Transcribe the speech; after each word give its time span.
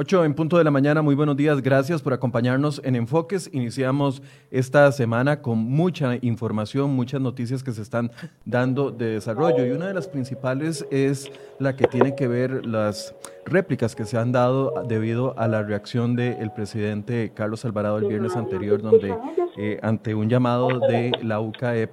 8 0.00 0.24
en 0.26 0.34
punto 0.34 0.56
de 0.56 0.62
la 0.62 0.70
mañana, 0.70 1.02
muy 1.02 1.16
buenos 1.16 1.36
días, 1.36 1.60
gracias 1.60 2.02
por 2.02 2.12
acompañarnos 2.12 2.80
en 2.84 2.94
Enfoques. 2.94 3.50
Iniciamos 3.52 4.22
esta 4.48 4.92
semana 4.92 5.42
con 5.42 5.58
mucha 5.58 6.18
información, 6.22 6.90
muchas 6.90 7.20
noticias 7.20 7.64
que 7.64 7.72
se 7.72 7.82
están 7.82 8.12
dando 8.44 8.92
de 8.92 9.06
desarrollo 9.06 9.66
y 9.66 9.72
una 9.72 9.88
de 9.88 9.94
las 9.94 10.06
principales 10.06 10.86
es 10.92 11.28
la 11.58 11.74
que 11.74 11.88
tiene 11.88 12.14
que 12.14 12.28
ver 12.28 12.64
las 12.64 13.12
réplicas 13.44 13.96
que 13.96 14.04
se 14.04 14.16
han 14.16 14.30
dado 14.30 14.84
debido 14.86 15.36
a 15.36 15.48
la 15.48 15.64
reacción 15.64 16.14
del 16.14 16.52
presidente 16.52 17.32
Carlos 17.34 17.64
Alvarado 17.64 17.98
el 17.98 18.06
viernes 18.06 18.36
anterior, 18.36 18.80
donde 18.80 19.16
eh, 19.56 19.80
ante 19.82 20.14
un 20.14 20.28
llamado 20.28 20.78
de 20.78 21.10
la 21.24 21.40
UCAEP, 21.40 21.90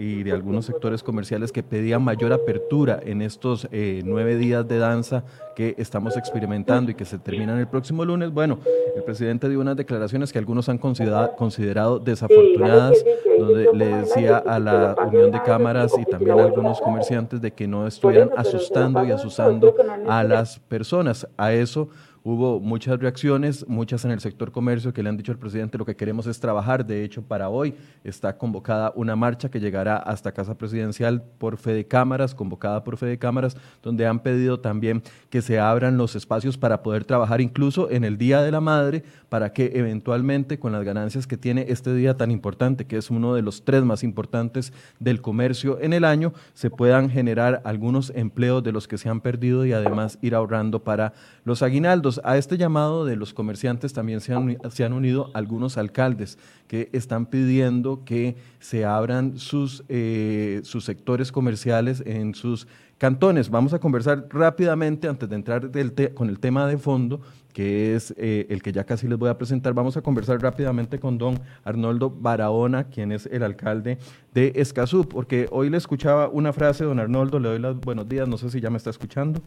y 0.00 0.22
de 0.22 0.30
algunos 0.30 0.64
sectores 0.64 1.02
comerciales 1.02 1.50
que 1.50 1.64
pedían 1.64 2.04
mayor 2.04 2.32
apertura 2.32 3.00
en 3.04 3.20
estos 3.20 3.66
eh, 3.72 4.02
nueve 4.04 4.36
días 4.36 4.66
de 4.68 4.78
danza 4.78 5.24
que 5.56 5.74
estamos 5.76 6.16
experimentando 6.16 6.92
y 6.92 6.94
que 6.94 7.04
se 7.04 7.18
terminan 7.18 7.58
el 7.58 7.66
próximo 7.66 8.04
lunes. 8.04 8.30
Bueno, 8.30 8.60
el 8.94 9.02
presidente 9.02 9.48
dio 9.48 9.58
unas 9.58 9.76
declaraciones 9.76 10.32
que 10.32 10.38
algunos 10.38 10.68
han 10.68 10.78
considerado, 10.78 11.34
considerado 11.34 11.98
desafortunadas, 11.98 13.04
donde 13.40 13.70
le 13.74 13.86
decía 13.86 14.36
a 14.36 14.60
la 14.60 14.94
Unión 15.08 15.32
de 15.32 15.42
Cámaras 15.42 15.92
y 15.98 16.04
también 16.04 16.38
a 16.38 16.44
algunos 16.44 16.80
comerciantes 16.80 17.40
de 17.40 17.50
que 17.50 17.66
no 17.66 17.84
estuvieran 17.84 18.30
asustando 18.36 19.04
y 19.04 19.10
asusando 19.10 19.74
a 20.06 20.22
las 20.22 20.60
personas. 20.60 21.26
A 21.36 21.52
eso 21.52 21.88
Hubo 22.30 22.60
muchas 22.60 23.00
reacciones, 23.00 23.66
muchas 23.68 24.04
en 24.04 24.10
el 24.10 24.20
sector 24.20 24.52
comercio 24.52 24.92
que 24.92 25.02
le 25.02 25.08
han 25.08 25.16
dicho 25.16 25.32
al 25.32 25.38
presidente 25.38 25.78
lo 25.78 25.86
que 25.86 25.96
queremos 25.96 26.26
es 26.26 26.38
trabajar. 26.38 26.84
De 26.84 27.02
hecho, 27.02 27.22
para 27.22 27.48
hoy 27.48 27.74
está 28.04 28.36
convocada 28.36 28.92
una 28.96 29.16
marcha 29.16 29.50
que 29.50 29.60
llegará 29.60 29.96
hasta 29.96 30.32
Casa 30.32 30.58
Presidencial 30.58 31.22
por 31.22 31.56
Fede 31.56 31.86
Cámaras, 31.86 32.34
convocada 32.34 32.84
por 32.84 32.98
Fede 32.98 33.18
Cámaras, 33.18 33.56
donde 33.82 34.06
han 34.06 34.20
pedido 34.20 34.60
también 34.60 35.02
que 35.30 35.40
se 35.40 35.58
abran 35.58 35.96
los 35.96 36.16
espacios 36.16 36.58
para 36.58 36.82
poder 36.82 37.06
trabajar 37.06 37.40
incluso 37.40 37.90
en 37.90 38.04
el 38.04 38.18
Día 38.18 38.42
de 38.42 38.52
la 38.52 38.60
Madre, 38.60 39.04
para 39.30 39.54
que 39.54 39.72
eventualmente 39.76 40.58
con 40.58 40.72
las 40.72 40.84
ganancias 40.84 41.26
que 41.26 41.38
tiene 41.38 41.64
este 41.70 41.94
día 41.94 42.18
tan 42.18 42.30
importante, 42.30 42.84
que 42.86 42.98
es 42.98 43.08
uno 43.08 43.34
de 43.34 43.40
los 43.40 43.64
tres 43.64 43.84
más 43.84 44.04
importantes 44.04 44.74
del 45.00 45.22
comercio 45.22 45.80
en 45.80 45.94
el 45.94 46.04
año, 46.04 46.34
se 46.52 46.68
puedan 46.68 47.08
generar 47.08 47.62
algunos 47.64 48.12
empleos 48.14 48.62
de 48.62 48.72
los 48.72 48.86
que 48.86 48.98
se 48.98 49.08
han 49.08 49.22
perdido 49.22 49.64
y 49.64 49.72
además 49.72 50.18
ir 50.20 50.34
ahorrando 50.34 50.84
para 50.84 51.14
los 51.44 51.62
aguinaldos 51.62 52.17
a 52.24 52.36
este 52.36 52.56
llamado 52.56 53.04
de 53.04 53.16
los 53.16 53.34
comerciantes 53.34 53.92
también 53.92 54.20
se 54.20 54.32
han, 54.32 54.92
unido 54.92 55.30
algunos 55.34 55.78
alcaldes 55.78 56.38
que 56.66 56.88
están 56.92 57.26
pidiendo 57.26 58.04
que 58.04 58.36
se 58.60 58.84
abran 58.84 59.38
sus, 59.38 59.84
eh, 59.88 60.60
sus 60.64 60.84
sectores 60.84 61.32
comerciales 61.32 62.02
en 62.06 62.34
sus 62.34 62.66
cantones. 62.98 63.48
Vamos 63.48 63.72
a 63.72 63.78
conversar 63.78 64.26
rápidamente 64.30 65.08
antes 65.08 65.28
de 65.28 65.36
entrar 65.36 65.70
con 66.14 66.28
el 66.28 66.38
tema 66.38 66.66
de 66.66 66.76
fondo, 66.76 67.20
que 67.52 67.94
es 67.94 68.12
eh, 68.18 68.46
el 68.50 68.62
que 68.62 68.72
ya 68.72 68.84
casi 68.84 69.08
les 69.08 69.18
voy 69.18 69.30
a 69.30 69.38
presentar. 69.38 69.72
Vamos 69.72 69.96
a 69.96 70.02
conversar 70.02 70.40
rápidamente 70.42 70.98
con 70.98 71.16
don 71.16 71.40
Arnoldo 71.64 72.10
Barahona, 72.10 72.84
quien 72.84 73.12
es 73.12 73.26
el 73.26 73.42
alcalde 73.42 73.98
de 74.34 74.52
Escazú, 74.56 75.08
porque 75.08 75.48
hoy 75.50 75.70
le 75.70 75.76
escuchaba 75.76 76.28
una 76.28 76.52
frase, 76.52 76.84
don 76.84 76.98
Arnoldo, 76.98 77.38
le 77.38 77.48
doy 77.48 77.58
los 77.58 77.80
buenos 77.80 78.08
días, 78.08 78.28
no 78.28 78.36
sé 78.36 78.50
si 78.50 78.60
ya 78.60 78.70
me 78.70 78.76
está 78.76 78.90
escuchando. 78.90 79.40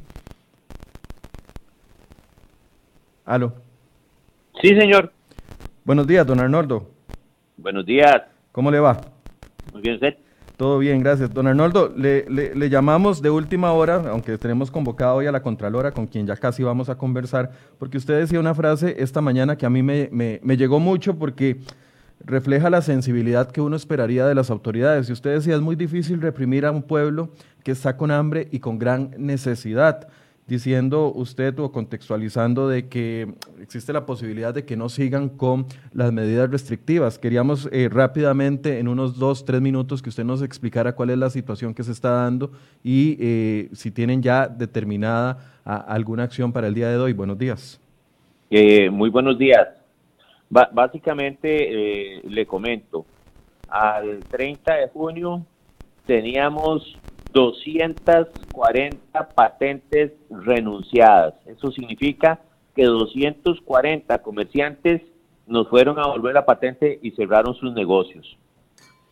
Aló. 3.25 3.53
Sí, 4.61 4.69
señor. 4.69 5.11
Buenos 5.83 6.07
días, 6.07 6.25
don 6.25 6.39
Arnoldo. 6.39 6.89
Buenos 7.57 7.85
días. 7.85 8.23
¿Cómo 8.51 8.71
le 8.71 8.79
va? 8.79 8.99
Muy 9.73 9.81
bien, 9.81 9.95
usted. 9.95 10.17
Todo 10.57 10.77
bien, 10.77 11.01
gracias. 11.01 11.33
Don 11.33 11.47
Arnoldo, 11.47 11.91
le, 11.95 12.25
le, 12.29 12.69
llamamos 12.69 13.21
de 13.21 13.31
última 13.31 13.71
hora, 13.71 13.95
aunque 14.11 14.37
tenemos 14.37 14.69
convocado 14.69 15.15
hoy 15.15 15.25
a 15.25 15.31
la 15.31 15.41
Contralora, 15.41 15.91
con 15.91 16.05
quien 16.05 16.27
ya 16.27 16.35
casi 16.35 16.61
vamos 16.61 16.87
a 16.89 16.97
conversar, 16.97 17.51
porque 17.79 17.97
usted 17.97 18.19
decía 18.19 18.39
una 18.39 18.53
frase 18.53 18.95
esta 18.99 19.21
mañana 19.21 19.55
que 19.55 19.65
a 19.65 19.71
mí 19.71 19.81
me, 19.81 20.09
me, 20.11 20.39
me 20.43 20.57
llegó 20.57 20.79
mucho 20.79 21.17
porque 21.17 21.61
refleja 22.19 22.69
la 22.69 22.81
sensibilidad 22.81 23.49
que 23.49 23.61
uno 23.61 23.75
esperaría 23.75 24.27
de 24.27 24.35
las 24.35 24.51
autoridades. 24.51 25.09
Y 25.09 25.13
usted 25.13 25.33
decía, 25.33 25.55
es 25.55 25.61
muy 25.61 25.75
difícil 25.75 26.21
reprimir 26.21 26.65
a 26.65 26.71
un 26.71 26.83
pueblo 26.83 27.29
que 27.63 27.71
está 27.71 27.97
con 27.97 28.11
hambre 28.11 28.47
y 28.51 28.59
con 28.59 28.77
gran 28.77 29.15
necesidad 29.17 30.07
diciendo 30.47 31.11
usted 31.13 31.57
o 31.59 31.71
contextualizando 31.71 32.67
de 32.67 32.89
que 32.89 33.33
existe 33.61 33.93
la 33.93 34.05
posibilidad 34.05 34.53
de 34.53 34.65
que 34.65 34.75
no 34.75 34.89
sigan 34.89 35.29
con 35.29 35.65
las 35.93 36.11
medidas 36.11 36.49
restrictivas. 36.49 37.17
Queríamos 37.17 37.69
eh, 37.71 37.89
rápidamente, 37.89 38.79
en 38.79 38.87
unos 38.87 39.17
dos, 39.17 39.45
tres 39.45 39.61
minutos, 39.61 40.01
que 40.01 40.09
usted 40.09 40.23
nos 40.23 40.41
explicara 40.41 40.93
cuál 40.93 41.11
es 41.11 41.17
la 41.17 41.29
situación 41.29 41.73
que 41.73 41.83
se 41.83 41.91
está 41.91 42.11
dando 42.11 42.51
y 42.83 43.17
eh, 43.19 43.69
si 43.73 43.91
tienen 43.91 44.21
ya 44.21 44.47
determinada 44.47 45.61
alguna 45.63 46.23
acción 46.23 46.51
para 46.51 46.67
el 46.67 46.73
día 46.73 46.89
de 46.89 46.97
hoy. 46.97 47.13
Buenos 47.13 47.37
días. 47.37 47.79
Eh, 48.49 48.89
muy 48.89 49.09
buenos 49.09 49.37
días. 49.37 49.67
básicamente, 50.49 52.21
le 52.27 52.45
comento, 52.45 53.05
al 53.69 54.19
30 54.29 54.73
de 54.75 54.87
junio 54.89 55.45
teníamos 56.05 56.97
240 57.33 59.29
patentes 59.29 60.11
renunciadas. 60.29 61.33
Eso 61.45 61.71
significa 61.71 62.39
que 62.75 62.83
240 62.83 64.21
comerciantes 64.21 65.01
nos 65.47 65.67
fueron 65.67 65.99
a 65.99 66.07
volver 66.07 66.33
la 66.33 66.45
patente 66.45 66.99
y 67.01 67.11
cerraron 67.11 67.55
sus 67.55 67.73
negocios. 67.73 68.37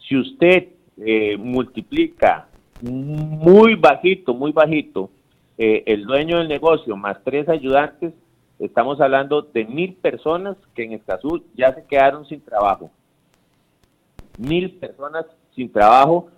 Si 0.08 0.16
usted 0.16 0.70
eh, 0.98 1.38
multiplica 1.38 2.48
muy 2.82 3.76
bajito, 3.76 4.34
muy 4.34 4.52
bajito, 4.52 5.10
eh, 5.58 5.84
el 5.86 6.06
dueño 6.06 6.38
del 6.38 6.48
negocio 6.48 6.96
más 6.96 7.18
tres 7.24 7.50
ayudantes, 7.50 8.14
estamos 8.60 9.02
hablando 9.02 9.42
de 9.42 9.66
mil 9.66 9.96
personas 9.96 10.56
que 10.74 10.86
en 10.86 10.94
Escazú 10.94 11.44
ya 11.56 11.74
se 11.74 11.84
quedaron 11.86 12.26
sin 12.26 12.42
trabajo. 12.42 12.90
Mil 14.38 14.72
personas 14.72 15.26
sin 15.56 15.72
trabajo 15.72 16.30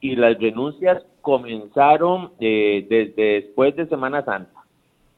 y 0.00 0.14
las 0.16 0.38
renuncias 0.38 1.02
comenzaron 1.26 2.30
eh, 2.38 2.86
desde 2.88 3.40
después 3.40 3.74
de 3.74 3.88
Semana 3.88 4.24
Santa, 4.24 4.62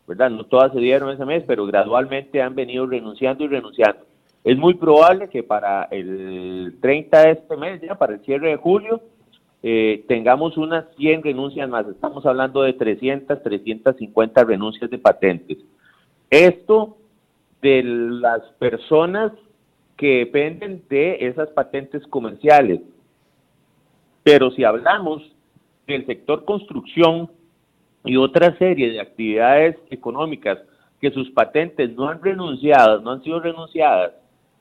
¿verdad? 0.07 0.31
No 0.31 0.45
todas 0.45 0.73
se 0.73 0.81
dieron 0.81 1.11
ese 1.11 1.27
mes, 1.27 1.45
pero 1.47 1.67
gradualmente 1.67 2.41
han 2.41 2.55
venido 2.55 2.87
renunciando 2.87 3.45
y 3.45 3.49
renunciando. 3.49 4.07
Es 4.43 4.57
muy 4.57 4.73
probable 4.73 5.29
que 5.29 5.43
para 5.43 5.83
el 5.91 6.79
30 6.81 7.21
de 7.21 7.31
este 7.33 7.57
mes, 7.59 7.83
ya 7.83 7.95
para 7.97 8.15
el 8.15 8.21
cierre 8.21 8.49
de 8.49 8.57
julio, 8.57 9.03
eh, 9.63 10.03
tengamos 10.09 10.57
unas 10.57 10.87
100 10.97 11.25
renuncias 11.25 11.69
más. 11.69 11.87
Estamos 11.87 12.25
hablando 12.25 12.63
de 12.63 12.73
300, 12.73 13.43
350 13.43 14.45
renuncias 14.45 14.91
de 14.91 14.97
patentes. 14.97 15.59
Esto 16.31 16.97
de 17.61 17.83
las 17.83 18.41
personas 18.59 19.33
que 19.99 20.21
dependen 20.21 20.83
de 20.89 21.19
esas 21.27 21.51
patentes 21.51 22.07
comerciales. 22.07 22.81
Pero 24.23 24.51
si 24.53 24.65
hablamos 24.65 25.35
del 25.89 26.07
sector 26.07 26.45
construcción 26.45 27.31
y 28.05 28.17
otra 28.17 28.57
serie 28.59 28.91
de 28.91 29.01
actividades 29.01 29.77
económicas 29.91 30.59
que 31.01 31.11
sus 31.11 31.31
patentes 31.31 31.95
no 31.97 32.09
han 32.09 32.23
renunciado, 32.23 33.01
no 33.01 33.13
han 33.13 33.23
sido 33.23 33.41
renunciadas, 33.41 34.13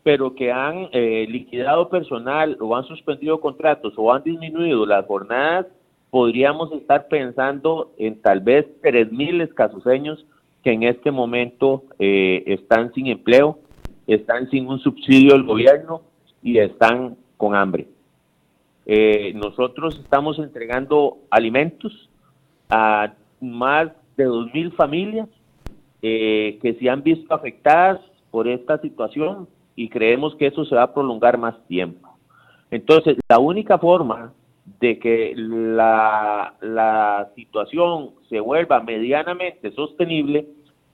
pero 0.03 0.33
que 0.35 0.51
han 0.51 0.87
eh, 0.93 1.27
liquidado 1.29 1.89
personal 1.89 2.57
o 2.61 2.75
han 2.75 2.85
suspendido 2.85 3.39
contratos 3.41 3.93
o 3.97 4.13
han 4.13 4.23
disminuido 4.23 4.85
las 4.85 5.05
jornadas, 5.05 5.65
podríamos 6.09 6.71
estar 6.71 7.07
pensando 7.09 7.91
en 7.97 8.21
tal 8.21 8.39
vez 8.39 8.65
3.000 8.81 9.43
escasuseños 9.43 10.25
que 10.63 10.71
en 10.71 10.83
este 10.83 11.11
momento 11.11 11.83
eh, 11.99 12.43
están 12.47 12.93
sin 12.93 13.07
empleo, 13.07 13.59
están 14.07 14.49
sin 14.49 14.67
un 14.67 14.79
subsidio 14.79 15.33
del 15.33 15.43
gobierno 15.43 16.01
y 16.41 16.57
están 16.59 17.17
con 17.35 17.55
hambre. 17.55 17.87
Eh, 18.89 19.33
nosotros 19.35 19.99
estamos 20.01 20.39
entregando 20.39 21.17
alimentos 21.29 22.09
a 22.69 23.13
más 23.41 23.89
de 24.15 24.25
2.000 24.25 24.73
familias 24.75 25.27
eh, 26.01 26.57
que 26.61 26.73
se 26.75 26.89
han 26.89 27.03
visto 27.03 27.33
afectadas 27.33 27.99
por 28.31 28.47
esta 28.47 28.79
situación 28.79 29.49
y 29.75 29.89
creemos 29.89 30.35
que 30.37 30.47
eso 30.47 30.63
se 30.63 30.75
va 30.75 30.83
a 30.83 30.93
prolongar 30.93 31.37
más 31.37 31.55
tiempo. 31.67 32.17
Entonces, 32.71 33.17
la 33.27 33.39
única 33.39 33.77
forma 33.77 34.31
de 34.79 34.99
que 34.99 35.33
la, 35.35 36.53
la 36.61 37.29
situación 37.35 38.11
se 38.29 38.39
vuelva 38.39 38.79
medianamente 38.79 39.71
sostenible 39.73 40.47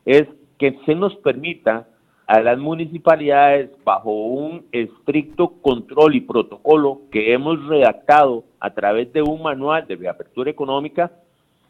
es 0.06 0.28
que 0.58 0.80
se 0.88 0.96
nos 0.96 1.16
permita 1.18 1.88
a 2.28 2.40
las 2.42 2.58
municipalidades 2.58 3.70
bajo 3.84 4.12
un 4.12 4.66
estricto 4.72 5.54
control 5.62 6.16
y 6.16 6.22
protocolo 6.22 7.02
que 7.12 7.34
hemos 7.34 7.66
redactado 7.68 8.46
a 8.60 8.70
través 8.72 9.12
de 9.12 9.22
un 9.22 9.42
manual 9.42 9.86
de 9.88 9.96
reapertura 9.96 10.50
económica 10.50 11.12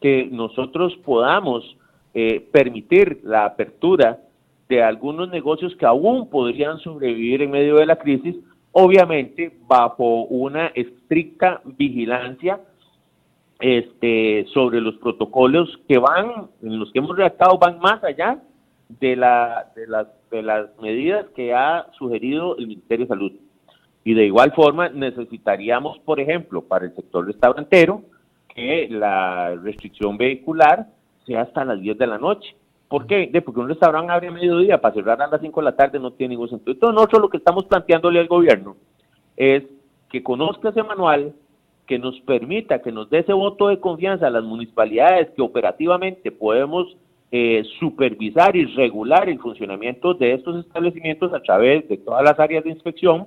que 0.00 0.28
nosotros 0.30 0.94
podamos 1.04 1.76
eh, 2.14 2.46
permitir 2.52 3.20
la 3.24 3.46
apertura 3.46 4.20
de 4.68 4.82
algunos 4.82 5.28
negocios 5.30 5.74
que 5.76 5.86
aún 5.86 6.30
podrían 6.30 6.78
sobrevivir 6.78 7.42
en 7.42 7.50
medio 7.50 7.76
de 7.76 7.86
la 7.86 7.96
crisis, 7.96 8.36
obviamente 8.72 9.52
bajo 9.66 10.24
una 10.24 10.68
estricta 10.68 11.60
vigilancia 11.64 12.60
este, 13.60 14.46
sobre 14.52 14.80
los 14.80 14.96
protocolos 14.96 15.68
que 15.88 15.98
van, 15.98 16.48
en 16.62 16.78
los 16.78 16.92
que 16.92 16.98
hemos 16.98 17.16
redactado, 17.16 17.58
van 17.58 17.78
más 17.78 18.02
allá 18.04 18.38
de, 18.88 19.16
la, 19.16 19.72
de, 19.74 19.86
las, 19.86 20.06
de 20.36 20.42
las 20.42 20.76
medidas 20.80 21.26
que 21.34 21.54
ha 21.54 21.86
sugerido 21.98 22.56
el 22.56 22.66
Ministerio 22.66 23.06
de 23.06 23.08
Salud. 23.08 23.32
Y 24.04 24.14
de 24.14 24.26
igual 24.26 24.52
forma 24.52 24.88
necesitaríamos, 24.88 25.98
por 26.00 26.20
ejemplo, 26.20 26.62
para 26.62 26.84
el 26.84 26.94
sector 26.94 27.26
restaurantero, 27.26 28.02
que 28.54 28.88
la 28.90 29.54
restricción 29.56 30.16
vehicular 30.16 30.86
sea 31.26 31.42
hasta 31.42 31.64
las 31.64 31.80
10 31.80 31.98
de 31.98 32.06
la 32.06 32.18
noche. 32.18 32.54
¿Por 32.88 33.06
qué? 33.06 33.30
porque 33.44 33.60
un 33.60 33.68
restaurante 33.68 34.12
abre 34.12 34.28
a 34.28 34.30
mediodía 34.30 34.80
para 34.80 34.94
cerrar 34.94 35.20
a 35.22 35.26
las 35.26 35.40
5 35.40 35.60
de 35.60 35.64
la 35.64 35.74
tarde 35.74 35.98
no 35.98 36.12
tiene 36.12 36.32
ningún 36.32 36.50
sentido. 36.50 36.72
Entonces 36.72 36.94
nosotros 36.94 37.22
lo 37.22 37.28
que 37.30 37.38
estamos 37.38 37.64
planteándole 37.64 38.20
al 38.20 38.28
gobierno 38.28 38.76
es 39.36 39.64
que 40.10 40.22
conozca 40.22 40.68
ese 40.68 40.82
manual, 40.82 41.34
que 41.86 41.98
nos 41.98 42.20
permita, 42.20 42.82
que 42.82 42.92
nos 42.92 43.10
dé 43.10 43.18
ese 43.20 43.32
voto 43.32 43.68
de 43.68 43.80
confianza 43.80 44.26
a 44.26 44.30
las 44.30 44.44
municipalidades 44.44 45.30
que 45.30 45.42
operativamente 45.42 46.30
podemos 46.30 46.96
eh, 47.30 47.64
supervisar 47.78 48.54
y 48.54 48.64
regular 48.66 49.28
el 49.28 49.38
funcionamiento 49.40 50.14
de 50.14 50.34
estos 50.34 50.64
establecimientos 50.64 51.32
a 51.32 51.40
través 51.40 51.88
de 51.88 51.96
todas 51.96 52.22
las 52.22 52.38
áreas 52.38 52.64
de 52.64 52.70
inspección 52.70 53.26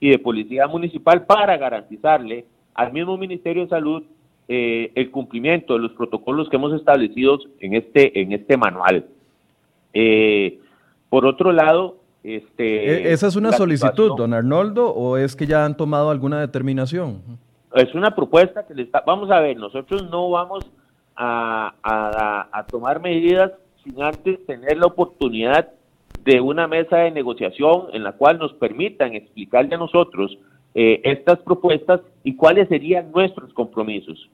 y 0.00 0.10
de 0.10 0.18
policía 0.18 0.66
municipal 0.66 1.26
para 1.26 1.56
garantizarle 1.56 2.44
al 2.74 2.92
mismo 2.92 3.16
Ministerio 3.16 3.62
de 3.64 3.68
Salud 3.68 4.02
eh, 4.46 4.92
el 4.94 5.10
cumplimiento 5.10 5.74
de 5.74 5.80
los 5.80 5.92
protocolos 5.92 6.48
que 6.48 6.56
hemos 6.56 6.72
establecido 6.72 7.38
en 7.60 7.74
este, 7.74 8.20
en 8.20 8.32
este 8.32 8.56
manual. 8.56 9.06
Eh, 9.92 10.60
por 11.08 11.26
otro 11.26 11.52
lado, 11.52 11.96
este, 12.22 13.08
¿E-, 13.08 13.12
¿esa 13.12 13.26
es 13.26 13.36
una 13.36 13.52
solicitud, 13.52 14.16
don 14.16 14.34
Arnoldo, 14.34 14.90
o 14.90 15.16
es 15.16 15.34
que 15.34 15.46
ya 15.46 15.64
han 15.64 15.76
tomado 15.76 16.10
alguna 16.10 16.40
determinación? 16.40 17.22
Es 17.74 17.94
una 17.94 18.14
propuesta 18.14 18.66
que 18.66 18.74
le 18.74 18.82
está, 18.82 19.02
vamos 19.06 19.30
a 19.30 19.40
ver, 19.40 19.56
nosotros 19.56 20.08
no 20.10 20.30
vamos 20.30 20.64
a, 21.18 22.66
tomar 22.70 23.00
medidas 23.00 23.52
sin 23.82 24.00
antes 24.02 24.44
tener 24.46 24.78
la 24.78 24.86
oportunidad 24.86 25.68
de 26.24 26.40
una 26.40 26.68
mesa 26.68 26.98
de 26.98 27.10
negociación 27.10 27.86
en 27.92 28.04
la 28.04 28.12
cual 28.12 28.38
nos 28.38 28.52
permitan 28.54 29.14
explicarle 29.14 29.74
a 29.74 29.78
nosotros 29.78 30.38
eh, 30.74 31.00
estas 31.04 31.38
propuestas 31.40 32.00
y 32.22 32.36
cuáles 32.36 32.68
serían 32.68 33.10
nuestros 33.10 33.52
compromisos. 33.52 34.28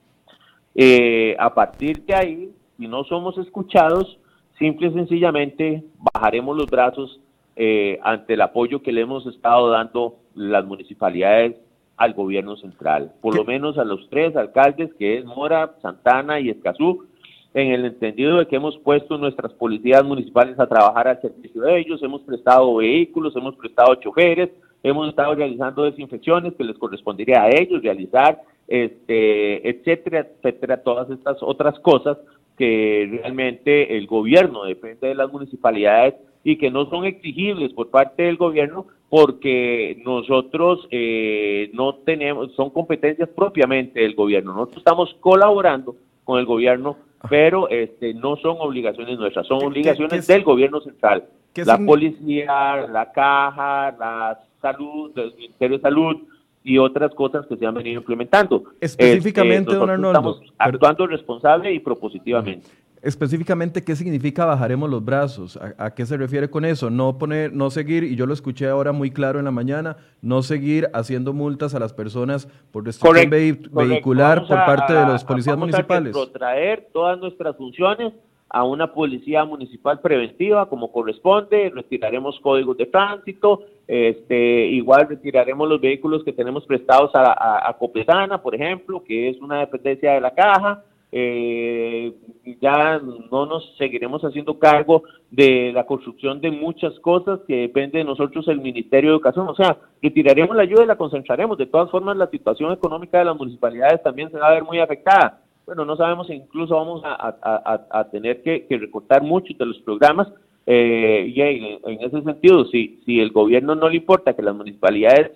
Eh, 0.75 1.35
a 1.39 1.53
partir 1.53 2.03
de 2.03 2.13
ahí, 2.13 2.51
si 2.77 2.87
no 2.87 3.03
somos 3.05 3.37
escuchados, 3.37 4.19
simple 4.59 4.87
y 4.87 4.93
sencillamente 4.93 5.83
bajaremos 6.13 6.57
los 6.57 6.67
brazos 6.67 7.19
eh, 7.55 7.99
ante 8.03 8.33
el 8.33 8.41
apoyo 8.41 8.81
que 8.81 8.91
le 8.91 9.01
hemos 9.01 9.25
estado 9.25 9.69
dando 9.69 10.17
las 10.33 10.65
municipalidades 10.65 11.55
al 11.97 12.13
gobierno 12.13 12.57
central, 12.57 13.13
por 13.21 13.35
lo 13.35 13.45
menos 13.45 13.77
a 13.77 13.85
los 13.85 14.09
tres 14.09 14.35
alcaldes 14.35 14.93
que 14.95 15.17
es 15.17 15.25
Mora, 15.25 15.75
Santana 15.81 16.39
y 16.39 16.49
Escazú, 16.49 17.05
en 17.53 17.71
el 17.71 17.85
entendido 17.85 18.37
de 18.37 18.47
que 18.47 18.57
hemos 18.57 18.77
puesto 18.79 19.17
nuestras 19.17 19.53
policías 19.53 20.03
municipales 20.03 20.59
a 20.59 20.67
trabajar 20.67 21.07
al 21.07 21.21
servicio 21.21 21.61
de 21.61 21.79
ellos, 21.79 22.03
hemos 22.03 22.21
prestado 22.23 22.75
vehículos, 22.75 23.33
hemos 23.37 23.55
prestado 23.55 23.95
choferes, 23.95 24.49
hemos 24.83 25.07
estado 25.07 25.33
realizando 25.35 25.83
desinfecciones 25.83 26.53
que 26.55 26.65
les 26.65 26.77
correspondería 26.77 27.43
a 27.43 27.49
ellos 27.49 27.81
realizar, 27.81 28.41
este, 28.67 29.69
etcétera, 29.69 30.27
etcétera, 30.37 30.83
todas 30.83 31.09
estas 31.09 31.37
otras 31.41 31.79
cosas 31.79 32.17
que 32.57 33.19
realmente 33.21 33.97
el 33.97 34.05
gobierno 34.05 34.65
depende 34.65 35.07
de 35.07 35.15
las 35.15 35.31
municipalidades 35.31 36.15
y 36.43 36.57
que 36.57 36.69
no 36.69 36.89
son 36.89 37.05
exigibles 37.05 37.73
por 37.73 37.89
parte 37.89 38.23
del 38.23 38.37
gobierno 38.37 38.85
porque 39.09 40.01
nosotros 40.03 40.87
eh, 40.91 41.69
no 41.73 41.95
tenemos, 41.95 42.53
son 42.53 42.69
competencias 42.69 43.29
propiamente 43.29 43.99
del 43.99 44.15
gobierno. 44.15 44.53
Nosotros 44.53 44.77
estamos 44.77 45.15
colaborando 45.19 45.95
con 46.23 46.39
el 46.39 46.45
gobierno, 46.45 46.97
pero 47.29 47.69
este, 47.69 48.13
no 48.13 48.35
son 48.37 48.57
obligaciones 48.59 49.17
nuestras, 49.17 49.47
son 49.47 49.63
obligaciones 49.63 50.25
del 50.27 50.43
gobierno 50.43 50.81
central. 50.81 51.25
La 51.55 51.77
policía, 51.77 52.87
la 52.87 53.11
caja, 53.13 53.95
la 53.97 54.39
salud, 54.61 55.13
del 55.13 55.33
Ministerio 55.35 55.77
de 55.77 55.81
Salud 55.81 56.17
y 56.63 56.79
otras 56.79 57.13
cosas 57.13 57.45
que 57.45 57.55
se 57.55 57.65
han 57.65 57.75
venido 57.75 58.01
implementando. 58.01 58.63
Específicamente, 58.81 59.71
este, 59.71 59.75
don 59.75 59.89
Arnoldo. 59.89 60.19
Estamos 60.19 60.53
actuando 60.57 61.07
responsable 61.07 61.71
y 61.71 61.79
propositivamente. 61.79 62.67
Específicamente, 63.05 63.83
¿qué 63.83 63.95
significa 63.95 64.45
bajaremos 64.45 64.89
los 64.89 65.05
brazos? 65.05 65.59
¿A, 65.77 65.93
qué 65.93 66.07
se 66.07 66.17
refiere 66.17 66.49
con 66.49 66.65
eso? 66.65 66.89
No 66.89 67.19
poner, 67.19 67.53
no 67.53 67.69
seguir, 67.69 68.03
y 68.03 68.15
yo 68.15 68.25
lo 68.25 68.33
escuché 68.33 68.67
ahora 68.67 68.93
muy 68.93 69.11
claro 69.11 69.37
en 69.37 69.45
la 69.45 69.51
mañana, 69.51 69.97
no 70.23 70.41
seguir 70.41 70.89
haciendo 70.91 71.31
multas 71.31 71.75
a 71.75 71.79
las 71.79 71.93
personas 71.93 72.47
por 72.71 72.83
restricción 72.83 73.29
vehicular 73.29 74.47
por 74.47 74.57
parte 74.65 74.93
de 74.93 75.05
los 75.05 75.23
policías 75.23 75.55
municipales. 75.55 76.17
A 76.17 76.31
traer 76.31 76.87
todas 76.91 77.19
nuestras 77.19 77.55
funciones 77.55 78.11
a 78.49 78.63
una 78.63 78.91
policía 78.91 79.45
municipal 79.45 79.99
preventiva 79.99 80.67
como 80.67 80.91
corresponde, 80.91 81.71
retiraremos 81.75 82.39
códigos 82.39 82.75
de 82.75 82.87
tránsito, 82.87 83.65
este, 83.87 84.65
igual 84.65 85.07
retiraremos 85.07 85.69
los 85.69 85.79
vehículos 85.79 86.23
que 86.23 86.33
tenemos 86.33 86.65
prestados 86.65 87.11
a, 87.13 87.69
a, 87.69 87.77
Copetana, 87.77 88.41
por 88.41 88.55
ejemplo, 88.55 89.03
que 89.03 89.29
es 89.29 89.39
una 89.41 89.59
dependencia 89.59 90.13
de 90.13 90.21
la 90.21 90.33
caja, 90.33 90.83
eh, 91.11 92.13
ya 92.61 92.99
no 93.31 93.45
nos 93.45 93.75
seguiremos 93.77 94.23
haciendo 94.23 94.59
cargo 94.59 95.03
de 95.31 95.71
la 95.73 95.85
construcción 95.85 96.41
de 96.41 96.51
muchas 96.51 96.99
cosas 96.99 97.39
que 97.47 97.55
depende 97.61 97.99
de 97.99 98.03
nosotros 98.03 98.47
el 98.47 98.61
Ministerio 98.61 99.11
de 99.11 99.15
Educación, 99.15 99.47
o 99.47 99.55
sea, 99.55 99.77
retiraremos 100.01 100.55
la 100.55 100.63
ayuda 100.63 100.83
y 100.83 100.87
la 100.87 100.97
concentraremos, 100.97 101.57
de 101.57 101.67
todas 101.67 101.89
formas 101.89 102.17
la 102.17 102.29
situación 102.29 102.71
económica 102.71 103.19
de 103.19 103.25
las 103.25 103.37
municipalidades 103.37 104.03
también 104.03 104.29
se 104.31 104.37
va 104.37 104.47
a 104.47 104.53
ver 104.53 104.63
muy 104.63 104.79
afectada, 104.79 105.41
bueno, 105.65 105.83
no 105.83 105.97
sabemos 105.97 106.29
incluso 106.29 106.75
vamos 106.75 107.01
a, 107.03 108.07
tener 108.11 108.43
que, 108.43 108.67
recortar 108.69 109.23
muchos 109.23 109.57
de 109.57 109.65
los 109.65 109.79
programas. 109.79 110.27
Eh, 110.67 111.31
y 111.35 111.41
en, 111.41 112.01
ese 112.01 112.21
sentido, 112.21 112.65
si, 112.65 113.01
si 113.05 113.19
el 113.19 113.31
gobierno 113.31 113.75
no 113.75 113.89
le 113.89 113.97
importa 113.97 114.35
que 114.35 114.43
las 114.43 114.55
municipalidades 114.55 115.31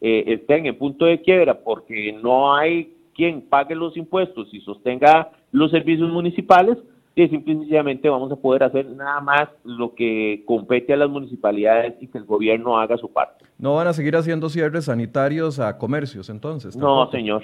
eh, 0.00 0.24
estén 0.26 0.66
en 0.66 0.76
punto 0.76 1.06
de 1.06 1.20
quiebra 1.20 1.60
porque 1.60 2.12
no 2.22 2.54
hay 2.54 2.94
quien 3.20 3.42
pague 3.42 3.74
los 3.74 3.98
impuestos 3.98 4.48
y 4.50 4.62
sostenga 4.62 5.30
los 5.52 5.70
servicios 5.70 6.10
municipales, 6.10 6.78
y 7.14 7.28
sencillamente 7.28 8.08
vamos 8.08 8.32
a 8.32 8.36
poder 8.36 8.62
hacer 8.62 8.86
nada 8.86 9.20
más 9.20 9.48
lo 9.62 9.94
que 9.94 10.42
compete 10.46 10.94
a 10.94 10.96
las 10.96 11.10
municipalidades 11.10 11.94
y 12.00 12.06
que 12.06 12.16
el 12.16 12.24
gobierno 12.24 12.78
haga 12.78 12.96
su 12.96 13.12
parte. 13.12 13.44
¿No 13.58 13.74
van 13.74 13.88
a 13.88 13.92
seguir 13.92 14.16
haciendo 14.16 14.48
cierres 14.48 14.86
sanitarios 14.86 15.58
a 15.60 15.76
comercios 15.76 16.30
entonces? 16.30 16.76
No, 16.76 17.10
señor. 17.10 17.42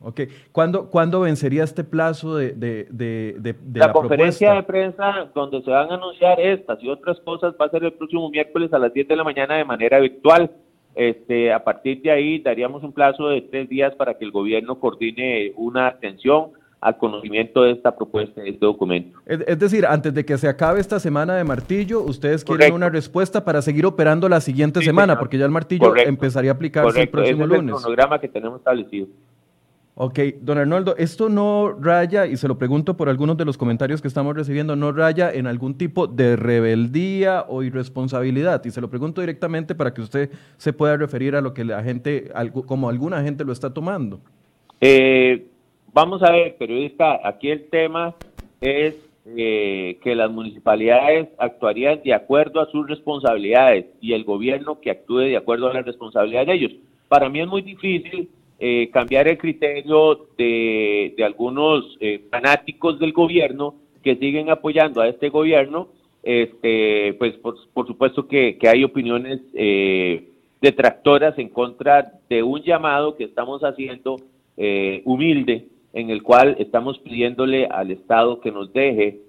Ok. 0.00 0.20
¿Cuándo, 0.52 0.88
¿Cuándo 0.88 1.20
vencería 1.22 1.64
este 1.64 1.82
plazo 1.82 2.36
de, 2.36 2.52
de, 2.52 2.86
de, 2.92 3.56
la, 3.74 3.90
conferencia 3.90 4.52
de 4.52 4.62
prensa 4.62 5.28
donde 5.34 5.62
se 5.62 5.70
van 5.70 5.90
a 5.90 5.94
anunciar 5.94 6.38
estas 6.38 6.80
y 6.80 6.88
otras 6.88 7.18
cosas 7.20 7.54
va 7.60 7.64
a 7.64 7.70
ser 7.70 7.82
el 7.82 7.94
próximo 7.94 8.30
miércoles 8.30 8.72
a 8.72 8.78
las 8.78 8.92
10 8.92 9.08
de 9.08 9.16
la 9.16 9.24
mañana 9.24 9.56
de 9.56 9.64
manera 9.64 9.98
virtual. 9.98 10.52
Este, 10.94 11.52
a 11.52 11.62
partir 11.62 12.02
de 12.02 12.10
ahí 12.10 12.38
daríamos 12.40 12.82
un 12.82 12.92
plazo 12.92 13.28
de 13.28 13.42
tres 13.42 13.68
días 13.68 13.94
para 13.94 14.14
que 14.14 14.24
el 14.24 14.32
gobierno 14.32 14.80
coordine 14.80 15.52
una 15.56 15.86
atención 15.86 16.50
al 16.80 16.96
conocimiento 16.96 17.62
de 17.62 17.72
esta 17.72 17.96
propuesta, 17.96 18.40
de 18.40 18.50
este 18.50 18.64
documento. 18.64 19.18
Es, 19.26 19.58
decir, 19.58 19.84
antes 19.84 20.14
de 20.14 20.24
que 20.24 20.38
se 20.38 20.48
acabe 20.48 20.80
esta 20.80 21.00
semana 21.00 21.34
de 21.36 21.44
martillo, 21.44 22.00
ustedes 22.02 22.44
quieren 22.44 22.72
una 22.72 22.88
respuesta 22.88 23.44
para 23.44 23.62
seguir 23.62 23.84
operando 23.84 24.28
la 24.28 24.40
siguiente 24.40 24.80
semana, 24.82 25.18
porque 25.18 25.38
ya 25.38 25.44
el 25.44 25.50
martillo 25.50 25.94
empezaría 25.96 26.52
a 26.52 26.54
aplicarse 26.54 27.02
el 27.02 27.08
próximo 27.08 27.46
lunes. 27.46 27.74
Es 27.74 27.78
el 27.78 27.82
cronograma 27.82 28.20
que 28.20 28.28
tenemos 28.28 28.58
establecido. 28.58 29.08
Ok, 30.00 30.20
don 30.42 30.58
Arnoldo, 30.58 30.94
esto 30.96 31.28
no 31.28 31.72
raya, 31.72 32.24
y 32.24 32.36
se 32.36 32.46
lo 32.46 32.56
pregunto 32.56 32.96
por 32.96 33.08
algunos 33.08 33.36
de 33.36 33.44
los 33.44 33.58
comentarios 33.58 34.00
que 34.00 34.06
estamos 34.06 34.36
recibiendo, 34.36 34.76
no 34.76 34.92
raya 34.92 35.32
en 35.32 35.48
algún 35.48 35.76
tipo 35.76 36.06
de 36.06 36.36
rebeldía 36.36 37.44
o 37.48 37.64
irresponsabilidad. 37.64 38.64
Y 38.64 38.70
se 38.70 38.80
lo 38.80 38.88
pregunto 38.90 39.22
directamente 39.22 39.74
para 39.74 39.92
que 39.92 40.00
usted 40.00 40.30
se 40.56 40.72
pueda 40.72 40.96
referir 40.96 41.34
a 41.34 41.40
lo 41.40 41.52
que 41.52 41.64
la 41.64 41.82
gente, 41.82 42.30
como 42.68 42.88
alguna 42.88 43.24
gente 43.24 43.42
lo 43.44 43.50
está 43.50 43.74
tomando. 43.74 44.20
Eh, 44.80 45.48
vamos 45.92 46.22
a 46.22 46.30
ver, 46.30 46.56
periodista, 46.56 47.18
aquí 47.24 47.50
el 47.50 47.68
tema 47.68 48.14
es 48.60 48.94
eh, 49.26 49.98
que 50.00 50.14
las 50.14 50.30
municipalidades 50.30 51.30
actuarían 51.38 52.02
de 52.04 52.14
acuerdo 52.14 52.60
a 52.60 52.70
sus 52.70 52.86
responsabilidades 52.88 53.86
y 54.00 54.12
el 54.12 54.22
gobierno 54.22 54.78
que 54.80 54.92
actúe 54.92 55.22
de 55.22 55.36
acuerdo 55.36 55.68
a 55.68 55.74
las 55.74 55.84
responsabilidades 55.84 56.46
de 56.46 56.54
ellos. 56.54 56.72
Para 57.08 57.28
mí 57.28 57.40
es 57.40 57.48
muy 57.48 57.62
difícil 57.62 58.28
eh, 58.60 58.90
cambiar 58.92 59.28
el 59.28 59.38
criterio 59.38 60.26
de, 60.36 61.14
algunos 61.24 61.96
eh, 62.00 62.24
fanáticos 62.28 62.98
del 62.98 63.12
gobierno 63.12 63.76
que 64.02 64.16
siguen 64.16 64.50
apoyando 64.50 65.00
a 65.00 65.06
este 65.06 65.28
gobierno, 65.28 65.88
este, 66.24 67.14
pues 67.20 67.34
por, 67.34 67.86
supuesto 67.86 68.26
que, 68.26 68.58
hay 68.68 68.82
opiniones 68.82 69.40
eh, 69.54 70.30
detractoras 70.60 71.38
en 71.38 71.50
contra 71.50 72.14
de 72.28 72.42
un 72.42 72.60
llamado 72.62 73.16
que 73.16 73.24
estamos 73.24 73.62
haciendo 73.62 74.16
humilde, 75.04 75.68
en 75.92 76.10
el 76.10 76.24
cual 76.24 76.56
estamos 76.58 76.98
pidiéndole 76.98 77.66
al 77.66 77.92
Estado 77.92 78.40
que 78.40 78.50
nos 78.50 78.72
deje 78.72 79.20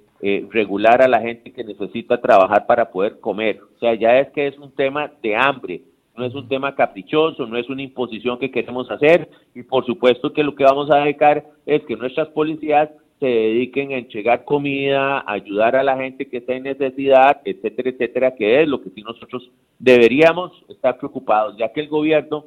regular 0.50 1.04
a 1.04 1.08
la 1.08 1.22
gente 1.22 1.52
que 1.52 1.64
necesita 1.64 2.20
trabajar 2.20 2.66
para 2.66 2.90
poder 2.90 3.20
comer. 3.20 3.60
O 3.76 3.80
sea, 3.80 3.94
ya 3.94 4.20
es 4.20 4.32
que 4.32 4.48
es 4.48 4.58
un 4.58 4.72
tema 4.72 5.12
de 5.22 5.36
hambre, 5.36 5.84
no 6.20 6.26
es 6.26 6.36
un 6.36 6.48
tema 6.48 6.76
caprichoso, 6.76 7.48
no 7.48 7.58
es 7.58 7.70
una 7.70 7.82
imposición 7.82 8.38
que 8.38 8.52
queremos 8.52 8.92
hacer 8.92 9.30
y 9.56 9.64
por 9.64 9.86
supuesto 9.86 10.34
que 10.34 10.44
lo 10.44 10.54
que 10.54 10.66
vamos 10.66 10.92
a 10.92 10.98
dedicar 10.98 11.46
es 11.66 11.82
que 11.86 11.96
nuestras 11.96 12.28
policías 12.28 12.90
se 13.20 13.26
dediquen 13.26 13.92
a 13.92 13.98
entregar 13.98 14.44
comida, 14.44 15.24
ayudar 15.26 15.76
a 15.76 15.84
la 15.84 15.98
gente 15.98 16.28
que 16.28 16.38
está 16.38 16.54
en 16.54 16.64
necesidad, 16.64 17.42
etcétera, 17.44 17.90
etcétera, 17.90 18.36
que 18.36 18.62
es 18.62 18.68
lo 18.68 18.82
que 18.82 18.90
sí 18.92 19.02
nosotros 19.02 19.50
deberíamos 19.78 20.52
estar 20.70 20.98
preocupados, 20.98 21.58
ya 21.58 21.72
que 21.72 21.82
el 21.82 21.88
gobierno 21.88 22.46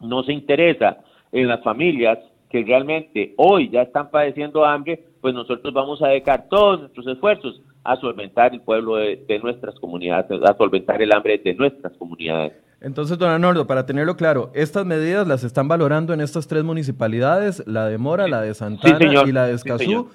no 0.00 0.22
se 0.22 0.32
interesa 0.32 0.98
en 1.32 1.48
las 1.48 1.62
familias 1.62 2.18
que 2.50 2.62
realmente 2.62 3.34
hoy 3.36 3.68
ya 3.70 3.82
están 3.82 4.10
padeciendo 4.10 4.64
hambre, 4.64 5.02
pues 5.20 5.34
nosotros 5.34 5.74
vamos 5.74 6.02
a 6.02 6.08
dedicar 6.08 6.48
todos 6.48 6.80
nuestros 6.80 7.06
esfuerzos 7.06 7.60
a 7.84 7.96
solventar 7.96 8.52
el 8.52 8.60
pueblo 8.60 8.96
de, 8.96 9.40
nuestras 9.42 9.74
comunidades, 9.78 10.42
a 10.42 10.56
solventar 10.56 11.00
el 11.02 11.12
hambre 11.12 11.38
de 11.38 11.54
nuestras 11.54 11.92
comunidades. 11.94 12.52
Entonces, 12.80 13.18
don 13.18 13.30
Arnoldo, 13.30 13.66
para 13.66 13.86
tenerlo 13.86 14.16
claro, 14.16 14.50
estas 14.54 14.86
medidas 14.86 15.26
las 15.26 15.42
están 15.42 15.66
valorando 15.66 16.14
en 16.14 16.20
estas 16.20 16.46
tres 16.46 16.62
municipalidades, 16.62 17.62
la 17.66 17.86
de 17.86 17.98
Mora, 17.98 18.28
la 18.28 18.40
de 18.40 18.54
Santana 18.54 19.24
y 19.26 19.32
la 19.32 19.46
de 19.46 19.54
Escazú. 19.54 20.10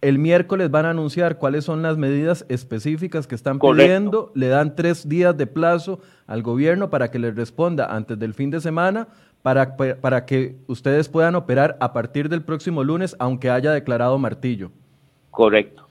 el 0.00 0.18
miércoles 0.18 0.70
van 0.70 0.86
a 0.86 0.90
anunciar 0.90 1.36
cuáles 1.36 1.64
son 1.64 1.82
las 1.82 1.98
medidas 1.98 2.46
específicas 2.48 3.26
que 3.26 3.34
están 3.34 3.58
pidiendo. 3.58 4.32
Le 4.34 4.48
dan 4.48 4.74
tres 4.74 5.06
días 5.06 5.36
de 5.36 5.46
plazo 5.46 6.00
al 6.26 6.42
gobierno 6.42 6.88
para 6.88 7.10
que 7.10 7.18
les 7.18 7.36
responda 7.36 7.94
antes 7.94 8.18
del 8.18 8.32
fin 8.32 8.50
de 8.50 8.60
semana 8.60 9.08
para, 9.42 9.76
para 9.76 10.24
que 10.24 10.56
ustedes 10.66 11.08
puedan 11.08 11.34
operar 11.34 11.76
a 11.80 11.92
partir 11.92 12.28
del 12.28 12.42
próximo 12.42 12.82
lunes, 12.84 13.16
aunque 13.18 13.50
haya 13.50 13.72
declarado 13.72 14.18
martillo. 14.18 14.70
Correcto. 15.30 15.86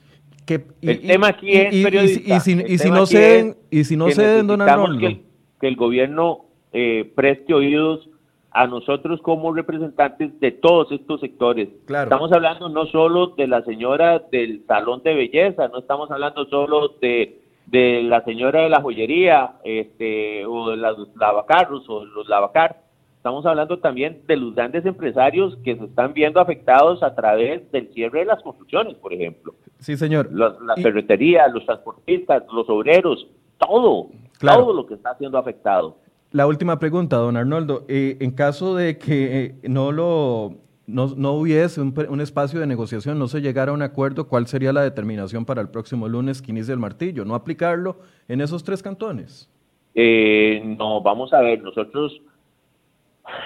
el 0.81 1.01
tema 1.01 1.27
aquí 1.27 1.53
es 1.53 1.73
y, 1.73 2.39
si, 2.39 2.89
no 2.89 3.05
ceden, 3.05 3.55
y 3.69 3.83
si 3.83 3.95
no 3.95 4.09
ceden, 4.09 4.47
don 4.47 4.61
Arnoldo 4.61 4.99
que 4.99 5.26
el 5.61 5.75
gobierno 5.75 6.45
eh, 6.73 7.11
preste 7.15 7.53
oídos 7.53 8.09
a 8.51 8.65
nosotros 8.65 9.21
como 9.21 9.53
representantes 9.53 10.39
de 10.39 10.51
todos 10.51 10.91
estos 10.91 11.19
sectores. 11.21 11.69
Estamos 11.87 12.31
hablando 12.31 12.69
no 12.69 12.85
solo 12.87 13.27
de 13.37 13.47
la 13.47 13.61
señora 13.63 14.19
del 14.31 14.65
salón 14.65 15.03
de 15.03 15.13
belleza, 15.13 15.67
no 15.67 15.79
estamos 15.79 16.09
hablando 16.09 16.45
solo 16.45 16.95
de, 17.01 17.41
de 17.67 18.01
la 18.03 18.23
señora 18.23 18.61
de 18.61 18.69
la 18.69 18.81
joyería 18.81 19.57
este, 19.63 20.45
o 20.45 20.71
de 20.71 20.77
los 20.77 21.15
lavacarros 21.15 21.87
o 21.87 22.05
los 22.05 22.27
lavacar. 22.27 22.81
Estamos 23.17 23.45
hablando 23.45 23.79
también 23.79 24.21
de 24.25 24.37
los 24.37 24.55
grandes 24.55 24.85
empresarios 24.85 25.57
que 25.63 25.75
se 25.75 25.83
están 25.83 26.13
viendo 26.13 26.39
afectados 26.39 27.03
a 27.03 27.13
través 27.13 27.69
del 27.71 27.93
cierre 27.93 28.19
de 28.19 28.25
las 28.25 28.41
construcciones, 28.41 28.95
por 28.95 29.13
ejemplo. 29.13 29.53
Sí, 29.79 29.97
señor. 29.97 30.31
la 30.31 30.75
ferretería, 30.81 31.47
los 31.49 31.65
transportistas, 31.65 32.43
los 32.51 32.69
obreros, 32.69 33.27
todo. 33.57 34.07
Todo 34.39 34.73
lo 34.73 34.85
que 34.85 34.95
está 34.95 35.15
siendo 35.17 35.37
afectado. 35.37 35.97
La 36.31 36.45
última 36.45 36.77
pregunta, 36.79 37.17
don 37.17 37.37
Arnoldo. 37.37 37.85
Eh, 37.87 38.17
en 38.19 38.31
caso 38.31 38.75
de 38.75 38.97
que 38.97 39.45
eh, 39.45 39.55
no 39.63 39.91
lo 39.91 40.57
no, 40.87 41.33
hubiese 41.33 41.81
un, 41.81 42.21
espacio 42.21 42.61
de 42.61 42.65
negociación, 42.65 43.19
no 43.19 43.27
se 43.27 43.41
llegara 43.41 43.71
a 43.71 43.75
un 43.75 43.81
acuerdo, 43.81 44.27
¿cuál 44.27 44.47
sería 44.47 44.71
la 44.71 44.83
determinación 44.83 45.45
para 45.45 45.61
el 45.61 45.69
próximo 45.69 46.07
lunes 46.07 46.41
que 46.41 46.51
inicie 46.51 46.73
el 46.73 46.79
martillo? 46.79 47.25
¿No 47.25 47.35
aplicarlo 47.35 47.97
en 48.29 48.39
esos 48.39 48.63
tres 48.63 48.81
cantones? 48.81 49.51
Eh, 49.93 50.61
no, 50.63 51.01
vamos 51.01 51.33
a 51.33 51.41
ver, 51.41 51.61
nosotros, 51.61 52.21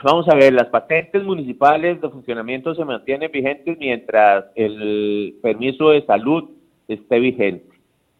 vamos 0.03 0.29
a 0.29 0.35
ver, 0.35 0.53
las 0.53 0.67
patentes 0.67 1.23
municipales 1.23 1.99
de 1.99 2.09
funcionamiento 2.09 2.75
se 2.75 2.85
mantienen 2.85 3.31
vigentes 3.31 3.75
mientras 3.79 4.45
el 4.55 5.35
permiso 5.41 5.89
de 5.89 6.05
salud 6.05 6.43
esté 6.87 7.19
vigente. 7.19 7.70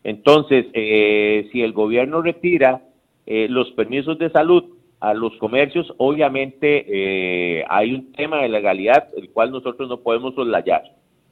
Entonces, 0.04 0.66
eh, 0.74 1.48
si 1.52 1.62
el 1.62 1.74
gobierno 1.74 2.22
retira 2.22 2.82
eh, 3.26 3.48
los 3.50 3.70
permisos 3.72 4.18
de 4.18 4.32
salud 4.32 4.64
a 5.00 5.14
los 5.14 5.36
comercios, 5.38 5.94
obviamente 5.98 6.86
eh, 6.88 7.64
hay 7.70 7.94
un 7.94 8.12
tema 8.14 8.42
de 8.42 8.50
legalidad 8.50 9.08
el 9.16 9.30
cual 9.30 9.52
nosotros 9.52 9.90
no 9.90 9.98
podemos 9.98 10.36
soslayar. 10.36 10.84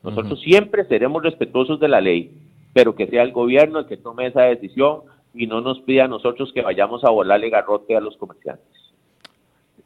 Nosotros 0.02 0.40
siempre 0.42 0.86
seremos 0.86 1.22
respetuosos 1.24 1.80
de 1.80 1.90
la 1.90 2.00
ley, 2.00 2.32
pero 2.74 2.96
que 2.96 3.08
sea 3.08 3.24
el 3.24 3.34
gobierno 3.34 3.80
el 3.80 3.86
que 3.86 3.98
tome 3.98 4.28
esa 4.28 4.44
decisión 4.44 5.02
y 5.34 5.46
no 5.46 5.62
nos 5.62 5.82
pida 5.82 6.06
a 6.06 6.08
nosotros 6.08 6.52
que 6.54 6.62
vayamos 6.62 7.04
a 7.04 7.10
volarle 7.10 7.50
garrote 7.50 7.98
a 7.98 8.00
los 8.00 8.16
comerciantes. 8.16 8.66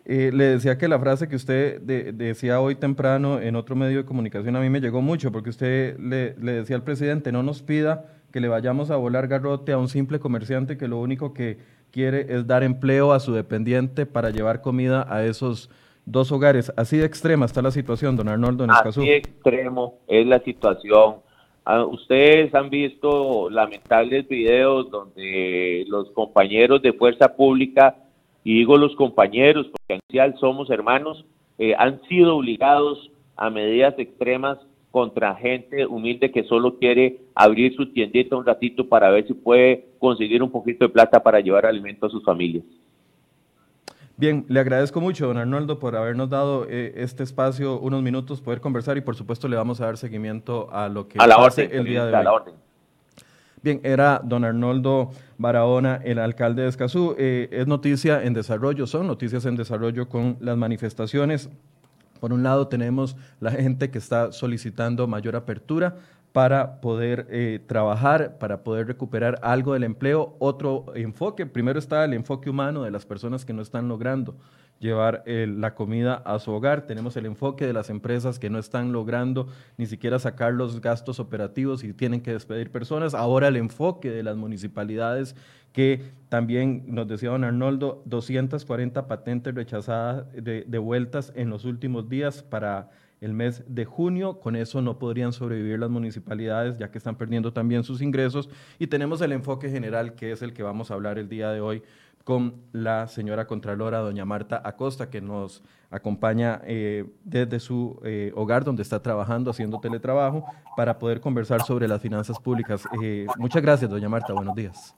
le 0.06 0.44
decía 0.44 0.78
que 0.78 0.88
la 0.88 1.00
frase 1.00 1.28
que 1.28 1.36
usted 1.36 1.82
decía 1.82 2.62
hoy 2.62 2.76
temprano 2.76 3.40
en 3.40 3.56
otro 3.56 3.76
medio 3.76 3.98
de 3.98 4.06
comunicación 4.06 4.56
a 4.56 4.62
mí 4.62 4.70
me 4.70 4.82
llegó 4.82 5.02
mucho, 5.02 5.32
porque 5.32 5.50
usted 5.50 5.98
le, 5.98 6.36
le 6.38 6.52
decía 6.52 6.76
al 6.76 6.84
presidente, 6.84 7.32
no 7.32 7.42
nos 7.42 7.64
pida 7.64 8.06
que 8.34 8.42
le 8.42 8.48
vayamos 8.48 8.90
a 8.90 8.96
volar 8.96 9.28
garrote 9.28 9.74
a 9.74 9.78
un 9.78 9.88
simple 9.88 10.20
comerciante 10.20 10.76
que 10.76 10.88
lo 10.88 10.98
único 11.00 11.36
que 11.36 11.60
quiere 11.92 12.26
es 12.34 12.48
dar 12.48 12.64
empleo 12.64 13.14
a 13.14 13.20
su 13.20 13.32
dependiente 13.32 14.08
para 14.08 14.32
llevar 14.32 14.62
comida 14.62 15.06
a 15.08 15.24
esos 15.24 15.70
dos 16.06 16.32
hogares. 16.32 16.74
Así 16.76 16.98
de 16.98 17.06
extrema 17.06 17.46
está 17.46 17.62
la 17.62 17.70
situación, 17.70 18.18
don 18.18 18.28
Arnoldo, 18.28 18.64
en 18.64 18.72
Así 18.72 19.06
de 19.06 19.18
extremo 19.18 20.00
es 20.08 20.26
la 20.26 20.40
situación. 20.40 21.18
Ah, 21.64 21.86
ustedes 21.86 22.54
han 22.56 22.72
visto 22.72 23.52
lamentables 23.52 24.28
videos 24.28 24.90
donde 24.90 25.86
los 25.88 26.10
compañeros 26.10 26.82
de 26.82 26.92
fuerza 26.92 27.36
pública, 27.36 27.98
y 28.44 28.56
digo 28.56 28.78
los 28.78 28.96
compañeros, 28.96 29.68
porque 29.68 30.02
en 30.10 30.38
somos 30.38 30.72
hermanos, 30.72 31.24
eh, 31.60 31.76
han 31.78 32.02
sido 32.10 32.38
obligados 32.38 33.12
a 33.38 33.52
medidas 33.52 33.94
extremas 34.00 34.58
contra 34.94 35.34
gente 35.34 35.88
humilde 35.88 36.32
que 36.32 36.44
solo 36.44 36.78
quiere 36.78 37.20
abrir 37.34 37.76
su 37.76 37.92
tiendita 37.92 38.36
un 38.36 38.46
ratito 38.46 38.88
para 38.88 39.10
ver 39.10 39.26
si 39.26 39.34
puede 39.34 39.88
conseguir 39.98 40.44
un 40.44 40.52
poquito 40.52 40.86
de 40.86 40.90
plata 40.90 41.24
para 41.24 41.40
llevar 41.40 41.66
alimento 41.66 42.06
a 42.06 42.12
sus 42.12 42.24
familias. 42.24 42.64
Bien, 44.18 44.46
le 44.48 44.60
agradezco 44.60 45.02
mucho, 45.02 45.26
don 45.26 45.38
Arnoldo, 45.38 45.80
por 45.80 45.96
habernos 45.96 46.30
dado 46.30 46.68
eh, 46.70 46.94
este 46.98 47.24
espacio, 47.24 47.80
unos 47.80 48.04
minutos, 48.04 48.40
poder 48.40 48.62
conversar 48.62 48.96
y 48.96 49.02
por 49.02 49.16
supuesto 49.16 49.48
le 49.48 49.56
vamos 49.56 49.82
a 49.82 49.88
dar 49.88 49.98
seguimiento 49.98 50.70
a 50.72 50.88
lo 50.90 51.08
que 51.08 51.18
a 51.18 51.26
la 51.26 51.38
orden, 51.38 51.72
el 51.74 51.86
día 51.86 52.06
de 52.06 52.10
hoy. 52.10 52.20
A 52.20 52.24
la 52.24 52.34
orden. 52.34 52.54
Bien, 53.64 53.82
era 53.84 54.22
don 54.24 54.46
Arnoldo 54.46 55.10
Barahona, 55.40 56.02
el 56.04 56.20
alcalde 56.20 56.62
de 56.62 56.70
Escazú. 56.70 57.16
Eh, 57.18 57.50
es 57.52 57.66
noticia 57.66 58.24
en 58.24 58.36
desarrollo, 58.36 58.86
son 58.86 59.08
noticias 59.08 59.44
en 59.48 59.56
desarrollo 59.56 60.08
con 60.08 60.38
las 60.40 60.56
manifestaciones 60.56 61.50
por 62.24 62.32
un 62.32 62.42
lado 62.42 62.70
tenemos 62.70 63.18
la 63.42 63.52
gente 63.52 63.92
que 63.92 63.98
está 63.98 64.32
solicitando 64.32 65.08
mayor 65.08 65.36
apertura 65.36 65.98
para 66.32 66.80
poder 66.80 67.28
eh, 67.30 67.60
trabajar, 67.68 68.38
para 68.38 68.64
poder 68.64 68.88
recuperar 68.88 69.38
algo 69.42 69.74
del 69.74 69.84
empleo. 69.84 70.38
Otro 70.40 70.86
enfoque, 70.96 71.46
primero 71.46 71.80
está 71.80 72.06
el 72.06 72.14
enfoque 72.14 72.50
humano 72.50 72.84
de 72.84 72.92
las 72.92 73.06
personas 73.06 73.44
que 73.44 73.52
no 73.52 73.62
están 73.62 73.90
logrando 73.90 74.38
llevar 74.84 75.24
eh, 75.26 75.48
la 75.50 75.74
comida 75.74 76.16
a 76.26 76.38
su 76.38 76.52
hogar. 76.52 76.86
Tenemos 76.86 77.18
el 77.18 77.26
enfoque 77.26 77.66
de 77.66 77.74
las 77.74 77.90
empresas 77.90 78.38
que 78.38 78.50
no 78.50 78.60
están 78.60 78.92
logrando 78.92 79.48
ni 79.78 79.88
siquiera 79.88 80.20
sacar 80.20 80.54
los 80.54 80.82
gastos 80.82 81.20
operativos 81.20 81.84
y 81.84 81.94
tienen 81.94 82.22
que 82.22 82.34
despedir 82.34 82.70
personas. 82.70 83.16
Ahora 83.16 83.48
el 83.48 83.56
enfoque 83.56 84.12
de 84.12 84.22
las 84.22 84.36
municipalidades 84.36 85.36
que 85.72 86.12
también 86.30 86.84
nos 86.88 87.08
decía 87.08 87.30
don 87.32 87.44
Arnoldo, 87.44 88.04
240 88.06 89.08
patentes 89.08 89.56
rechazadas, 89.56 90.32
de, 90.34 90.66
devueltas 90.68 91.32
en 91.36 91.50
los 91.50 91.66
últimos 91.66 92.10
días 92.10 92.44
para 92.44 92.92
el 93.22 93.34
mes 93.34 93.64
de 93.68 93.86
junio. 93.86 94.40
Con 94.40 94.56
eso 94.56 94.82
no 94.82 95.00
podrían 95.00 95.34
sobrevivir 95.34 95.80
las 95.80 95.90
municipalidades, 95.90 96.78
ya 96.78 96.92
que 96.92 97.00
están 97.00 97.16
perdiendo 97.16 97.54
también 97.54 97.84
sus 97.84 98.02
ingresos. 98.02 98.50
Y 98.78 98.88
tenemos 98.88 99.22
el 99.22 99.32
enfoque 99.32 99.70
general, 99.70 100.14
que 100.14 100.32
es 100.32 100.42
el 100.44 100.54
que 100.54 100.62
vamos 100.62 100.92
a 100.92 100.94
hablar 100.94 101.18
el 101.18 101.30
día 101.30 101.50
de 101.50 101.62
hoy 101.62 101.82
con 102.24 102.56
la 102.72 103.08
señora 103.08 103.48
Contralora, 103.48 104.00
doña 104.00 104.26
Marta 104.26 104.62
Acosta, 104.64 105.10
que 105.10 105.22
nos 105.22 105.62
acompaña 105.90 106.62
eh, 106.66 107.06
desde 107.24 107.60
su 107.60 108.00
eh, 108.04 108.32
hogar 108.36 108.64
donde 108.64 108.82
está 108.82 109.02
trabajando, 109.02 109.52
haciendo 109.52 109.80
teletrabajo, 109.80 110.46
para 110.78 110.98
poder 111.00 111.20
conversar 111.20 111.62
sobre 111.64 111.88
las 111.88 112.02
finanzas 112.02 112.40
públicas. 112.40 112.84
Eh, 113.02 113.28
muchas 113.38 113.62
gracias, 113.62 113.92
doña 113.92 114.10
Marta. 114.10 114.34
Buenos 114.34 114.56
días. 114.56 114.96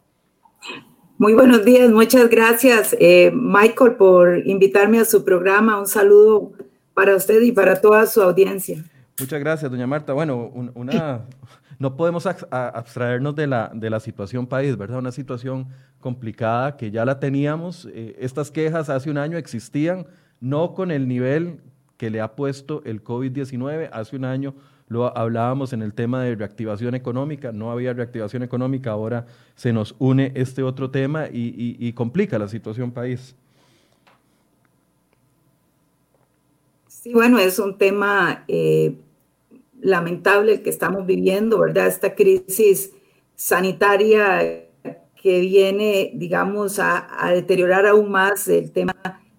Muy 1.18 1.34
buenos 1.34 1.64
días, 1.64 1.90
muchas 1.92 2.30
gracias, 2.30 2.96
Michael, 3.34 3.96
por 3.96 4.38
invitarme 4.46 5.00
a 5.00 5.06
su 5.06 5.24
programa. 5.24 5.80
Un 5.80 5.88
saludo 5.88 6.52
para 6.94 7.16
usted 7.16 7.42
y 7.42 7.54
para 7.54 7.80
toda 7.80 8.06
su 8.06 8.22
audiencia. 8.22 8.84
Muchas 9.18 9.40
gracias, 9.40 9.72
doña 9.72 9.88
Marta. 9.88 10.12
Bueno, 10.12 10.52
una, 10.76 11.26
no 11.80 11.96
podemos 11.98 12.26
abstraernos 12.26 13.36
de 13.36 13.48
la, 13.48 13.72
de 13.74 13.90
la 13.90 14.00
situación 14.00 14.48
país, 14.48 14.78
¿verdad? 14.78 15.00
Una 15.00 15.12
situación 15.12 15.68
complicada 16.00 16.78
que 16.78 16.92
ya 16.92 17.06
la 17.06 17.20
teníamos. 17.20 17.88
Eh, 17.92 18.16
estas 18.20 18.52
quejas 18.52 18.90
hace 18.90 19.10
un 19.10 19.18
año 19.18 19.38
existían, 19.38 20.06
no 20.40 20.74
con 20.74 20.92
el 20.92 21.08
nivel 21.08 21.62
que 21.98 22.10
le 22.10 22.22
ha 22.22 22.36
puesto 22.36 22.82
el 22.86 23.04
COVID-19. 23.04 23.90
Hace 23.92 24.16
un 24.16 24.26
año 24.26 24.54
lo 24.88 25.18
hablábamos 25.18 25.74
en 25.74 25.82
el 25.82 25.94
tema 25.94 26.22
de 26.24 26.36
reactivación 26.36 26.94
económica, 26.94 27.52
no 27.52 27.72
había 27.72 27.94
reactivación 27.94 28.44
económica, 28.44 28.92
ahora 28.92 29.26
se 29.56 29.74
nos 29.74 29.96
une 29.98 30.32
este 30.36 30.62
otro 30.62 30.92
tema 30.92 31.28
y, 31.32 31.92
complica 31.94 32.38
la 32.38 32.48
situación 32.48 32.92
país. 32.92 33.36
Sí, 36.88 37.14
bueno, 37.14 37.40
es 37.40 37.60
un 37.60 37.78
tema 37.78 38.44
eh, 38.48 38.96
lamentable 39.82 40.62
que 40.62 40.70
estamos 40.70 41.06
viviendo, 41.06 41.60
¿verdad? 41.60 41.88
Esta 41.88 42.16
crisis 42.16 42.92
sanitaria 43.36 44.66
que 45.22 45.40
viene, 45.40 46.12
digamos, 46.14 46.80
a, 46.80 47.08
deteriorar 47.34 47.86
aún 47.88 48.12
más 48.12 48.48
el 48.48 48.72
tema 48.72 48.96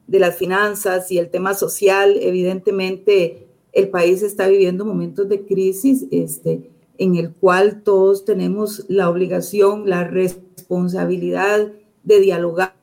de 0.06 0.18
las 0.18 0.36
finanzas 0.36 1.10
y 1.10 1.18
el 1.18 1.30
tema 1.30 1.54
social, 1.54 2.16
evidentemente 2.20 3.46
el 3.72 3.88
país 3.88 4.22
está 4.22 4.48
viviendo 4.48 4.84
momentos 4.84 5.28
de 5.28 5.44
crisis 5.44 6.06
este, 6.10 6.70
en 6.98 7.16
el 7.16 7.32
cual 7.32 7.82
todos 7.82 8.24
tenemos 8.24 8.84
la 8.88 9.08
obligación, 9.08 9.88
la 9.88 10.04
responsabilidad 10.04 11.72
de 12.02 12.20
dialogar 12.20 12.74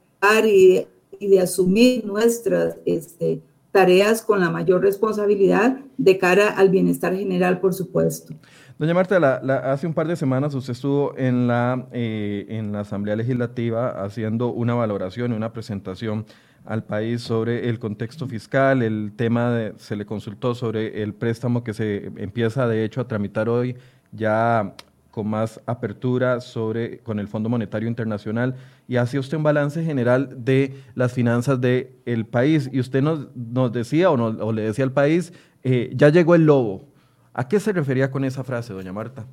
y 0.45 0.85
de, 1.19 1.39
asumir 1.41 2.05
nuestras 2.05 2.77
este, 2.85 3.41
tareas 3.73 4.21
con 4.21 4.39
la 4.39 4.51
mayor 4.51 4.81
responsabilidad 4.81 5.77
de 5.97 6.17
cara 6.19 6.49
al 6.49 6.69
bienestar 6.69 7.15
general, 7.15 7.59
por 7.59 7.73
supuesto. 7.73 8.35
Doña 8.77 8.93
Marta, 8.93 9.41
hace 9.71 9.87
un 9.87 9.93
par 9.93 10.07
de 10.07 10.15
semanas 10.15 10.53
usted 10.53 10.73
estuvo 10.73 11.17
en 11.17 11.47
la, 11.47 11.87
eh, 11.91 12.45
en 12.49 12.71
la 12.71 12.81
Asamblea 12.81 13.15
Legislativa 13.15 14.03
haciendo 14.03 14.53
una 14.53 14.75
valoración 14.75 15.33
y 15.33 15.35
una 15.35 15.51
presentación 15.53 16.25
al 16.65 16.83
país 16.83 17.21
sobre 17.21 17.67
el 17.67 17.79
contexto 17.79 18.27
fiscal, 18.27 18.83
el 18.83 19.13
tema 19.15 19.51
de, 19.51 19.73
se 19.77 19.95
le 19.95 20.05
consultó 20.05 20.55
sobre 20.55 21.01
el 21.01 21.13
préstamo 21.13 21.63
que 21.63 21.73
se 21.73 22.05
empieza 22.15 22.67
de 22.67 22.85
hecho 22.85 23.01
a 23.01 23.07
tramitar 23.07 23.49
hoy 23.49 23.75
ya 24.11 24.75
con 25.13 25.29
más 25.29 25.61
apertura 25.67 26.41
sobre 26.41 26.97
con 26.99 27.19
el 27.19 27.27
Fondo 27.27 27.47
Monetario 27.47 27.87
Internacional 27.87 28.55
y 28.87 28.95
hace 28.95 29.19
usted 29.19 29.37
un 29.37 29.43
balance 29.43 29.83
general 29.83 30.43
de 30.43 30.73
las 30.95 31.13
finanzas 31.13 31.61
del 31.61 31.91
el 32.05 32.25
país 32.25 32.67
y 32.73 32.79
usted 32.79 33.03
nos, 33.03 33.27
nos 33.35 33.71
decía 33.71 34.09
o, 34.09 34.15
o, 34.15 34.51
le 34.51 34.63
decía 34.63 34.85
al 34.85 34.91
país 34.91 35.31
eh, 35.61 35.91
ya 35.93 36.09
llegó 36.09 36.33
el 36.33 36.45
lobo 36.45 36.93
¿A 37.33 37.47
qué 37.47 37.59
se 37.59 37.73
refería 37.73 38.11
con 38.11 38.23
esa 38.23 38.43
frase, 38.43 38.73
doña 38.73 38.93
Marta? 38.93 39.25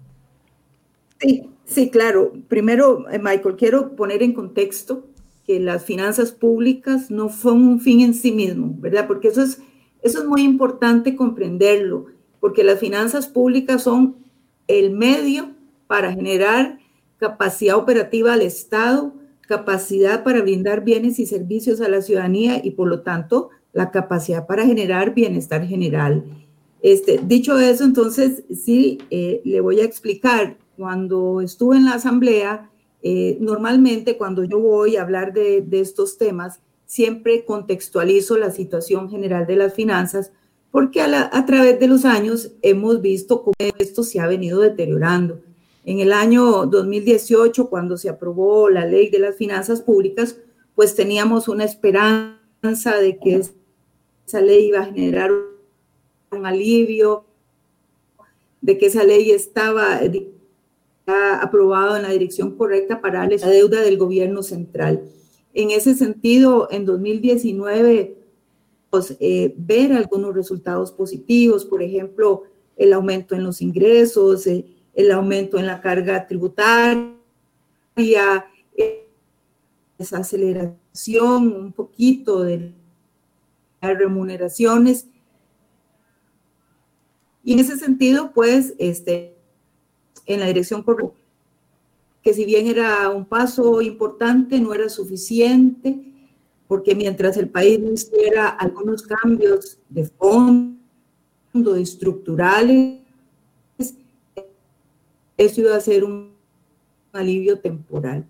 Sí, 1.20 1.50
sí, 1.66 1.90
claro. 1.90 2.32
Primero, 2.48 3.08
eh, 3.10 3.18
Michael, 3.18 3.56
quiero 3.56 3.94
poner 3.94 4.22
en 4.22 4.32
contexto 4.32 5.06
que 5.46 5.60
las 5.60 5.84
finanzas 5.84 6.32
públicas 6.32 7.10
no 7.10 7.28
son 7.28 7.62
un 7.62 7.80
fin 7.80 8.00
en 8.00 8.14
sí 8.14 8.32
mismo, 8.32 8.74
¿verdad? 8.78 9.06
Porque 9.06 9.28
eso 9.28 9.42
es, 9.42 9.60
eso 10.00 10.20
es 10.20 10.24
muy 10.24 10.42
importante 10.42 11.14
comprenderlo, 11.14 12.06
porque 12.40 12.64
las 12.64 12.78
finanzas 12.78 13.28
públicas 13.28 13.82
son 13.82 14.16
el 14.66 14.92
medio 14.92 15.50
para 15.90 16.12
generar 16.12 16.78
capacidad 17.16 17.76
operativa 17.76 18.34
al 18.34 18.42
Estado, 18.42 19.12
capacidad 19.40 20.22
para 20.22 20.40
brindar 20.40 20.84
bienes 20.84 21.18
y 21.18 21.26
servicios 21.26 21.80
a 21.80 21.88
la 21.88 22.00
ciudadanía 22.00 22.60
y 22.64 22.70
por 22.70 22.86
lo 22.86 23.00
tanto 23.00 23.50
la 23.72 23.90
capacidad 23.90 24.46
para 24.46 24.64
generar 24.64 25.14
bienestar 25.14 25.66
general. 25.66 26.22
Este, 26.80 27.18
dicho 27.20 27.58
eso, 27.58 27.82
entonces 27.82 28.44
sí, 28.54 28.98
eh, 29.10 29.40
le 29.44 29.60
voy 29.60 29.80
a 29.80 29.84
explicar. 29.84 30.58
Cuando 30.76 31.40
estuve 31.40 31.76
en 31.76 31.86
la 31.86 31.94
asamblea, 31.94 32.70
eh, 33.02 33.36
normalmente 33.40 34.16
cuando 34.16 34.44
yo 34.44 34.60
voy 34.60 34.94
a 34.94 35.02
hablar 35.02 35.32
de, 35.32 35.66
estos 35.72 36.18
temas, 36.18 36.60
siempre 36.86 37.44
contextualizo 37.44 38.38
la 38.38 38.52
situación 38.52 39.10
general 39.10 39.44
de 39.44 39.56
las 39.56 39.74
finanzas, 39.74 40.30
porque 40.70 41.00
a, 41.00 41.30
a, 41.32 41.46
través 41.46 41.80
de 41.80 41.88
los 41.88 42.04
años 42.04 42.52
hemos 42.62 43.02
visto 43.02 43.42
cómo 43.42 43.72
esto 43.78 44.04
se 44.04 44.20
ha 44.20 44.28
venido 44.28 44.60
deteriorando. 44.60 45.40
En 45.90 45.98
el 45.98 46.12
año 46.12 46.66
2018, 46.66 47.68
cuando 47.68 47.96
se 47.96 48.08
aprobó 48.08 48.70
la 48.70 48.86
ley 48.86 49.10
de 49.10 49.18
las 49.18 49.34
finanzas 49.34 49.82
públicas, 49.82 50.36
pues 50.76 50.94
teníamos 50.94 51.48
una 51.48 51.64
esperanza 51.64 52.96
de 53.00 53.18
que 53.18 53.42
esa 54.24 54.40
ley 54.40 54.68
iba 54.68 54.82
a 54.82 54.84
generar 54.84 55.32
un 56.30 56.46
alivio, 56.46 57.24
de 58.60 58.78
que 58.78 58.86
esa 58.86 59.02
ley 59.02 59.32
estaba 59.32 60.00
aprobada 61.42 61.96
en 61.96 62.04
la 62.04 62.10
dirección 62.10 62.56
correcta 62.56 63.00
para 63.00 63.26
la 63.26 63.48
deuda 63.48 63.80
del 63.80 63.98
gobierno 63.98 64.44
central. 64.44 65.02
En 65.54 65.72
ese 65.72 65.96
sentido, 65.96 66.68
en 66.70 66.84
2019, 66.84 68.16
pues, 68.90 69.16
eh, 69.18 69.54
ver 69.56 69.92
algunos 69.92 70.36
resultados 70.36 70.92
positivos, 70.92 71.64
por 71.64 71.82
ejemplo, 71.82 72.44
el 72.76 72.92
aumento 72.92 73.34
en 73.34 73.42
los 73.42 73.60
ingresos, 73.60 74.46
eh, 74.46 74.64
el 74.94 75.10
aumento 75.10 75.58
en 75.58 75.66
la 75.66 75.80
carga 75.80 76.26
tributaria, 76.26 77.16
esa 79.98 80.18
aceleración 80.18 81.52
un 81.52 81.72
poquito 81.72 82.42
de 82.42 82.72
las 83.80 83.98
remuneraciones. 83.98 85.06
Y 87.44 87.52
en 87.54 87.60
ese 87.60 87.76
sentido, 87.76 88.32
pues, 88.32 88.74
este, 88.78 89.36
en 90.26 90.40
la 90.40 90.46
dirección 90.46 90.84
que 92.22 92.34
si 92.34 92.44
bien 92.44 92.66
era 92.66 93.08
un 93.08 93.24
paso 93.24 93.80
importante, 93.80 94.60
no 94.60 94.74
era 94.74 94.88
suficiente, 94.88 96.06
porque 96.68 96.94
mientras 96.94 97.36
el 97.36 97.48
país 97.48 97.80
no 97.80 97.92
hiciera 97.92 98.48
algunos 98.48 99.02
cambios 99.02 99.78
de 99.88 100.04
fondo, 100.04 100.78
estructurales, 101.76 102.99
eso 105.44 105.60
iba 105.60 105.76
a 105.76 105.80
ser 105.80 106.04
un 106.04 106.34
alivio 107.12 107.58
temporal. 107.58 108.24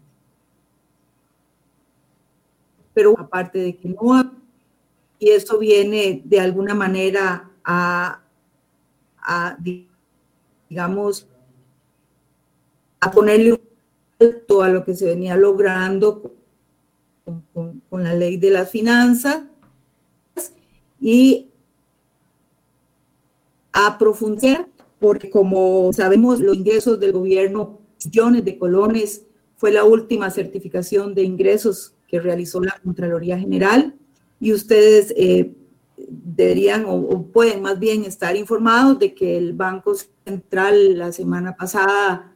Pero 2.95 3.19
aparte 3.19 3.59
de 3.59 3.77
que 3.77 3.89
no, 3.89 4.33
y 5.19 5.31
eso 5.31 5.59
viene 5.59 6.23
de 6.25 6.41
alguna 6.41 6.75
manera 6.75 7.51
a 7.65 8.21
a, 9.23 9.57
digamos, 10.69 11.27
a 13.01 13.11
ponerle 13.11 13.53
un 13.53 13.61
alto 14.19 14.63
a 14.63 14.69
lo 14.69 14.85
que 14.85 14.95
se 14.95 15.07
venía 15.07 15.37
logrando 15.37 16.35
con, 17.55 17.81
con, 17.89 18.03
la 18.03 18.15
ley 18.15 18.37
de 18.37 18.51
las 18.51 18.71
finanzas 18.71 19.43
y 21.01 21.49
a 23.73 23.97
profundizar, 23.99 24.67
porque 25.01 25.31
como 25.31 25.93
sabemos, 25.93 26.41
los 26.41 26.57
ingresos 26.57 27.01
del 27.01 27.13
gobierno, 27.13 27.81
millones 28.05 28.45
de 28.45 28.59
colones, 28.59 29.23
fue 29.57 29.73
la 29.73 29.85
última 29.85 30.31
certificación 30.31 31.15
de 31.15 31.23
ingresos 31.23 31.95
que 32.07 32.21
realizó 32.21 32.61
la 32.61 32.79
Contraloría 32.85 33.39
General 33.39 33.95
y 34.39 34.53
ustedes 34.53 35.13
eh, 35.17 35.53
deberían 35.97 36.85
o, 36.87 37.23
pueden 37.27 37.63
más 37.63 37.79
bien 37.79 38.05
estar 38.05 38.37
informados 38.37 38.99
de 38.99 39.15
que 39.15 39.37
el 39.37 39.53
Banco 39.53 39.95
Central 40.25 40.99
la 40.99 41.13
semana 41.13 41.57
pasada 41.57 42.35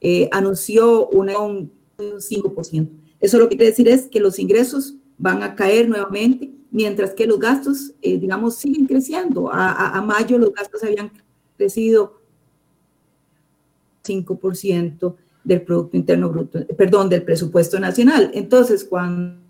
eh, 0.00 0.28
anunció 0.32 1.08
un 1.08 1.72
5%. 1.98 2.88
Eso 3.20 3.38
lo 3.38 3.48
que 3.48 3.56
quiere 3.56 3.70
decir 3.70 3.88
es 3.88 4.06
que 4.06 4.20
los 4.20 4.38
ingresos 4.38 4.96
van 5.16 5.42
a 5.42 5.56
caer 5.56 5.88
nuevamente, 5.88 6.52
mientras 6.70 7.14
que 7.14 7.26
los 7.26 7.38
gastos, 7.38 7.92
eh, 8.02 8.18
digamos, 8.18 8.56
siguen 8.56 8.86
creciendo. 8.86 9.50
A, 9.52 10.00
mayo 10.02 10.38
los 10.38 10.52
gastos 10.52 10.82
habían 10.82 11.10
crecido 11.56 12.20
5% 14.04 15.16
del 15.44 15.62
Producto 15.62 15.96
Interno 15.96 16.28
Bruto, 16.30 16.66
perdón, 16.76 17.08
del 17.08 17.22
presupuesto 17.22 17.78
nacional. 17.80 18.30
Entonces, 18.34 18.84
cuando 18.84 19.40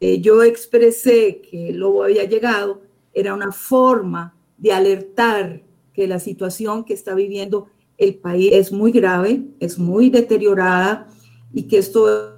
eh, 0.00 0.20
yo 0.20 0.42
expresé 0.42 1.40
que 1.40 1.70
el 1.70 1.78
lobo 1.78 2.04
había 2.04 2.24
llegado, 2.24 2.82
era 3.12 3.34
una 3.34 3.50
forma 3.50 4.34
de 4.58 4.72
alertar 4.72 5.62
que 5.92 6.06
la 6.06 6.20
situación 6.20 6.84
que 6.84 6.94
está 6.94 7.14
viviendo 7.14 7.68
el 7.96 8.14
país 8.16 8.50
es 8.52 8.72
muy 8.72 8.92
grave, 8.92 9.42
es 9.58 9.78
muy 9.78 10.10
deteriorada 10.10 11.08
y 11.52 11.62
que 11.64 11.78
esto 11.78 12.08
es 12.08 12.35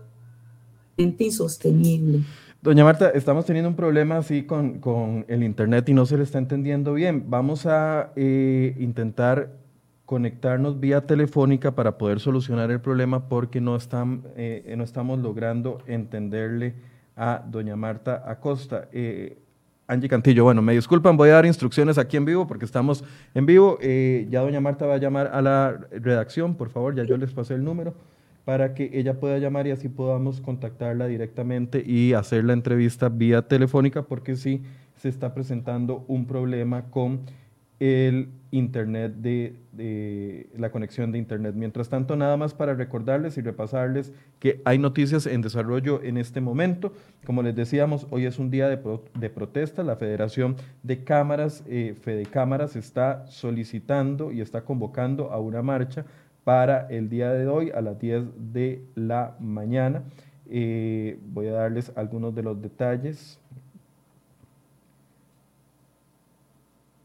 insostenible. 0.99 2.21
Doña 2.61 2.85
Marta, 2.85 3.11
estamos 3.11 3.47
teniendo 3.47 3.69
un 3.69 3.77
problema 3.77 4.19
así 4.19 4.43
con, 4.43 4.81
con, 4.81 5.25
el 5.29 5.45
Internet 5.45 5.89
y 5.89 5.95
no 5.95 6.07
se 6.07 6.17
le 6.17 6.25
está 6.25 6.39
entendiendo 6.39 6.93
bien. 6.95 7.25
Vamos 7.29 7.67
a 7.67 8.13
eh, 8.17 8.75
intentar 8.81 9.53
conectarnos 10.05 10.81
vía 10.81 11.03
telefónica 11.07 11.73
para 11.73 11.99
poder 11.99 12.19
solucionar 12.19 12.71
el 12.71 12.81
problema 12.81 13.29
porque 13.29 13.61
no, 13.61 13.77
están, 13.77 14.23
eh, 14.37 14.75
no 14.77 14.83
estamos 14.83 15.21
logrando 15.21 15.79
entenderle 15.87 16.75
a 17.15 17.45
doña 17.47 17.77
Marta 17.77 18.25
Acosta. 18.27 18.89
Eh, 18.93 19.39
Angie 19.87 20.09
Cantillo, 20.09 20.45
bueno, 20.45 20.61
me 20.61 20.75
disculpan, 20.75 21.17
voy 21.17 21.31
a 21.31 21.35
dar 21.35 21.47
instrucciones 21.47 21.97
aquí 21.97 22.17
en 22.17 22.25
vivo 22.25 22.47
porque 22.47 22.65
estamos 22.65 23.05
en 23.35 23.47
vivo. 23.47 23.79
Eh, 23.81 24.27
ya 24.31 24.41
doña 24.41 24.61
Marta 24.61 24.85
va 24.85 24.95
a 24.95 24.99
llamar 24.99 25.29
a 25.33 25.41
la 25.41 25.79
redacción, 25.93 26.57
por 26.57 26.71
favor, 26.71 26.95
ya 26.95 27.05
yo 27.05 27.17
les 27.17 27.33
pasé 27.33 27.55
el 27.55 27.63
número 27.63 27.95
para 28.49 28.73
que 28.73 28.89
ella 28.95 29.21
pueda 29.21 29.37
llamar 29.37 29.67
y 29.67 29.73
así 29.73 29.91
podamos 29.91 30.41
contactarla 30.41 31.07
directamente 31.07 31.85
y 31.87 32.15
hacer 32.15 32.45
la 32.45 32.55
entrevista 32.55 33.11
vía 33.11 33.43
telefónica 33.43 34.05
porque 34.05 34.37
sí 34.37 34.63
se 34.97 35.11
está 35.11 35.35
presentando 35.35 36.07
un 36.09 36.25
problema 36.25 36.87
con 36.87 37.21
el 37.79 38.31
Internet 38.51 39.17
de, 39.17 40.47
la 40.57 40.71
conexión 40.71 41.13
de 41.13 41.19
Internet. 41.19 41.57
Mientras 41.57 41.91
tanto, 41.91 42.17
nada 42.17 42.39
más 42.39 42.55
para 42.55 42.73
recordarles 42.73 43.37
y 43.37 43.43
repasarles 43.43 44.15
que 44.39 44.63
hay 44.65 44.79
noticias 44.79 45.27
en 45.27 45.43
desarrollo 45.43 46.03
en 46.03 46.17
este 46.17 46.41
momento. 46.41 46.95
Como 47.27 47.43
les 47.43 47.55
decíamos, 47.55 48.07
hoy 48.11 48.25
es 48.25 48.39
un 48.39 48.51
día 48.51 48.71
de, 48.71 49.29
protesta. 49.29 49.83
La 49.83 49.97
Federación 49.97 50.57
de 50.83 51.05
Cámaras, 51.05 51.63
eh, 51.69 51.95
Fede 52.01 52.25
Cámaras, 52.25 52.77
está 52.77 53.27
solicitando 53.27 54.33
y 54.33 54.41
está 54.41 54.63
convocando 54.63 55.33
a 55.33 55.39
una 55.39 55.61
marcha 55.61 56.07
para 56.49 56.87
el 56.89 57.11
día 57.11 57.31
de 57.35 57.47
hoy 57.47 57.71
a 57.75 57.83
las 57.83 58.01
10 58.01 58.25
de 58.55 58.83
la 58.95 59.37
mañana. 59.39 60.05
Eh, 60.49 61.19
voy 61.27 61.47
a 61.49 61.53
darles 61.53 61.93
algunos 61.95 62.35
de 62.35 62.43
los 62.43 62.63
detalles 62.63 63.39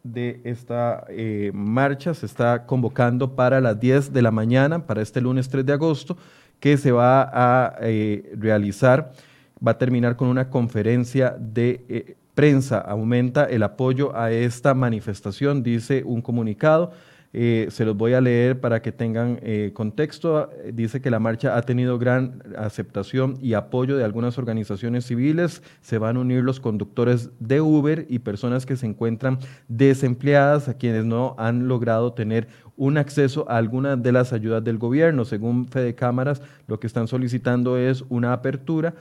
de 0.01 0.39
esta 0.45 1.03
eh, 1.09 1.51
marcha. 1.53 2.13
Se 2.13 2.25
está 2.25 2.65
convocando 2.65 3.35
para 3.35 3.59
las 3.59 3.77
10 3.77 4.13
de 4.13 4.21
la 4.21 4.31
mañana, 4.31 4.87
para 4.87 5.01
este 5.01 5.19
lunes 5.19 5.49
3 5.49 5.65
de 5.65 5.73
agosto, 5.73 6.15
que 6.61 6.77
se 6.77 6.93
va 6.93 7.29
a 7.33 7.75
eh, 7.81 8.33
realizar. 8.37 9.11
Va 9.55 9.71
a 9.71 9.77
terminar 9.77 10.15
con 10.15 10.29
una 10.29 10.49
conferencia 10.49 11.35
de 11.37 12.15
prensa. 12.33 12.77
Aumenta 12.77 13.43
el 13.43 13.63
apoyo 13.63 14.15
a 14.15 14.31
esta 14.31 14.73
manifestación, 14.73 15.63
dice 15.63 16.01
un 16.05 16.21
comunicado. 16.21 16.93
Eh, 17.35 17.67
se 17.71 17.83
los 17.83 17.97
voy 17.97 18.13
a 18.13 18.21
leer 18.21 18.61
para 18.61 18.83
que 18.83 18.91
tengan 18.91 19.39
eh, 19.41 19.71
contexto. 19.73 20.51
Dice 20.71 21.01
que 21.01 21.09
la 21.09 21.19
marcha 21.19 21.57
ha 21.57 21.63
tenido 21.63 21.97
gran 21.97 22.43
aceptación 22.57 23.37
y 23.41 23.53
apoyo 23.53 23.97
de 23.97 24.03
algunas 24.03 24.37
organizaciones 24.37 25.05
civiles. 25.05 25.63
Se 25.81 25.97
van 25.97 26.17
a 26.17 26.19
unir 26.19 26.43
los 26.43 26.59
conductores 26.59 27.31
de 27.39 27.59
Uber 27.59 28.05
y 28.07 28.19
personas 28.19 28.67
que 28.67 28.75
se 28.75 28.85
encuentran 28.85 29.39
desempleadas, 29.67 30.69
a 30.69 30.77
quienes 30.77 31.05
no 31.05 31.35
han 31.39 31.67
logrado 31.67 32.13
tener 32.13 32.47
un 32.77 32.97
acceso 32.97 33.49
a 33.49 33.57
algunas 33.57 34.01
de 34.01 34.11
las 34.11 34.31
ayudas 34.31 34.63
del 34.63 34.77
gobierno. 34.77 35.25
Según 35.25 35.67
Fede 35.67 35.95
Cámaras, 35.95 36.41
lo 36.67 36.79
que 36.79 36.87
están 36.87 37.07
solicitando 37.07 37.77
es 37.77 38.03
una 38.09 38.33
apertura 38.33 38.93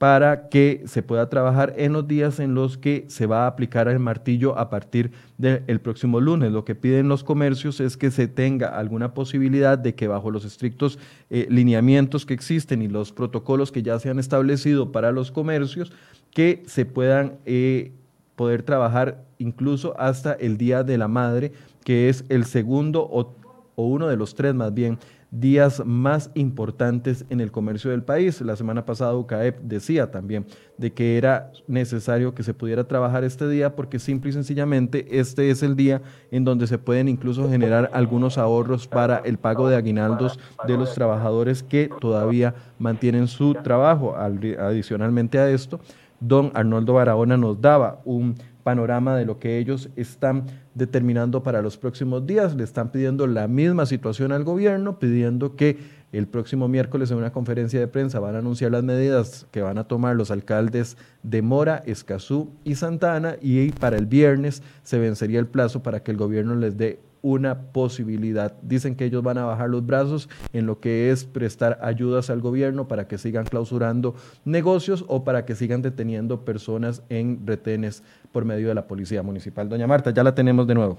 para 0.00 0.48
que 0.48 0.82
se 0.86 1.02
pueda 1.02 1.28
trabajar 1.28 1.74
en 1.76 1.92
los 1.92 2.08
días 2.08 2.40
en 2.40 2.54
los 2.54 2.78
que 2.78 3.04
se 3.08 3.26
va 3.26 3.44
a 3.44 3.48
aplicar 3.48 3.86
el 3.86 3.98
martillo 3.98 4.58
a 4.58 4.70
partir 4.70 5.12
del 5.36 5.78
próximo 5.78 6.20
lunes. 6.20 6.50
Lo 6.52 6.64
que 6.64 6.74
piden 6.74 7.10
los 7.10 7.22
comercios 7.22 7.80
es 7.80 7.98
que 7.98 8.10
se 8.10 8.26
tenga 8.26 8.68
alguna 8.68 9.12
posibilidad 9.12 9.76
de 9.76 9.94
que 9.94 10.08
bajo 10.08 10.30
los 10.30 10.46
estrictos 10.46 10.98
eh, 11.28 11.46
lineamientos 11.50 12.24
que 12.24 12.32
existen 12.32 12.80
y 12.80 12.88
los 12.88 13.12
protocolos 13.12 13.72
que 13.72 13.82
ya 13.82 13.98
se 13.98 14.08
han 14.08 14.18
establecido 14.18 14.90
para 14.90 15.12
los 15.12 15.30
comercios, 15.30 15.92
que 16.30 16.62
se 16.64 16.86
puedan 16.86 17.34
eh, 17.44 17.92
poder 18.36 18.62
trabajar 18.62 19.26
incluso 19.36 20.00
hasta 20.00 20.32
el 20.32 20.56
Día 20.56 20.82
de 20.82 20.96
la 20.96 21.08
Madre, 21.08 21.52
que 21.84 22.08
es 22.08 22.24
el 22.30 22.46
segundo 22.46 23.02
o 23.02 23.34
uno 23.76 24.08
de 24.08 24.16
los 24.16 24.34
tres 24.34 24.54
más 24.54 24.72
bien 24.72 24.98
días 25.30 25.82
más 25.84 26.30
importantes 26.34 27.24
en 27.30 27.40
el 27.40 27.52
comercio 27.52 27.90
del 27.90 28.02
país. 28.02 28.40
La 28.40 28.56
semana 28.56 28.84
pasada 28.84 29.14
UCAEP 29.14 29.60
decía 29.60 30.10
también 30.10 30.46
de 30.76 30.92
que 30.92 31.16
era 31.16 31.52
necesario 31.68 32.34
que 32.34 32.42
se 32.42 32.54
pudiera 32.54 32.84
trabajar 32.84 33.22
este 33.24 33.48
día 33.48 33.76
porque 33.76 33.98
simple 33.98 34.30
y 34.30 34.32
sencillamente 34.32 35.18
este 35.18 35.50
es 35.50 35.62
el 35.62 35.76
día 35.76 36.02
en 36.30 36.44
donde 36.44 36.66
se 36.66 36.78
pueden 36.78 37.08
incluso 37.08 37.48
generar 37.48 37.90
algunos 37.92 38.38
ahorros 38.38 38.88
para 38.88 39.18
el 39.18 39.38
pago 39.38 39.68
de 39.68 39.76
aguinaldos 39.76 40.38
de 40.66 40.76
los 40.76 40.94
trabajadores 40.94 41.62
que 41.62 41.90
todavía 42.00 42.54
mantienen 42.78 43.28
su 43.28 43.54
trabajo. 43.54 44.16
Adicionalmente 44.16 45.38
a 45.38 45.48
esto, 45.50 45.80
don 46.18 46.50
Arnoldo 46.54 46.94
Barahona 46.94 47.36
nos 47.36 47.60
daba 47.60 48.00
un 48.04 48.34
panorama 48.70 49.16
de 49.16 49.24
lo 49.24 49.40
que 49.40 49.58
ellos 49.58 49.88
están 49.96 50.44
determinando 50.76 51.42
para 51.42 51.60
los 51.60 51.76
próximos 51.76 52.24
días. 52.24 52.54
Le 52.54 52.62
están 52.62 52.92
pidiendo 52.92 53.26
la 53.26 53.48
misma 53.48 53.84
situación 53.84 54.30
al 54.30 54.44
gobierno, 54.44 55.00
pidiendo 55.00 55.56
que 55.56 55.76
el 56.12 56.28
próximo 56.28 56.68
miércoles 56.68 57.10
en 57.10 57.16
una 57.16 57.32
conferencia 57.32 57.80
de 57.80 57.88
prensa 57.88 58.20
van 58.20 58.36
a 58.36 58.38
anunciar 58.38 58.70
las 58.70 58.84
medidas 58.84 59.48
que 59.50 59.62
van 59.62 59.76
a 59.78 59.84
tomar 59.84 60.14
los 60.14 60.30
alcaldes 60.30 60.96
de 61.24 61.42
Mora, 61.42 61.82
Escazú 61.84 62.50
y 62.62 62.76
Santana 62.76 63.34
y 63.40 63.72
para 63.72 63.96
el 63.96 64.06
viernes 64.06 64.62
se 64.84 65.00
vencería 65.00 65.40
el 65.40 65.46
plazo 65.46 65.82
para 65.82 66.04
que 66.04 66.12
el 66.12 66.16
gobierno 66.16 66.54
les 66.54 66.76
dé 66.76 67.00
una 67.22 67.72
posibilidad. 67.72 68.54
Dicen 68.62 68.96
que 68.96 69.04
ellos 69.04 69.22
van 69.22 69.38
a 69.38 69.44
bajar 69.44 69.68
los 69.68 69.84
brazos 69.84 70.28
en 70.52 70.66
lo 70.66 70.80
que 70.80 71.10
es 71.10 71.24
prestar 71.24 71.78
ayudas 71.82 72.30
al 72.30 72.40
gobierno 72.40 72.88
para 72.88 73.06
que 73.08 73.18
sigan 73.18 73.44
clausurando 73.44 74.14
negocios 74.44 75.04
o 75.08 75.24
para 75.24 75.44
que 75.44 75.54
sigan 75.54 75.82
deteniendo 75.82 76.44
personas 76.44 77.04
en 77.08 77.46
retenes 77.46 78.02
por 78.32 78.44
medio 78.44 78.68
de 78.68 78.74
la 78.74 78.86
policía 78.86 79.22
municipal. 79.22 79.68
Doña 79.68 79.86
Marta, 79.86 80.10
ya 80.10 80.22
la 80.22 80.34
tenemos 80.34 80.66
de 80.66 80.74
nuevo. 80.74 80.98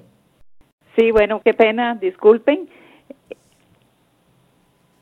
Sí, 0.96 1.12
bueno, 1.12 1.42
qué 1.44 1.54
pena, 1.54 1.96
disculpen. 1.96 2.70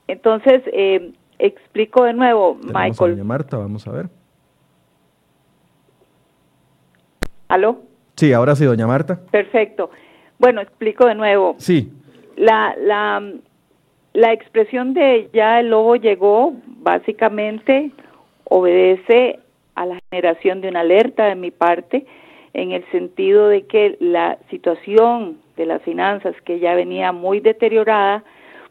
Entonces, 0.08 0.64
eh, 0.74 1.14
explico 1.38 2.04
de 2.04 2.14
nuevo, 2.14 2.56
Michael. 2.56 3.12
doña 3.12 3.24
Marta, 3.24 3.58
vamos 3.58 3.88
a 3.88 3.92
ver. 3.92 4.10
¿Aló? 7.48 7.82
Sí, 8.16 8.32
ahora 8.34 8.56
sí, 8.56 8.66
doña 8.66 8.86
Marta. 8.86 9.20
Perfecto. 9.32 9.90
Bueno, 10.40 10.62
explico 10.62 11.06
de 11.06 11.16
nuevo. 11.16 11.56
Sí. 11.60 11.92
La, 12.36 12.76
la, 12.80 13.22
la 14.14 14.34
expresión 14.34 14.94
de 14.94 15.30
ya 15.34 15.60
el 15.60 15.70
lobo 15.70 15.98
llegó 15.98 16.54
básicamente 16.66 17.92
obedece 18.46 19.40
a 19.76 19.86
la 19.86 20.00
generación 20.10 20.62
de 20.62 20.70
una 20.70 20.80
alerta 20.80 21.26
de 21.26 21.36
mi 21.36 21.52
parte 21.52 22.06
en 22.54 22.72
el 22.72 22.84
sentido 22.92 23.48
de 23.48 23.64
que 23.64 23.98
la 24.00 24.38
situación 24.50 25.38
de 25.56 25.66
las 25.66 25.82
finanzas 25.84 26.36
que 26.46 26.60
ya 26.60 26.74
venía 26.74 27.12
muy 27.12 27.42
deteriorada, 27.42 28.24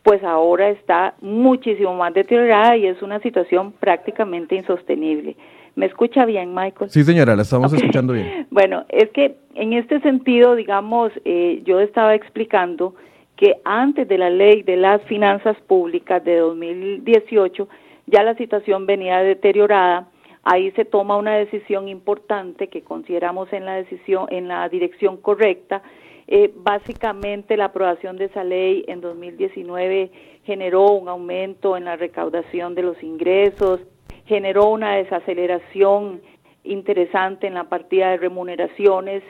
pues 0.03 0.25
ahora 0.25 0.71
está 0.71 1.15
muchísimo 1.21 1.95
más 1.95 2.15
deteriorada 2.15 2.77
y 2.77 2.87
es 2.87 3.01
una 3.03 3.21
situación 3.21 3.73
prácticamente 3.73 4.57
insostenible. 4.57 5.37
¿Me 5.79 5.87
escucha 5.87 6.25
bien, 6.25 6.53
Michael? 6.57 6.91
Sí, 6.91 7.05
señora, 7.05 7.37
la 7.37 7.43
estamos 7.43 7.73
escuchando 7.73 8.13
bien. 8.13 8.49
Bueno, 8.51 8.85
es 8.89 9.11
que 9.11 9.37
en 9.55 9.75
este 9.75 10.01
sentido, 10.01 10.57
digamos, 10.57 11.13
eh, 11.25 11.63
yo 11.65 11.79
estaba 11.79 12.17
explicando 12.17 12.97
que 13.37 13.61
antes 13.65 14.09
de 14.09 14.19
la 14.19 14.29
ley 14.29 14.65
de 14.65 14.77
las 14.77 15.01
finanzas 15.03 15.57
públicas 15.69 16.25
de 16.25 16.39
2018, 16.39 17.69
ya 18.07 18.25
la 18.25 18.35
situación 18.35 18.87
venía 18.87 19.19
deteriorada. 19.19 20.09
Ahí 20.43 20.73
se 20.73 20.85
toma 20.85 21.17
una 21.17 21.37
decisión 21.37 21.87
importante 21.87 22.67
que 22.67 22.83
consideramos 22.83 23.53
en 23.53 23.65
la 23.65 23.75
decisión, 23.77 24.27
en 24.31 24.49
la 24.49 24.69
dirección 24.69 25.19
correcta. 25.19 25.83
Eh, 26.27 26.53
básicamente, 26.57 27.57
la 27.57 27.67
aprobación 27.67 28.17
de 28.17 28.25
esa 28.25 28.43
ley 28.43 28.85
en 28.89 29.01
2019 29.01 30.11
generó 30.43 30.91
un 30.91 31.09
aumento 31.09 31.77
en 31.77 31.85
la 31.85 31.95
recaudación 31.95 32.75
de 32.75 32.83
los 32.83 33.01
ingresos, 33.01 33.81
generó 34.29 34.69
una 34.69 34.97
desaceleración 34.97 36.21
interesante 36.65 37.47
en 37.47 37.55
la 37.55 37.65
partida 37.65 38.11
de 38.11 38.19
remuneraciones 38.19 39.23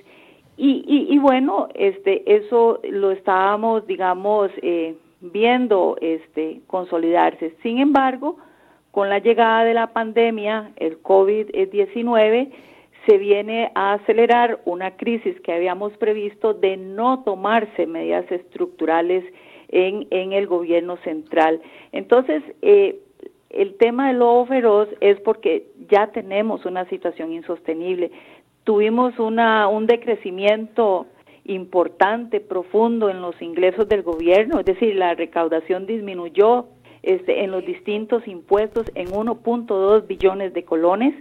y, 0.60 1.06
y, 1.08 1.16
bueno, 1.18 1.68
este, 1.74 2.34
eso 2.34 2.80
lo 2.82 3.12
estábamos, 3.12 3.86
digamos, 3.86 4.50
eh, 4.60 4.96
viendo 5.20 5.96
este, 6.00 6.62
consolidarse. 6.66 7.54
Sin 7.62 7.78
embargo, 7.78 8.38
con 8.90 9.08
la 9.08 9.20
llegada 9.20 9.62
de 9.62 9.74
la 9.74 9.92
pandemia, 9.92 10.72
el 10.74 11.00
COVID-19, 11.00 12.50
se 13.06 13.18
viene 13.18 13.70
a 13.76 13.92
acelerar 13.92 14.60
una 14.64 14.96
crisis 14.96 15.40
que 15.42 15.52
habíamos 15.52 15.96
previsto 15.96 16.54
de 16.54 16.76
no 16.76 17.22
tomarse 17.22 17.86
medidas 17.86 18.28
estructurales 18.32 19.24
en, 19.68 20.08
en 20.10 20.32
el 20.32 20.48
gobierno 20.48 20.96
central. 21.04 21.62
Entonces, 21.92 22.42
eh, 22.62 22.98
el 23.50 23.76
tema 23.76 24.08
del 24.08 24.18
lobo 24.18 24.46
feroz 24.46 24.88
es 25.00 25.18
porque 25.20 25.66
ya 25.88 26.08
tenemos 26.08 26.66
una 26.66 26.84
situación 26.86 27.32
insostenible. 27.32 28.10
Tuvimos 28.64 29.18
una, 29.18 29.68
un 29.68 29.86
decrecimiento 29.86 31.06
importante, 31.44 32.40
profundo 32.40 33.08
en 33.08 33.22
los 33.22 33.40
ingresos 33.40 33.88
del 33.88 34.02
gobierno, 34.02 34.60
es 34.60 34.66
decir, 34.66 34.94
la 34.96 35.14
recaudación 35.14 35.86
disminuyó 35.86 36.66
este, 37.02 37.42
en 37.42 37.50
los 37.50 37.64
distintos 37.64 38.26
impuestos 38.28 38.86
en 38.94 39.08
1.2 39.08 40.06
billones 40.06 40.52
de 40.52 40.64
colones, 40.64 41.14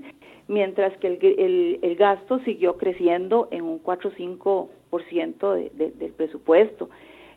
mientras 0.49 0.97
que 0.97 1.07
el, 1.07 1.79
el, 1.81 1.95
gasto 1.95 2.39
siguió 2.39 2.77
creciendo 2.77 3.47
en 3.51 3.63
un 3.63 3.81
4-5% 3.81 5.53
de, 5.53 5.71
de, 5.73 5.91
del 5.91 6.11
presupuesto. 6.11 6.89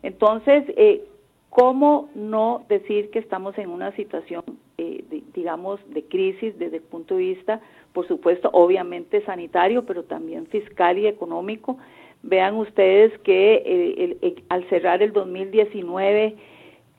Entonces, 0.03 0.63
eh, 0.75 1.03
¿cómo 1.51 2.09
no 2.15 2.65
decir 2.67 3.11
que 3.11 3.19
estamos 3.19 3.55
en 3.59 3.69
una 3.69 3.91
situación 3.95 4.43
eh, 4.83 5.03
digamos, 5.35 5.79
de 5.93 6.03
crisis 6.05 6.57
desde 6.57 6.77
el 6.77 6.83
punto 6.83 7.15
de 7.15 7.21
vista, 7.21 7.61
por 7.93 8.07
supuesto, 8.07 8.49
obviamente 8.51 9.23
sanitario, 9.25 9.85
pero 9.85 10.03
también 10.03 10.47
fiscal 10.47 10.97
y 10.97 11.05
económico. 11.05 11.77
Vean 12.23 12.55
ustedes 12.55 13.15
que 13.19 13.61
eh, 13.63 14.43
al 14.49 14.67
cerrar 14.69 15.03
el 15.03 15.13
2019 15.13 16.35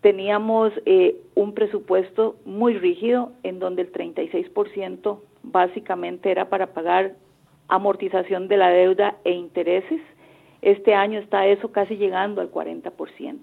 teníamos 0.00 0.72
eh, 0.86 1.16
un 1.34 1.54
presupuesto 1.54 2.36
muy 2.44 2.74
rígido 2.74 3.32
en 3.42 3.58
donde 3.58 3.82
el 3.82 3.92
36% 3.92 5.18
básicamente 5.42 6.30
era 6.30 6.48
para 6.48 6.68
pagar 6.68 7.14
amortización 7.66 8.46
de 8.46 8.58
la 8.58 8.70
deuda 8.70 9.16
e 9.24 9.32
intereses. 9.32 10.00
Este 10.60 10.94
año 10.94 11.18
está 11.18 11.48
eso 11.48 11.72
casi 11.72 11.96
llegando 11.96 12.40
al 12.40 12.52
40% 12.52 13.40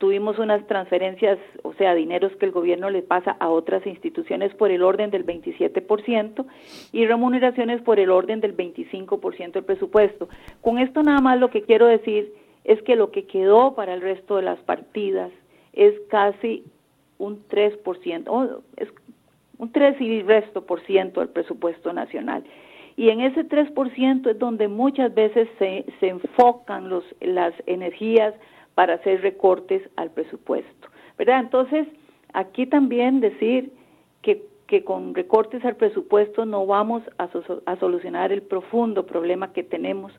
tuvimos 0.00 0.38
unas 0.38 0.66
transferencias, 0.66 1.38
o 1.62 1.74
sea, 1.74 1.94
dineros 1.94 2.34
que 2.36 2.46
el 2.46 2.52
gobierno 2.52 2.88
le 2.88 3.02
pasa 3.02 3.36
a 3.38 3.50
otras 3.50 3.86
instituciones 3.86 4.52
por 4.54 4.70
el 4.70 4.82
orden 4.82 5.10
del 5.10 5.26
27% 5.26 6.46
y 6.90 7.06
remuneraciones 7.06 7.82
por 7.82 8.00
el 8.00 8.10
orden 8.10 8.40
del 8.40 8.56
25% 8.56 9.52
del 9.52 9.64
presupuesto. 9.64 10.30
Con 10.62 10.78
esto 10.78 11.02
nada 11.02 11.20
más 11.20 11.38
lo 11.38 11.50
que 11.50 11.62
quiero 11.62 11.86
decir 11.86 12.32
es 12.64 12.80
que 12.82 12.96
lo 12.96 13.10
que 13.10 13.26
quedó 13.26 13.74
para 13.74 13.92
el 13.92 14.00
resto 14.00 14.36
de 14.36 14.42
las 14.42 14.58
partidas 14.60 15.30
es 15.74 15.92
casi 16.08 16.64
un 17.18 17.46
3%, 17.48 18.62
es 18.78 18.88
un 19.58 19.70
3 19.70 20.00
y 20.00 20.22
resto 20.22 20.64
por 20.64 20.80
ciento 20.86 21.20
del 21.20 21.28
presupuesto 21.28 21.92
nacional. 21.92 22.42
Y 22.96 23.10
en 23.10 23.20
ese 23.20 23.46
3% 23.46 24.30
es 24.30 24.38
donde 24.38 24.66
muchas 24.68 25.14
veces 25.14 25.46
se, 25.58 25.84
se 26.00 26.08
enfocan 26.08 26.88
los, 26.88 27.04
las 27.20 27.52
energías 27.66 28.32
para 28.80 28.94
hacer 28.94 29.20
recortes 29.20 29.82
al 29.96 30.10
presupuesto, 30.10 30.88
¿verdad? 31.18 31.40
Entonces, 31.40 31.86
aquí 32.32 32.64
también 32.64 33.20
decir 33.20 33.74
que, 34.22 34.42
que 34.68 34.84
con 34.84 35.14
recortes 35.14 35.62
al 35.66 35.76
presupuesto 35.76 36.46
no 36.46 36.64
vamos 36.64 37.02
a, 37.18 37.28
a 37.66 37.76
solucionar 37.76 38.32
el 38.32 38.40
profundo 38.40 39.04
problema 39.04 39.52
que 39.52 39.64
tenemos 39.64 40.14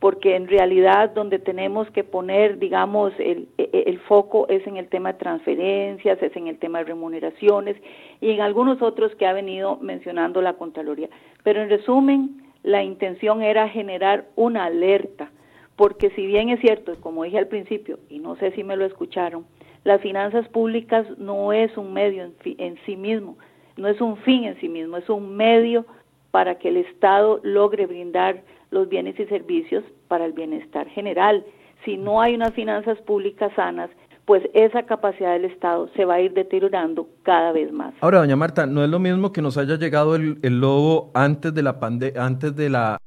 porque 0.00 0.36
en 0.36 0.48
realidad 0.48 1.14
donde 1.14 1.38
tenemos 1.38 1.88
que 1.92 2.04
poner, 2.04 2.58
digamos, 2.58 3.14
el, 3.18 3.48
e, 3.56 3.70
e, 3.72 3.84
el, 3.86 3.98
foco 4.00 4.46
es 4.48 4.66
en 4.66 4.76
el 4.76 4.88
tema 4.88 5.14
de 5.14 5.18
transferencias, 5.20 6.22
es 6.22 6.36
en 6.36 6.48
el 6.48 6.58
tema 6.58 6.80
de 6.80 6.84
remuneraciones 6.84 7.74
y 8.20 8.32
en 8.32 8.42
algunos 8.42 8.82
otros 8.82 9.14
que 9.14 9.26
ha 9.26 9.32
venido 9.32 9.78
mencionando 9.78 10.42
la 10.42 10.58
Contraloría. 10.58 11.08
Pero 11.42 11.62
en 11.62 11.70
resumen, 11.70 12.42
la 12.64 12.82
intención 12.82 13.40
era 13.40 13.66
generar 13.70 14.26
una 14.36 14.66
alerta, 14.66 15.30
porque 15.76 16.10
si 16.10 16.26
bien 16.26 16.48
es 16.50 16.60
cierto, 16.60 16.94
como 17.00 17.24
dije 17.24 17.38
al 17.38 17.48
principio, 17.48 17.98
y 18.08 18.18
no 18.18 18.36
sé 18.36 18.52
si 18.52 18.64
me 18.64 18.76
lo 18.76 18.84
escucharon, 18.84 19.44
las 19.82 20.00
finanzas 20.00 20.48
públicas 20.48 21.06
no 21.18 21.52
es 21.52 21.76
un 21.76 21.92
medio 21.92 22.24
en, 22.24 22.34
en 22.58 22.76
sí 22.86 22.96
mismo, 22.96 23.36
no 23.76 23.88
es 23.88 24.00
un 24.00 24.16
fin 24.18 24.44
en 24.44 24.58
sí 24.60 24.68
mismo, 24.68 24.96
es 24.96 25.08
un 25.08 25.36
medio 25.36 25.84
para 26.30 26.56
que 26.56 26.68
el 26.68 26.78
Estado 26.78 27.40
logre 27.42 27.86
brindar 27.86 28.42
los 28.70 28.88
bienes 28.88 29.18
y 29.18 29.24
servicios 29.26 29.84
para 30.08 30.24
el 30.24 30.32
bienestar 30.32 30.88
general. 30.88 31.44
Si 31.84 31.96
no 31.96 32.20
hay 32.20 32.34
unas 32.34 32.52
finanzas 32.54 32.98
públicas 33.02 33.52
sanas, 33.54 33.90
pues 34.24 34.42
esa 34.54 34.84
capacidad 34.84 35.32
del 35.32 35.44
Estado 35.44 35.88
se 35.94 36.04
va 36.04 36.14
a 36.14 36.20
ir 36.20 36.32
deteriorando 36.32 37.08
cada 37.22 37.52
vez 37.52 37.72
más. 37.72 37.94
Ahora, 38.00 38.18
doña 38.18 38.36
Marta, 38.36 38.66
no 38.66 38.82
es 38.82 38.90
lo 38.90 38.98
mismo 38.98 39.32
que 39.32 39.42
nos 39.42 39.58
haya 39.58 39.76
llegado 39.76 40.16
el, 40.16 40.38
lobo 40.42 41.10
antes 41.14 41.54
de 41.54 41.62
la 41.62 41.78
antes 42.16 42.56
de 42.56 42.70
la, 42.70 42.98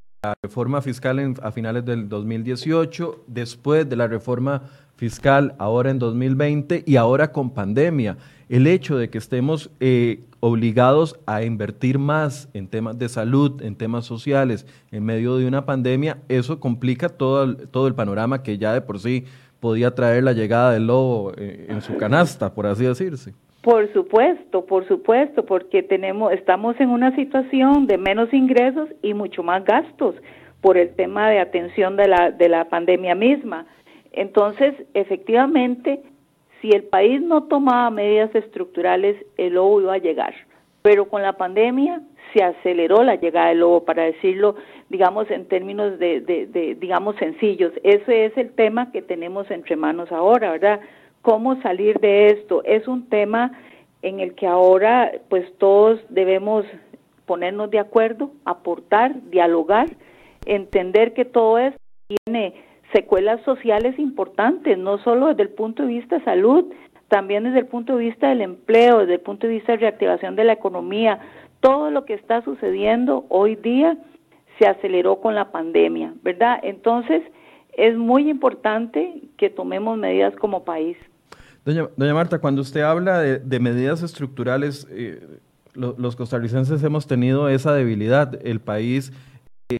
reforma 0.41 0.81
fiscal 0.81 1.35
a 1.41 1.51
finales 1.51 1.85
del 1.85 2.09
2018, 2.09 3.25
después 3.27 3.87
de 3.87 3.95
la 3.95 4.07
reforma 4.07 4.63
fiscal 4.95 5.53
ahora 5.59 5.91
en 5.91 5.99
2020 5.99 6.83
y 6.85 6.95
ahora 6.95 7.31
con 7.31 7.51
pandemia. 7.51 8.17
El 8.49 8.65
hecho 8.65 8.97
de 8.97 9.09
que 9.09 9.19
estemos 9.19 9.69
eh, 9.79 10.23
obligados 10.39 11.19
a 11.25 11.43
invertir 11.43 11.99
más 11.99 12.49
en 12.53 12.67
temas 12.67 12.97
de 12.97 13.09
salud, 13.09 13.61
en 13.61 13.75
temas 13.75 14.05
sociales, 14.05 14.65
en 14.91 15.05
medio 15.05 15.37
de 15.37 15.47
una 15.47 15.65
pandemia, 15.65 16.17
eso 16.29 16.59
complica 16.59 17.09
todo 17.09 17.43
el, 17.43 17.67
todo 17.67 17.87
el 17.87 17.93
panorama 17.93 18.41
que 18.41 18.57
ya 18.57 18.73
de 18.73 18.81
por 18.81 18.99
sí 18.99 19.25
podía 19.59 19.93
traer 19.93 20.23
la 20.23 20.33
llegada 20.33 20.71
del 20.71 20.87
lobo 20.87 21.33
eh, 21.37 21.67
en 21.69 21.81
su 21.81 21.95
canasta, 21.97 22.53
por 22.53 22.65
así 22.65 22.85
decirse. 22.85 23.33
Por 23.61 23.91
supuesto, 23.93 24.65
por 24.65 24.87
supuesto, 24.87 25.45
porque 25.45 25.83
tenemos, 25.83 26.31
estamos 26.31 26.79
en 26.79 26.89
una 26.89 27.15
situación 27.15 27.87
de 27.87 27.97
menos 27.97 28.33
ingresos 28.33 28.89
y 29.01 29.13
mucho 29.13 29.43
más 29.43 29.65
gastos 29.65 30.15
por 30.61 30.77
el 30.77 30.95
tema 30.95 31.29
de 31.29 31.39
atención 31.39 31.97
de 31.97 32.07
la, 32.07 32.31
de 32.31 32.49
la 32.49 32.65
pandemia 32.65 33.15
misma. 33.15 33.65
Entonces, 34.11 34.73
efectivamente, 34.93 36.01
si 36.61 36.69
el 36.69 36.83
país 36.83 37.21
no 37.21 37.43
tomaba 37.43 37.89
medidas 37.89 38.33
estructurales, 38.33 39.15
el 39.37 39.53
lobo 39.53 39.81
iba 39.81 39.93
a 39.93 39.99
llegar. 39.99 40.33
Pero 40.81 41.07
con 41.07 41.21
la 41.21 41.33
pandemia 41.33 42.01
se 42.33 42.43
aceleró 42.43 43.03
la 43.03 43.15
llegada 43.15 43.49
del 43.49 43.59
lobo, 43.59 43.85
para 43.85 44.03
decirlo, 44.03 44.55
digamos, 44.89 45.29
en 45.29 45.47
términos 45.47 45.99
de, 45.99 46.77
digamos, 46.79 47.15
sencillos. 47.17 47.73
Ese 47.83 48.25
es 48.25 48.37
el 48.37 48.51
tema 48.51 48.91
que 48.91 49.01
tenemos 49.01 49.49
entre 49.51 49.75
manos 49.75 50.11
ahora, 50.11 50.51
¿verdad? 50.51 50.79
¿Cómo 51.27 51.61
salir 51.61 51.99
de 51.99 52.29
esto? 52.29 52.63
Es 52.63 52.87
un 52.87 53.09
tema 53.09 53.51
en 54.01 54.21
el 54.21 54.33
que 54.33 54.47
ahora, 54.47 55.11
pues, 55.27 55.45
todos 55.57 55.99
debemos 56.07 56.65
ponernos 57.25 57.69
de 57.69 57.79
acuerdo, 57.79 58.31
aportar, 58.45 59.13
dialogar, 59.29 59.89
entender 60.45 61.13
que 61.13 61.25
todo 61.25 61.57
esto 61.57 61.77
tiene 62.07 62.53
secuelas 62.93 63.41
sociales 63.41 63.99
importantes, 63.99 64.77
no 64.77 64.99
solo 64.99 65.27
desde 65.27 65.43
el 65.43 65.49
punto 65.49 65.83
de 65.83 65.89
vista 65.89 66.17
de 66.17 66.23
salud, 66.23 66.73
también 67.09 67.43
desde 67.43 67.59
el 67.59 67.67
punto 67.67 67.97
de 67.97 68.05
vista 68.05 68.29
del 68.29 68.39
empleo, 68.39 68.99
desde 68.99 69.15
el 69.15 69.19
punto 69.19 69.47
de 69.47 69.53
vista 69.55 69.73
de 69.73 69.79
reactivación 69.79 70.37
de 70.37 70.45
la 70.45 70.53
economía. 70.53 71.19
Todo 71.59 71.91
lo 71.91 72.05
que 72.05 72.13
está 72.13 72.41
sucediendo 72.41 73.25
hoy 73.27 73.57
día 73.57 73.97
se 74.57 74.65
aceleró 74.65 75.19
con 75.19 75.35
la 75.35 75.51
pandemia, 75.51 76.13
¿verdad? 76.23 76.61
Entonces, 76.63 77.21
es 77.73 77.97
muy 77.97 78.29
importante 78.29 79.23
que 79.35 79.49
tomemos 79.49 79.97
medidas 79.97 80.33
como 80.37 80.63
país. 80.63 80.95
Doña, 81.67 81.89
doña 81.97 82.13
Marta, 82.13 82.39
cuando 82.39 82.61
usted 82.61 82.79
habla 82.79 83.19
de, 83.19 83.59
medidas 83.59 84.01
estructurales, 84.01 84.87
eh, 84.89 85.41
los 85.73 86.15
costarricenses 86.15 86.81
hemos 86.81 87.07
tenido 87.07 87.49
esa 87.49 87.73
debilidad. 87.73 88.39
El 88.41 88.61
país 88.61 89.11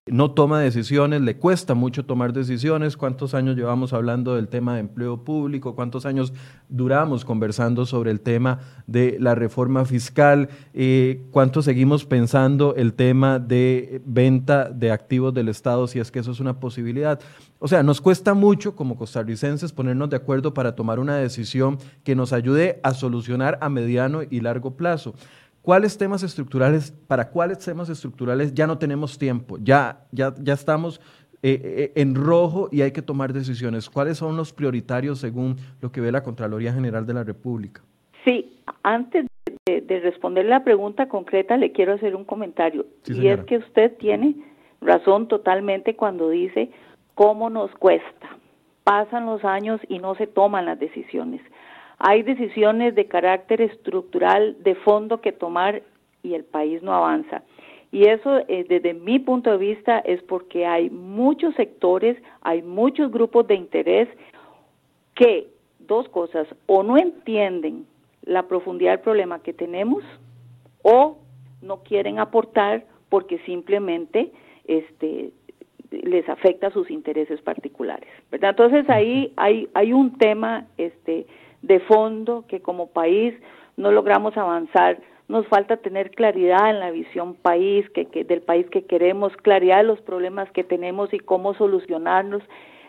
no 0.05 0.31
toma 0.31 0.59
decisiones, 0.59 1.21
le 1.21 1.37
cuesta 1.37 1.75
mucho 1.75 2.05
tomar 2.05 2.33
decisiones. 2.33 2.97
¿Cuántos 2.97 3.33
años 3.33 3.55
llevamos 3.55 3.93
hablando 3.93 4.35
del 4.35 4.49
tema 4.49 4.73
de 4.73 4.81
empleo 4.81 5.23
público? 5.23 5.75
¿Cuántos 5.75 6.05
años 6.05 6.33
duramos 6.67 7.23
conversando 7.23 7.85
sobre 7.85 8.11
el 8.11 8.19
tema 8.19 8.59
de 8.85 9.15
la 9.21 9.33
reforma 9.33 9.85
fiscal? 9.85 10.49
Eh, 10.73 11.21
¿Cuánto 11.31 11.61
seguimos 11.61 12.03
pensando 12.03 12.75
el 12.75 12.95
tema 12.95 13.39
de 13.39 14.01
venta 14.05 14.69
de 14.69 14.91
activos 14.91 15.33
del 15.33 15.47
Estado, 15.47 15.87
si 15.87 15.99
es 15.99 16.11
que 16.11 16.19
eso 16.19 16.31
es 16.31 16.41
una 16.41 16.59
posibilidad? 16.59 17.21
O 17.59 17.67
sea, 17.67 17.81
nos 17.81 18.01
cuesta 18.01 18.33
mucho 18.33 18.75
como 18.75 18.95
costarricenses 18.95 19.73
ponernos 19.73 20.09
de 20.09 20.17
acuerdo 20.17 20.53
para 20.53 20.75
tomar 20.75 20.99
una 20.99 21.17
decisión 21.17 21.77
que 22.03 22.15
nos 22.15 22.33
ayude 22.33 22.79
a 22.83 22.93
solucionar 22.93 23.57
a 23.61 23.69
mediano 23.69 24.21
y 24.29 24.41
largo 24.41 24.77
plazo. 24.77 25.15
¿Cuáles 25.61 25.97
temas 25.97 26.23
estructurales, 26.23 26.91
para 26.91 27.29
cuáles 27.29 27.59
temas 27.59 27.89
estructurales 27.89 28.53
ya 28.53 28.67
no 28.67 28.77
tenemos 28.77 29.17
tiempo? 29.17 29.57
Ya, 29.59 30.05
ya, 30.11 30.33
ya 30.39 30.53
estamos 30.53 31.01
eh, 31.43 31.59
eh, 31.63 31.91
en 31.95 32.15
rojo 32.15 32.69
y 32.71 32.81
hay 32.81 32.91
que 32.91 33.01
tomar 33.01 33.33
decisiones. 33.33 33.89
¿Cuáles 33.89 34.17
son 34.17 34.37
los 34.37 34.53
prioritarios 34.53 35.19
según 35.19 35.57
lo 35.81 35.91
que 35.91 35.99
ve 35.99 36.11
la 36.11 36.23
Contraloría 36.23 36.71
General 36.71 37.05
de 37.05 37.13
la 37.13 37.23
República? 37.23 37.81
Sí, 38.23 38.59
antes 38.83 39.25
de, 39.65 39.81
de 39.81 39.99
responder 39.99 40.45
la 40.45 40.63
pregunta 40.63 41.09
concreta, 41.09 41.57
le 41.57 41.71
quiero 41.71 41.93
hacer 41.93 42.15
un 42.15 42.23
comentario. 42.23 42.85
y 43.07 43.27
es 43.27 43.43
que 43.45 43.57
usted 43.57 43.97
tiene 43.97 44.35
razón 44.79 45.27
totalmente 45.27 45.95
cuando 45.95 46.29
dice 46.29 46.69
cómo 47.17 47.49
nos 47.49 47.71
cuesta. 47.71 48.37
Pasan 48.83 49.25
los 49.25 49.43
años 49.43 49.81
y 49.89 49.97
no 49.97 50.13
se 50.13 50.27
toman 50.27 50.67
las 50.67 50.79
decisiones. 50.79 51.41
Hay 51.97 52.21
decisiones 52.21 52.93
de 52.93 53.07
carácter 53.07 53.59
estructural 53.59 54.55
de 54.63 54.75
fondo 54.75 55.19
que 55.19 55.31
tomar 55.31 55.81
y 56.21 56.35
el 56.35 56.43
país 56.43 56.83
no 56.83 56.93
avanza. 56.93 57.41
Y 57.91 58.07
eso, 58.07 58.37
eh, 58.47 58.65
desde 58.69 58.93
mi 58.93 59.17
punto 59.17 59.49
de 59.49 59.57
vista, 59.57 59.97
es 59.97 60.21
porque 60.23 60.67
hay 60.67 60.91
muchos 60.91 61.55
sectores, 61.55 62.21
hay 62.41 62.61
muchos 62.61 63.11
grupos 63.11 63.47
de 63.47 63.55
interés 63.55 64.07
que, 65.15 65.47
dos 65.79 66.07
cosas, 66.09 66.47
o 66.67 66.83
no 66.83 66.97
entienden 66.97 67.87
la 68.21 68.43
profundidad 68.43 68.91
del 68.91 68.99
problema 68.99 69.39
que 69.39 69.53
tenemos 69.53 70.03
o 70.83 71.17
no 71.63 71.77
quieren 71.77 72.19
aportar 72.19 72.85
porque 73.09 73.39
simplemente 73.39 74.31
este, 74.65 75.31
les 75.91 76.27
afecta 76.29 76.69
sus 76.71 76.89
intereses 76.89 77.41
particulares. 77.41 78.09
¿verdad? 78.31 78.51
Entonces 78.51 78.89
ahí 78.89 79.33
hay, 79.37 79.69
hay 79.73 79.93
un 79.93 80.17
tema 80.17 80.65
este, 80.77 81.25
de 81.61 81.79
fondo 81.81 82.45
que 82.47 82.61
como 82.61 82.87
país 82.87 83.33
no 83.75 83.91
logramos 83.91 84.35
avanzar. 84.37 84.99
Nos 85.27 85.45
falta 85.47 85.77
tener 85.77 86.11
claridad 86.11 86.69
en 86.69 86.79
la 86.79 86.91
visión 86.91 87.35
país, 87.35 87.89
que, 87.91 88.05
del 88.23 88.41
país 88.41 88.65
que 88.69 88.85
queremos, 88.85 89.35
claridad 89.37 89.77
de 89.77 89.83
los 89.83 90.01
problemas 90.01 90.49
que 90.51 90.63
tenemos 90.63 91.13
y 91.13 91.19
cómo 91.19 91.53
solucionarlos. 91.53 92.41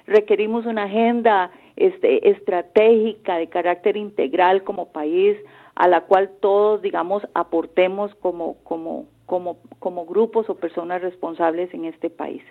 Requerimos 0.06 0.64
una 0.64 0.84
agenda 0.84 1.50
este, 1.76 2.30
estratégica 2.30 3.36
de 3.36 3.48
carácter 3.48 3.96
integral 3.96 4.62
como 4.62 4.92
país, 4.92 5.36
a 5.74 5.88
la 5.88 6.02
cual 6.02 6.30
todos, 6.40 6.80
digamos, 6.80 7.26
aportemos 7.34 8.14
como, 8.16 8.56
como, 8.64 9.06
como, 9.26 9.58
como 9.78 10.06
grupos 10.06 10.48
o 10.48 10.54
personas 10.54 11.02
responsables 11.02 11.72
en 11.74 11.84
este 11.84 12.08
país. 12.08 12.42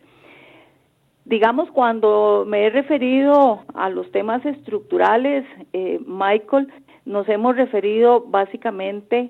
Digamos, 1.27 1.69
cuando 1.71 2.45
me 2.47 2.65
he 2.65 2.69
referido 2.69 3.59
a 3.73 3.89
los 3.89 4.09
temas 4.13 4.45
estructurales, 4.45 5.43
eh, 5.73 5.99
Michael, 6.05 6.71
nos 7.03 7.27
hemos 7.27 7.57
referido 7.57 8.21
básicamente 8.21 9.29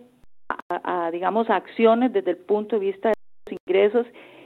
a, 0.69 1.09
digamos, 1.09 1.49
acciones 1.49 2.13
desde 2.13 2.31
el 2.31 2.37
punto 2.37 2.75
de 2.75 2.85
vista 2.85 3.09
de 3.09 3.15
los 3.47 3.59
ingresos 3.65 4.05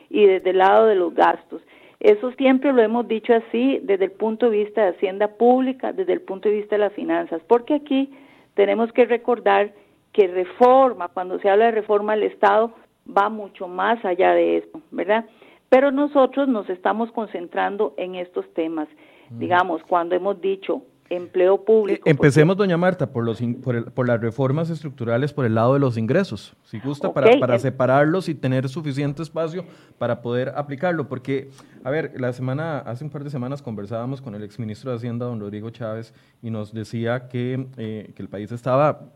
y 0.10 0.28
desde 0.28 0.52
el 0.52 0.60
lado 0.60 0.86
de 0.86 0.96
los 0.96 1.14
gastos. 1.14 1.62
Eso 2.00 2.32
siempre 2.38 2.72
lo 2.72 2.82
hemos 2.82 3.06
dicho 3.10 3.34
así 3.34 3.82
desde 3.84 4.06
el 4.06 4.12
punto 4.12 4.50
de 4.50 4.64
vista 4.64 4.84
de 4.84 4.92
Hacienda 4.92 5.28
Pública, 5.28 5.92
desde 5.92 6.14
el 6.14 6.22
punto 6.22 6.48
de 6.48 6.56
vista 6.56 6.76
de 6.76 6.84
las 6.84 6.94
finanzas, 6.94 7.42
porque 7.50 7.74
aquí 7.74 8.14
tenemos 8.54 8.94
que 8.94 9.04
recordar 9.04 9.74
que 10.14 10.28
reforma, 10.28 11.10
cuando 11.10 11.38
se 11.40 11.50
habla 11.50 11.66
de 11.66 11.72
reforma 11.72 12.14
al 12.14 12.24
Estado, 12.24 12.72
va 13.06 13.28
mucho 13.28 13.68
más 13.68 14.04
allá 14.06 14.32
de 14.36 14.60
eso, 14.60 14.82
¿verdad? 14.92 15.26
Pero 15.72 15.90
nosotros 15.90 16.50
nos 16.50 16.70
estamos 16.70 17.14
concentrando 17.14 17.94
en 17.96 18.16
estos 18.16 18.46
temas. 18.54 18.90
Mm. 19.30 19.40
Digamos, 19.40 19.82
cuando 19.88 20.16
hemos 20.16 20.42
dicho 20.42 20.82
empleo 21.10 21.64
público. 21.64 22.10
empecemos, 22.10 22.58
doña 22.58 22.76
Marta, 22.76 23.10
por, 23.10 23.24
los 23.24 23.42
por, 23.64 24.08
las 24.08 24.20
reformas 24.20 24.70
estructurales 24.70 25.32
por 25.32 25.46
el 25.46 25.56
lado 25.56 25.74
de 25.74 25.80
los 25.80 25.98
ingresos, 25.98 26.56
si 26.64 26.80
gusta, 26.80 27.14
para, 27.14 27.40
para 27.40 27.58
separarlos 27.58 28.28
y 28.28 28.36
tener 28.36 28.68
suficiente 28.68 29.22
espacio 29.22 29.64
para 29.98 30.22
poder 30.22 30.50
aplicarlo. 30.58 31.08
Porque, 31.08 31.50
a 31.86 31.90
ver, 31.90 32.20
la 32.20 32.34
semana, 32.34 32.80
hace 32.80 33.06
un 33.06 33.10
par 33.10 33.24
de 33.24 33.30
semanas 33.30 33.62
conversábamos 33.62 34.22
con 34.22 34.36
el 34.36 34.44
exministro 34.44 34.92
de 34.92 34.98
Hacienda, 34.98 35.26
don 35.26 35.40
Rodrigo 35.40 35.70
Chávez, 35.70 36.14
y 36.42 36.50
nos 36.50 36.74
decía 36.74 37.30
que, 37.30 37.66
eh, 37.78 38.12
que 38.14 38.22
el 38.22 38.28
país 38.28 38.52
estaba, 38.52 39.10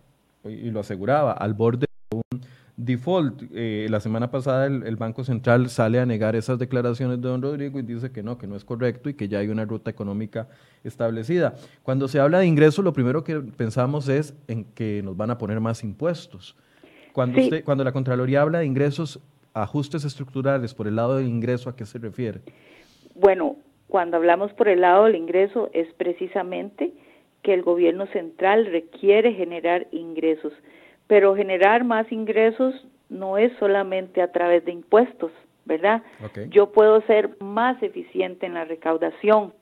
y 0.45 0.71
lo 0.71 0.79
aseguraba, 0.79 1.33
al 1.33 1.53
borde 1.53 1.87
de 2.11 2.17
un 2.17 2.41
default. 2.77 3.43
Eh, 3.53 3.87
la 3.89 3.99
semana 3.99 4.31
pasada 4.31 4.65
el, 4.67 4.95
Banco 4.95 5.23
Central 5.23 5.69
sale 5.69 5.99
a 5.99 6.05
negar 6.05 6.35
esas 6.35 6.59
declaraciones 6.59 7.21
de 7.21 7.27
don 7.27 7.41
Rodrigo 7.41 7.79
y 7.79 7.83
dice 7.83 8.11
que 8.11 8.23
no, 8.23 8.37
que 8.37 8.47
no 8.47 8.55
es 8.55 8.65
correcto 8.65 9.09
y 9.09 9.13
que 9.13 9.27
ya 9.27 9.39
hay 9.39 9.47
una 9.47 9.65
ruta 9.65 9.89
económica 9.91 10.47
establecida. 10.83 11.55
Cuando 11.83 12.07
se 12.07 12.19
habla 12.19 12.39
de 12.39 12.47
ingresos, 12.47 12.83
lo 12.83 12.93
primero 12.93 13.23
que 13.23 13.39
pensamos 13.39 14.09
es 14.09 14.35
en 14.47 14.65
que 14.65 15.01
nos 15.03 15.15
van 15.15 15.31
a 15.31 15.37
poner 15.37 15.59
más 15.59 15.83
impuestos. 15.83 16.55
Cuando, 17.13 17.39
usted, 17.39 17.63
cuando 17.63 17.83
la 17.83 17.93
Contraloría 17.93 18.41
habla 18.41 18.59
de 18.59 18.65
ingresos, 18.65 19.21
ajustes 19.53 20.03
estructurales 20.03 20.73
por 20.73 20.87
el 20.87 20.97
lado 20.97 21.15
del 21.15 21.27
ingreso, 21.27 21.69
¿a 21.69 21.75
qué 21.75 21.85
se 21.85 21.97
refiere? 21.97 22.41
Bueno, 23.15 23.55
cuando 23.87 24.17
hablamos 24.17 24.51
por 24.53 24.67
el 24.67 24.81
lado 24.81 25.05
del 25.05 25.15
ingreso 25.15 25.69
es 25.73 25.87
precisamente 25.93 26.91
que 27.41 27.53
el 27.53 27.61
gobierno 27.61 28.07
central 28.07 28.65
requiere 28.65 29.33
generar 29.33 29.87
ingresos 29.91 30.51
pero 31.07 31.35
generar 31.35 31.83
más 31.83 32.11
ingresos 32.11 32.73
no 33.09 33.37
es 33.37 33.51
solamente 33.59 34.21
a 34.21 34.31
través 34.31 34.65
de 34.65 34.71
impuestos, 34.71 35.31
¿verdad? 35.65 36.03
Yo 36.49 36.71
puedo 36.71 37.01
ser 37.01 37.35
más 37.39 37.81
eficiente 37.81 38.45
en 38.45 38.53
la 38.53 38.65
recaudación, 38.65 39.53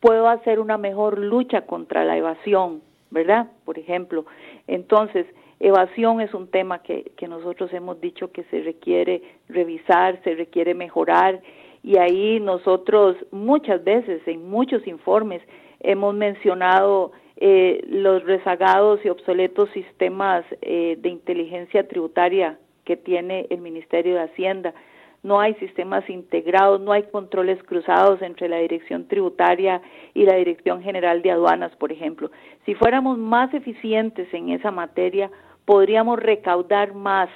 puedo 0.00 0.28
hacer 0.28 0.60
una 0.60 0.78
mejor 0.78 1.18
lucha 1.18 1.62
contra 1.62 2.04
la 2.04 2.16
evasión, 2.16 2.82
¿verdad? 3.10 3.48
Por 3.64 3.78
ejemplo, 3.78 4.26
entonces, 4.66 5.26
evasión 5.60 6.20
es 6.20 6.32
un 6.34 6.48
tema 6.48 6.82
que, 6.82 7.12
que 7.16 7.28
nosotros 7.28 7.72
hemos 7.72 8.00
dicho 8.00 8.30
que 8.30 8.44
se 8.44 8.62
requiere 8.62 9.22
revisar, 9.48 10.20
se 10.22 10.34
requiere 10.34 10.74
mejorar, 10.74 11.40
y 11.82 11.96
ahí 11.98 12.40
nosotros 12.40 13.16
muchas 13.30 13.82
veces, 13.84 14.20
en 14.26 14.48
muchos 14.48 14.86
informes, 14.86 15.42
hemos 15.80 16.14
mencionado 16.14 17.12
eh, 17.40 17.84
los 17.88 18.24
rezagados 18.24 18.98
y 19.04 19.08
obsoletos 19.08 19.70
sistemas 19.70 20.44
eh, 20.60 20.98
de 21.00 21.08
inteligencia 21.08 21.86
tributaria 21.86 22.58
que 22.84 22.96
tiene 22.96 23.46
el 23.50 23.60
Ministerio 23.60 24.16
de 24.16 24.22
Hacienda. 24.22 24.74
No 25.22 25.38
hay 25.38 25.54
sistemas 25.54 26.08
integrados, 26.10 26.80
no 26.80 26.90
hay 26.90 27.04
controles 27.04 27.62
cruzados 27.62 28.22
entre 28.22 28.48
la 28.48 28.56
Dirección 28.58 29.06
Tributaria 29.06 29.80
y 30.14 30.24
la 30.24 30.34
Dirección 30.34 30.82
General 30.82 31.22
de 31.22 31.30
Aduanas, 31.30 31.74
por 31.76 31.92
ejemplo. 31.92 32.32
Si 32.66 32.74
fuéramos 32.74 33.18
más 33.18 33.54
eficientes 33.54 34.26
en 34.34 34.48
esa 34.48 34.72
materia, 34.72 35.30
podríamos 35.64 36.18
recaudar 36.18 36.92
más, 36.94 37.28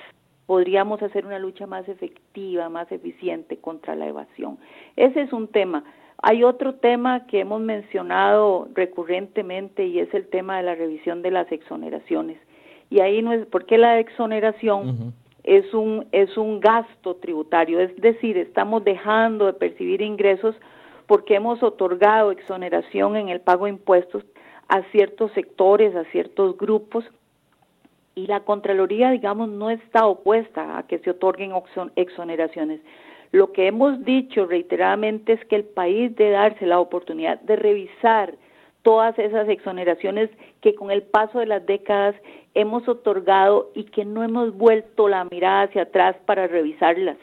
podríamos 0.47 1.01
hacer 1.01 1.27
una 1.27 1.39
lucha 1.39 1.69
más 1.69 1.89
efectiva, 1.89 2.69
más 2.69 2.91
eficiente 2.91 3.57
contra 3.59 3.95
la 3.95 4.09
evasión. 4.09 4.59
Ese 4.97 5.23
es 5.23 5.33
un 5.33 5.47
tema. 5.47 5.85
Hay 6.23 6.45
otro 6.45 6.75
tema 6.75 7.27
que 7.27 7.41
hemos 7.41 7.61
mencionado 7.61 8.69
recurrentemente 8.75 9.87
y 9.87 9.99
es 9.99 10.15
el 10.15 10.29
tema 10.29 10.57
de 10.57 10.63
la 10.63 10.77
revisión 10.77 11.21
de 11.21 11.33
las 11.33 11.51
exoneraciones. 11.51 12.39
Y 12.91 13.01
ahí 13.01 13.23
no 13.23 13.33
es, 13.33 13.45
porque 13.47 13.77
la 13.77 13.99
exoneración 13.99 15.15
es 15.43 15.75
un 15.75 16.07
es 16.13 16.37
un 16.37 16.61
gasto 16.61 17.17
tributario, 17.17 17.81
es 17.81 17.97
decir, 17.97 18.39
estamos 18.39 18.85
dejando 18.85 19.47
de 19.47 19.55
percibir 19.55 20.01
ingresos 20.01 20.55
porque 21.07 21.35
hemos 21.35 21.61
otorgado 21.65 22.31
exoneración 22.31 23.17
en 23.17 23.29
el 23.29 23.41
pago 23.41 23.65
de 23.65 23.73
impuestos 23.73 24.25
a 24.69 24.83
ciertos 24.93 25.33
sectores, 25.33 25.97
a 25.97 26.05
ciertos 26.13 26.57
grupos 26.57 27.05
y 28.15 28.27
la 28.27 28.41
Contraloría, 28.41 29.11
digamos, 29.11 29.49
no 29.49 29.71
está 29.71 30.07
opuesta 30.07 30.79
a 30.79 30.87
que 30.87 30.99
se 31.01 31.11
otorguen 31.11 31.53
exoneraciones. 31.97 32.81
Lo 33.33 33.53
que 33.53 33.67
hemos 33.67 34.05
dicho 34.05 34.45
reiteradamente 34.47 35.33
es 35.33 35.45
que 35.47 35.57
el 35.57 35.65
país 35.65 36.15
debe 36.17 36.33
darse 36.33 36.67
la 36.67 36.79
oportunidad 36.79 37.41
de 37.41 37.57
revisar 37.57 38.35
todas 38.83 39.19
esas 39.19 39.49
exoneraciones 39.49 40.29
que 40.61 40.75
con 40.75 40.91
el 40.91 41.03
paso 41.03 41.39
de 41.39 41.47
las 41.47 41.65
décadas 41.65 42.15
hemos 42.55 42.87
otorgado 42.89 43.71
y 43.75 43.85
que 43.85 44.05
no 44.05 44.23
hemos 44.23 44.55
vuelto 44.55 45.09
la 45.09 45.25
mirada 45.25 45.63
hacia 45.63 45.83
atrás 45.83 46.17
para 46.27 46.47
revisarlas. 46.47 47.17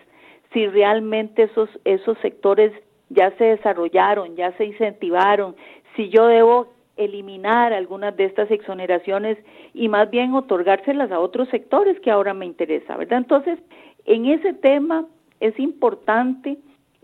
Si 0.52 0.65
realmente 0.65 1.43
esos, 1.43 1.69
esos 1.86 2.17
sectores 2.19 2.72
ya 3.10 3.32
se 3.38 3.43
desarrollaron, 3.43 4.36
ya 4.36 4.52
se 4.54 4.65
incentivaron, 4.65 5.56
si 5.95 6.10
yo 6.10 6.26
debo 6.26 6.74
eliminar 6.98 7.72
algunas 7.72 8.15
de 8.17 8.26
estas 8.26 8.50
exoneraciones 8.50 9.38
y 9.74 9.89
más 9.89 10.10
bien 10.10 10.34
otorgárselas 10.34 11.12
a 11.12 11.19
otros 11.19 11.50
sectores 11.50 12.00
que 12.00 12.10
ahora 12.12 12.34
me 12.34 12.45
interesa, 12.45 12.98
¿verdad? 12.98 13.19
Entonces, 13.19 13.60
en 14.06 14.26
ese 14.26 14.54
tema 14.54 15.06
es 15.39 15.58
importante 15.60 16.58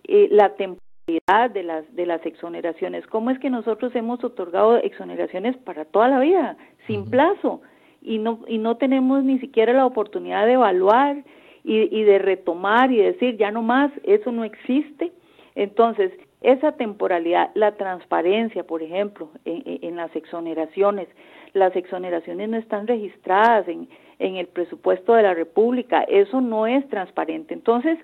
eh, 0.08 0.28
la 0.32 0.50
temporalidad 0.56 1.52
de 1.54 1.64
las, 1.64 1.96
de 1.96 2.06
las 2.06 2.26
exoneraciones. 2.26 3.06
¿Cómo 3.08 3.32
es 3.32 3.40
que 3.40 3.50
nosotros 3.50 3.96
hemos 3.96 4.24
otorgado 4.24 4.78
exoneraciones 4.78 5.56
para 5.58 5.86
toda 5.86 6.08
la 6.08 6.20
vida, 6.20 6.58
sin 6.88 7.10
plazo? 7.10 7.62
Y 8.02 8.18
no, 8.18 8.40
y 8.48 8.58
no 8.58 8.78
tenemos 8.78 9.24
ni 9.24 9.40
siquiera 9.40 9.74
la 9.74 9.86
oportunidad 9.86 10.46
de 10.46 10.54
evaluar 10.54 11.24
y, 11.64 11.96
y 11.96 12.04
de 12.04 12.20
retomar 12.20 12.92
y 12.92 12.98
decir, 12.98 13.38
ya 13.38 13.52
no 13.52 13.62
más, 13.62 13.92
eso 14.04 14.32
no 14.32 14.44
existe. 14.44 15.12
Entonces, 15.56 16.12
esa 16.42 16.74
temporalidad, 16.74 17.50
la 17.56 17.72
transparencia, 17.72 18.64
por 18.64 18.84
ejemplo, 18.84 19.30
en, 19.46 19.80
en, 19.82 19.96
las 19.96 20.16
exoneraciones, 20.16 21.08
las 21.54 21.76
exoneraciones 21.76 22.50
no 22.50 22.58
están 22.58 22.86
registradas 22.86 23.68
en, 23.68 23.88
en 24.20 24.36
el 24.36 24.48
presupuesto 24.48 25.14
de 25.14 25.24
la 25.24 25.34
República, 25.34 26.04
eso 26.04 26.42
no 26.42 26.68
es 26.68 26.88
transparente. 26.90 27.54
Entonces, 27.54 27.98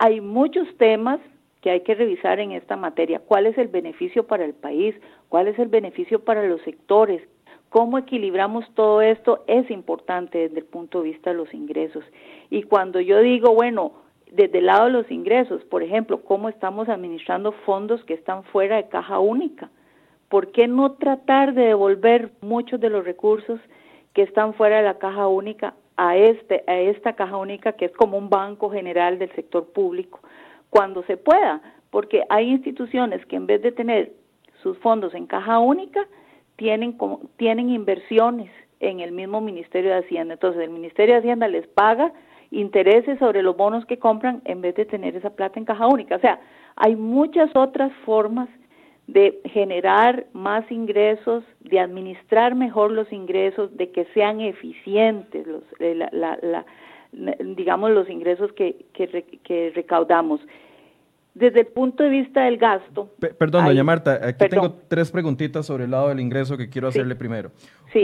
hay 0.00 0.22
muchos 0.22 0.66
temas 0.78 1.20
que 1.60 1.70
hay 1.70 1.82
que 1.82 1.94
revisar 1.94 2.40
en 2.40 2.52
esta 2.52 2.74
materia. 2.74 3.20
¿Cuál 3.20 3.44
es 3.44 3.58
el 3.58 3.68
beneficio 3.68 4.26
para 4.26 4.46
el 4.46 4.54
país? 4.54 4.94
¿Cuál 5.28 5.46
es 5.46 5.58
el 5.58 5.68
beneficio 5.68 6.24
para 6.24 6.42
los 6.46 6.62
sectores? 6.62 7.22
¿Cómo 7.68 7.98
equilibramos 7.98 8.64
todo 8.74 9.02
esto? 9.02 9.44
Es 9.46 9.70
importante 9.70 10.38
desde 10.38 10.60
el 10.60 10.64
punto 10.64 11.02
de 11.02 11.10
vista 11.10 11.30
de 11.30 11.36
los 11.36 11.52
ingresos. 11.52 12.02
Y 12.48 12.62
cuando 12.62 12.98
yo 12.98 13.20
digo, 13.20 13.52
bueno, 13.52 13.92
desde 14.32 14.60
el 14.60 14.66
lado 14.66 14.86
de 14.86 14.92
los 14.92 15.10
ingresos, 15.10 15.62
por 15.64 15.82
ejemplo, 15.82 16.22
cómo 16.22 16.48
estamos 16.48 16.88
administrando 16.88 17.52
fondos 17.52 18.02
que 18.04 18.14
están 18.14 18.42
fuera 18.44 18.76
de 18.76 18.88
caja 18.88 19.18
única. 19.18 19.68
¿Por 20.30 20.50
qué 20.50 20.66
no 20.66 20.92
tratar 20.92 21.52
de 21.52 21.66
devolver 21.66 22.30
muchos 22.40 22.80
de 22.80 22.88
los 22.88 23.04
recursos 23.04 23.60
que 24.14 24.22
están 24.22 24.54
fuera 24.54 24.78
de 24.78 24.84
la 24.84 24.98
caja 24.98 25.28
única 25.28 25.74
a, 26.02 26.16
este, 26.16 26.64
a 26.66 26.78
esta 26.78 27.12
caja 27.12 27.36
única 27.36 27.72
que 27.72 27.84
es 27.84 27.92
como 27.92 28.16
un 28.16 28.30
banco 28.30 28.70
general 28.70 29.18
del 29.18 29.30
sector 29.32 29.70
público, 29.70 30.20
cuando 30.70 31.02
se 31.02 31.18
pueda, 31.18 31.60
porque 31.90 32.22
hay 32.30 32.48
instituciones 32.48 33.24
que 33.26 33.36
en 33.36 33.46
vez 33.46 33.60
de 33.60 33.70
tener 33.70 34.12
sus 34.62 34.78
fondos 34.78 35.12
en 35.12 35.26
caja 35.26 35.58
única, 35.58 36.00
tienen, 36.56 36.96
tienen 37.36 37.68
inversiones 37.68 38.50
en 38.80 39.00
el 39.00 39.12
mismo 39.12 39.42
Ministerio 39.42 39.90
de 39.90 39.98
Hacienda. 39.98 40.34
Entonces 40.34 40.62
el 40.62 40.70
Ministerio 40.70 41.14
de 41.14 41.20
Hacienda 41.20 41.48
les 41.48 41.66
paga 41.66 42.10
intereses 42.50 43.18
sobre 43.18 43.42
los 43.42 43.54
bonos 43.54 43.84
que 43.84 43.98
compran 43.98 44.40
en 44.46 44.62
vez 44.62 44.74
de 44.76 44.86
tener 44.86 45.14
esa 45.16 45.30
plata 45.30 45.58
en 45.58 45.66
caja 45.66 45.86
única. 45.86 46.16
O 46.16 46.20
sea, 46.20 46.40
hay 46.76 46.96
muchas 46.96 47.54
otras 47.54 47.92
formas 48.06 48.48
de 49.12 49.40
generar 49.44 50.26
más 50.32 50.70
ingresos, 50.70 51.42
de 51.60 51.80
administrar 51.80 52.54
mejor 52.54 52.92
los 52.92 53.12
ingresos, 53.12 53.76
de 53.76 53.90
que 53.90 54.04
sean 54.14 54.40
eficientes 54.40 55.46
los, 55.46 55.64
eh, 55.80 55.94
la, 55.94 56.64
digamos 57.56 57.90
los 57.90 58.08
ingresos 58.08 58.52
que, 58.52 58.86
que, 58.94 59.72
recaudamos. 59.74 60.40
Desde 61.34 61.60
el 61.60 61.66
punto 61.68 62.02
de 62.02 62.10
vista 62.10 62.44
del 62.44 62.56
gasto. 62.56 63.08
perdón, 63.38 63.64
doña 63.64 63.84
Marta, 63.84 64.20
aquí 64.22 64.48
tengo 64.48 64.72
tres 64.88 65.10
preguntitas 65.10 65.64
sobre 65.66 65.84
el 65.84 65.92
lado 65.92 66.08
del 66.08 66.20
ingreso 66.20 66.56
que 66.56 66.68
quiero 66.68 66.88
hacerle 66.88 67.16
primero. 67.16 67.50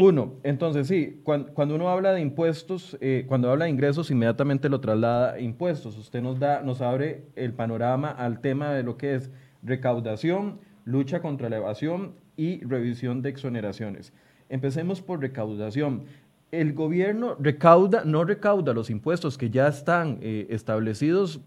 Uno, 0.00 0.34
entonces 0.42 0.88
sí, 0.88 1.20
cuando, 1.22 1.74
uno 1.74 1.88
habla 1.88 2.12
de 2.12 2.20
impuestos, 2.20 2.96
eh, 3.00 3.24
cuando 3.28 3.50
habla 3.50 3.66
de 3.66 3.70
ingresos, 3.70 4.10
inmediatamente 4.10 4.68
lo 4.68 4.80
traslada 4.80 5.34
a 5.34 5.40
impuestos. 5.40 5.96
Usted 5.98 6.20
nos 6.20 6.40
da, 6.40 6.62
nos 6.62 6.80
abre 6.80 7.26
el 7.36 7.52
panorama 7.52 8.10
al 8.10 8.40
tema 8.40 8.72
de 8.72 8.82
lo 8.82 8.96
que 8.96 9.14
es 9.14 9.30
recaudación, 9.62 10.60
lucha 10.86 11.20
contra 11.20 11.50
la 11.50 11.58
evasión 11.58 12.14
y 12.36 12.64
revisión 12.64 13.20
de 13.20 13.28
exoneraciones. 13.28 14.14
Empecemos 14.48 15.02
por 15.02 15.20
recaudación. 15.20 16.04
El 16.52 16.72
gobierno 16.72 17.36
recauda, 17.38 18.04
no 18.04 18.24
recauda 18.24 18.72
los 18.72 18.88
impuestos 18.88 19.36
que 19.36 19.50
ya 19.50 19.68
están 19.68 20.18
eh, 20.22 20.46
establecidos, 20.48 21.40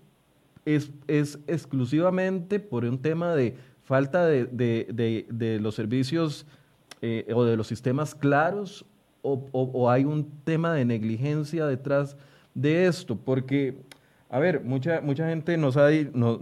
es, 0.66 0.92
es, 1.08 1.40
exclusivamente 1.48 2.60
por 2.60 2.84
un 2.86 3.02
tema 3.02 3.34
de 3.34 3.56
falta 3.86 4.28
de, 4.28 4.46
de, 4.46 5.60
los 5.60 5.74
servicios 5.74 6.46
eh, 7.02 7.26
o 7.34 7.44
de 7.46 7.56
los 7.56 7.66
sistemas 7.66 8.14
claros 8.14 8.86
o, 9.22 9.50
o 9.52 9.90
hay 9.90 10.04
un 10.04 10.30
tema 10.44 10.74
de 10.74 10.86
negligencia 10.86 11.66
detrás 11.66 12.18
de 12.54 12.86
esto, 12.86 13.16
porque 13.16 13.78
A 14.32 14.38
ver, 14.38 14.64
mucha, 14.64 15.02
mucha 15.02 15.28
gente 15.28 15.58
nos 15.58 15.76
ha, 15.76 15.90
nos, 16.14 16.40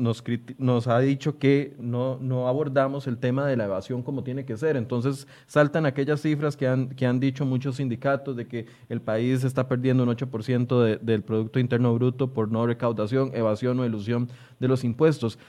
nos, 0.57 0.87
ha 0.87 0.99
dicho 0.99 1.39
que 1.39 1.73
no, 1.79 2.17
no, 2.19 2.49
abordamos 2.49 3.07
el 3.07 3.17
tema 3.17 3.47
de 3.47 3.55
la 3.55 3.63
evasión 3.63 4.03
como 4.03 4.25
tiene 4.25 4.43
que 4.43 4.57
ser. 4.57 4.75
Entonces 4.75 5.25
saltan 5.45 5.85
aquellas 5.85 6.19
cifras 6.19 6.57
que 6.57 6.67
han, 6.67 6.89
que 6.89 7.05
han 7.05 7.21
dicho 7.21 7.45
muchos 7.45 7.77
sindicatos 7.77 8.35
de 8.35 8.45
que 8.45 8.65
el 8.89 8.99
país 8.99 9.45
está 9.45 9.69
perdiendo 9.69 10.03
un 10.03 10.09
8% 10.09 10.99
del 10.99 11.23
Producto 11.23 11.59
Interno 11.59 11.93
Bruto 11.93 12.33
por 12.33 12.51
no 12.51 12.67
recaudación, 12.67 13.31
evasión 13.33 13.79
o 13.79 13.85
ilusión 13.85 14.27
de 14.59 14.67
los 14.67 14.83
impuestos. 14.83 15.39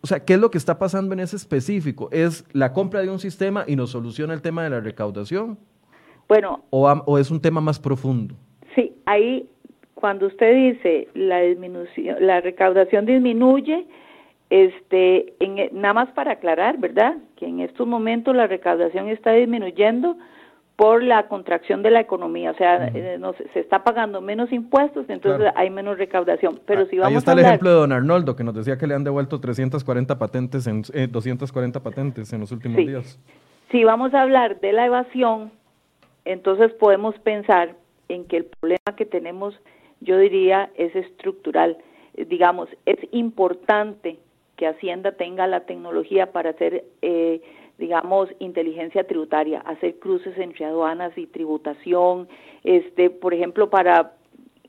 O 0.00 0.06
sea, 0.06 0.24
¿qué 0.24 0.34
es 0.34 0.40
lo 0.40 0.52
que 0.52 0.58
está 0.58 0.78
pasando 0.78 1.12
en 1.12 1.18
ese 1.18 1.34
específico? 1.34 2.08
¿Es 2.12 2.44
la 2.52 2.72
compra 2.72 3.00
de 3.00 3.10
un 3.10 3.18
sistema 3.18 3.64
y 3.66 3.74
nos 3.74 3.90
soluciona 3.90 4.32
el 4.32 4.42
tema 4.42 4.62
de 4.62 4.70
la 4.70 4.78
recaudación? 4.78 5.58
Bueno. 6.28 6.62
¿O, 6.70 6.88
o 6.88 7.18
es 7.18 7.32
un 7.32 7.40
tema 7.40 7.60
más 7.60 7.80
profundo? 7.80 8.36
Sí, 8.76 8.94
ahí 9.06 9.48
cuando 10.00 10.26
usted 10.26 10.54
dice 10.54 11.08
la 11.14 11.40
disminución, 11.40 12.16
la 12.20 12.40
recaudación 12.40 13.06
disminuye, 13.06 13.86
este, 14.48 15.34
en, 15.38 15.80
nada 15.80 15.94
más 15.94 16.08
para 16.10 16.32
aclarar, 16.32 16.78
¿verdad? 16.78 17.16
Que 17.36 17.46
en 17.46 17.60
estos 17.60 17.86
momentos 17.86 18.34
la 18.34 18.46
recaudación 18.46 19.08
está 19.08 19.32
disminuyendo 19.32 20.16
por 20.80 21.02
la 21.02 21.28
contracción 21.28 21.82
de 21.82 21.90
la 21.90 22.00
economía, 22.00 22.52
o 22.52 22.54
sea, 22.54 22.86
eh, 22.94 23.20
se 23.52 23.60
está 23.60 23.84
pagando 23.84 24.22
menos 24.22 24.50
impuestos, 24.50 25.04
entonces 25.10 25.52
hay 25.54 25.68
menos 25.68 25.98
recaudación. 25.98 26.58
Pero 26.64 26.86
si 26.86 26.96
vamos 26.96 27.12
Ahí 27.12 27.18
está 27.18 27.32
el 27.32 27.40
ejemplo 27.40 27.68
de 27.68 27.76
don 27.76 27.92
Arnoldo, 27.92 28.34
que 28.34 28.44
nos 28.44 28.54
decía 28.54 28.78
que 28.78 28.86
le 28.86 28.94
han 28.94 29.04
devuelto 29.04 29.40
340 29.40 30.18
patentes, 30.18 30.66
en, 30.66 30.80
240 30.80 31.78
eh, 31.78 31.82
patentes 31.82 32.32
en 32.32 32.40
los 32.40 32.50
últimos 32.50 32.78
días. 32.78 33.20
Si 33.70 33.84
vamos 33.84 34.14
a 34.14 34.22
hablar 34.22 34.58
de 34.60 34.72
la 34.72 34.86
evasión, 34.86 35.52
entonces 36.24 36.72
podemos 36.72 37.14
pensar 37.18 37.74
en 38.08 38.24
que 38.24 38.38
el 38.38 38.44
problema 38.46 38.96
que 38.96 39.04
tenemos 39.04 39.54
yo 40.00 40.18
diría 40.18 40.70
es 40.74 40.94
estructural. 40.96 41.78
Eh, 42.14 42.24
digamos, 42.24 42.68
es 42.86 42.98
importante 43.12 44.18
que 44.56 44.66
Hacienda 44.66 45.12
tenga 45.12 45.46
la 45.46 45.60
tecnología 45.60 46.32
para 46.32 46.50
hacer, 46.50 46.84
eh, 47.02 47.40
digamos, 47.78 48.28
inteligencia 48.38 49.06
tributaria, 49.06 49.60
hacer 49.60 49.98
cruces 49.98 50.36
entre 50.36 50.66
aduanas 50.66 51.16
y 51.16 51.26
tributación, 51.26 52.28
este, 52.64 53.08
por 53.08 53.32
ejemplo, 53.32 53.70
para 53.70 54.12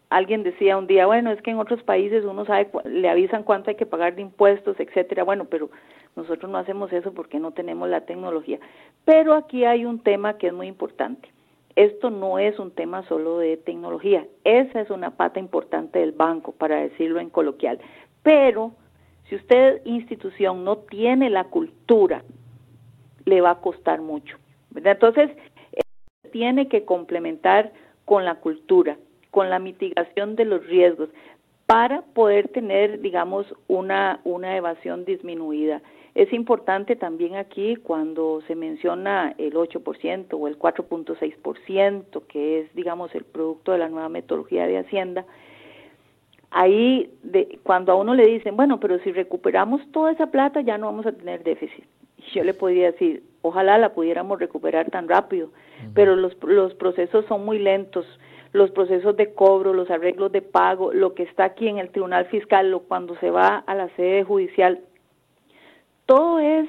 alguien 0.09 0.43
decía 0.43 0.77
un 0.77 0.87
día, 0.87 1.05
bueno, 1.07 1.31
es 1.31 1.41
que 1.41 1.51
en 1.51 1.59
otros 1.59 1.83
países 1.83 2.23
uno 2.25 2.45
sabe, 2.45 2.69
le 2.85 3.09
avisan 3.09 3.43
cuánto 3.43 3.69
hay 3.69 3.75
que 3.75 3.85
pagar 3.85 4.15
de 4.15 4.21
impuestos, 4.21 4.79
etcétera. 4.79 5.23
Bueno, 5.23 5.45
pero 5.45 5.69
nosotros 6.15 6.51
no 6.51 6.57
hacemos 6.57 6.91
eso 6.91 7.13
porque 7.13 7.39
no 7.39 7.51
tenemos 7.51 7.89
la 7.89 8.01
tecnología. 8.01 8.59
Pero 9.05 9.33
aquí 9.33 9.65
hay 9.65 9.85
un 9.85 9.99
tema 9.99 10.37
que 10.37 10.47
es 10.47 10.53
muy 10.53 10.67
importante 10.67 11.29
esto 11.75 12.09
no 12.09 12.39
es 12.39 12.59
un 12.59 12.71
tema 12.71 13.03
solo 13.07 13.37
de 13.37 13.57
tecnología, 13.57 14.25
esa 14.43 14.81
es 14.81 14.89
una 14.89 15.11
pata 15.11 15.39
importante 15.39 15.99
del 15.99 16.11
banco, 16.11 16.51
para 16.51 16.81
decirlo 16.81 17.19
en 17.19 17.29
coloquial. 17.29 17.79
Pero 18.23 18.73
si 19.29 19.35
usted, 19.35 19.81
institución, 19.85 20.63
no 20.63 20.77
tiene 20.77 21.29
la 21.29 21.45
cultura, 21.45 22.23
le 23.25 23.41
va 23.41 23.51
a 23.51 23.61
costar 23.61 24.01
mucho. 24.01 24.37
Entonces, 24.75 25.31
tiene 26.31 26.67
que 26.67 26.85
complementar 26.85 27.71
con 28.05 28.25
la 28.25 28.35
cultura, 28.35 28.97
con 29.29 29.49
la 29.49 29.59
mitigación 29.59 30.35
de 30.35 30.45
los 30.45 30.65
riesgos, 30.67 31.09
para 31.65 32.01
poder 32.01 32.49
tener, 32.49 32.99
digamos, 32.99 33.45
una, 33.67 34.19
una 34.25 34.57
evasión 34.57 35.05
disminuida. 35.05 35.81
Es 36.13 36.33
importante 36.33 36.97
también 36.97 37.35
aquí 37.35 37.77
cuando 37.77 38.41
se 38.47 38.55
menciona 38.55 39.33
el 39.37 39.53
8% 39.53 40.27
o 40.33 40.47
el 40.47 40.59
4.6%, 40.59 42.23
que 42.27 42.59
es, 42.59 42.75
digamos, 42.75 43.15
el 43.15 43.23
producto 43.23 43.71
de 43.71 43.77
la 43.77 43.87
nueva 43.87 44.09
metodología 44.09 44.67
de 44.67 44.79
Hacienda, 44.79 45.25
ahí 46.49 47.09
de, 47.23 47.59
cuando 47.63 47.93
a 47.93 47.95
uno 47.95 48.13
le 48.13 48.27
dicen, 48.27 48.57
bueno, 48.57 48.79
pero 48.79 48.99
si 48.99 49.11
recuperamos 49.13 49.81
toda 49.91 50.11
esa 50.11 50.27
plata 50.27 50.59
ya 50.59 50.77
no 50.77 50.87
vamos 50.87 51.05
a 51.05 51.13
tener 51.13 51.43
déficit. 51.43 51.85
Yo 52.33 52.43
le 52.43 52.53
podría 52.53 52.91
decir, 52.91 53.23
ojalá 53.41 53.77
la 53.77 53.93
pudiéramos 53.93 54.37
recuperar 54.37 54.91
tan 54.91 55.07
rápido, 55.07 55.49
pero 55.95 56.15
los, 56.15 56.37
los 56.43 56.73
procesos 56.75 57.25
son 57.25 57.45
muy 57.45 57.57
lentos. 57.57 58.05
Los 58.53 58.69
procesos 58.71 59.15
de 59.15 59.33
cobro, 59.33 59.73
los 59.73 59.89
arreglos 59.89 60.29
de 60.33 60.41
pago, 60.41 60.91
lo 60.91 61.13
que 61.13 61.23
está 61.23 61.45
aquí 61.45 61.69
en 61.69 61.77
el 61.77 61.89
Tribunal 61.89 62.25
Fiscal, 62.25 62.69
lo, 62.69 62.81
cuando 62.81 63.15
se 63.19 63.31
va 63.31 63.59
a 63.65 63.73
la 63.75 63.87
sede 63.95 64.25
judicial, 64.25 64.81
todo 66.05 66.39
es 66.39 66.67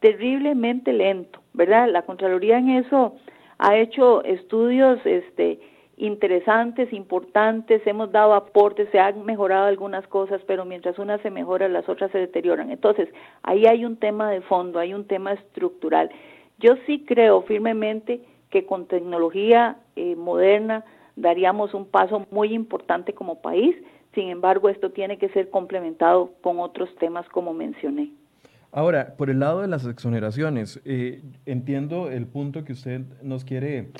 terriblemente 0.00 0.92
lento, 0.92 1.40
¿verdad? 1.52 1.88
La 1.90 2.02
Contraloría 2.02 2.58
en 2.58 2.70
eso 2.70 3.16
ha 3.58 3.76
hecho 3.76 4.22
estudios 4.24 4.98
este, 5.04 5.60
interesantes, 5.96 6.92
importantes, 6.92 7.86
hemos 7.86 8.10
dado 8.12 8.34
aportes, 8.34 8.88
se 8.90 8.98
han 8.98 9.24
mejorado 9.24 9.66
algunas 9.66 10.06
cosas, 10.08 10.40
pero 10.46 10.64
mientras 10.64 10.98
unas 10.98 11.20
se 11.20 11.30
mejoran, 11.30 11.72
las 11.72 11.88
otras 11.88 12.10
se 12.10 12.18
deterioran. 12.18 12.70
Entonces, 12.70 13.08
ahí 13.42 13.66
hay 13.66 13.84
un 13.84 13.96
tema 13.96 14.30
de 14.30 14.40
fondo, 14.42 14.78
hay 14.78 14.92
un 14.92 15.06
tema 15.06 15.32
estructural. 15.32 16.10
Yo 16.58 16.74
sí 16.86 17.04
creo 17.06 17.42
firmemente 17.42 18.20
que 18.50 18.66
con 18.66 18.86
tecnología 18.86 19.78
eh, 19.96 20.16
moderna 20.16 20.84
daríamos 21.16 21.74
un 21.74 21.86
paso 21.86 22.26
muy 22.30 22.52
importante 22.52 23.12
como 23.12 23.40
país, 23.40 23.76
sin 24.14 24.28
embargo, 24.28 24.68
esto 24.68 24.90
tiene 24.90 25.18
que 25.18 25.28
ser 25.30 25.50
complementado 25.50 26.30
con 26.40 26.60
otros 26.60 26.94
temas 26.96 27.28
como 27.30 27.52
mencioné. 27.52 28.10
Ahora, 28.76 29.14
por 29.16 29.30
el 29.30 29.38
lado 29.38 29.60
de 29.60 29.68
las 29.68 29.86
exoneraciones, 29.86 30.80
eh, 30.84 31.22
entiendo 31.46 32.10
el 32.10 32.26
punto 32.26 32.64
que 32.64 32.72
usted 32.72 33.02
nos 33.22 33.44
quiere 33.44 33.92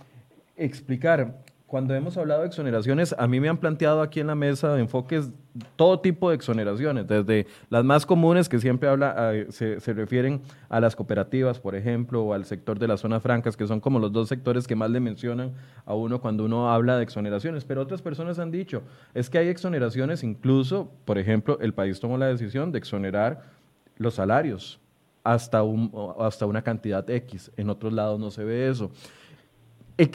explicar. 0.56 1.44
Cuando 1.68 1.94
hemos 1.94 2.16
hablado 2.16 2.40
de 2.40 2.48
exoneraciones, 2.48 3.14
a 3.16 3.28
mí 3.28 3.38
me 3.38 3.48
han 3.48 3.58
planteado 3.58 4.02
aquí 4.02 4.18
en 4.18 4.26
la 4.26 4.34
mesa 4.34 4.74
de 4.74 4.80
enfoques 4.80 5.30
todo 5.76 6.00
tipo 6.00 6.28
de 6.28 6.34
exoneraciones, 6.34 7.06
desde 7.06 7.46
las 7.70 7.84
más 7.84 8.04
comunes 8.04 8.48
que 8.48 8.58
siempre 8.58 8.88
habla, 8.88 9.14
ah, 9.16 9.32
se, 9.50 9.78
se, 9.78 9.92
refieren 9.92 10.42
a 10.68 10.80
las 10.80 10.96
cooperativas, 10.96 11.60
por 11.60 11.76
ejemplo, 11.76 12.24
o 12.24 12.34
al 12.34 12.44
sector 12.44 12.76
de 12.76 12.88
las 12.88 12.98
zonas 12.98 13.22
francas, 13.22 13.56
que 13.56 13.68
son 13.68 13.78
como 13.78 14.00
los 14.00 14.10
dos 14.10 14.28
sectores 14.28 14.66
que 14.66 14.74
más 14.74 14.90
le 14.90 14.98
mencionan 14.98 15.52
a 15.86 15.94
uno 15.94 16.20
cuando 16.20 16.44
uno 16.44 16.72
habla 16.72 16.96
de 16.96 17.04
exoneraciones. 17.04 17.64
Pero 17.64 17.80
otras 17.80 18.02
personas 18.02 18.40
han 18.40 18.50
dicho, 18.50 18.82
es 19.14 19.30
que 19.30 19.38
hay 19.38 19.48
exoneraciones, 19.48 20.24
incluso, 20.24 20.90
por 21.04 21.18
ejemplo, 21.18 21.58
el 21.60 21.74
país 21.74 22.00
tomó 22.00 22.18
la 22.18 22.26
decisión 22.26 22.72
de 22.72 22.78
exonerar 22.78 23.63
los 23.96 24.14
salarios 24.14 24.80
hasta, 25.22 25.62
un, 25.62 25.90
hasta 26.18 26.46
una 26.46 26.62
cantidad 26.62 27.08
X. 27.08 27.50
En 27.56 27.70
otros 27.70 27.92
lados 27.92 28.20
no 28.20 28.30
se 28.30 28.44
ve 28.44 28.68
eso. 28.68 28.90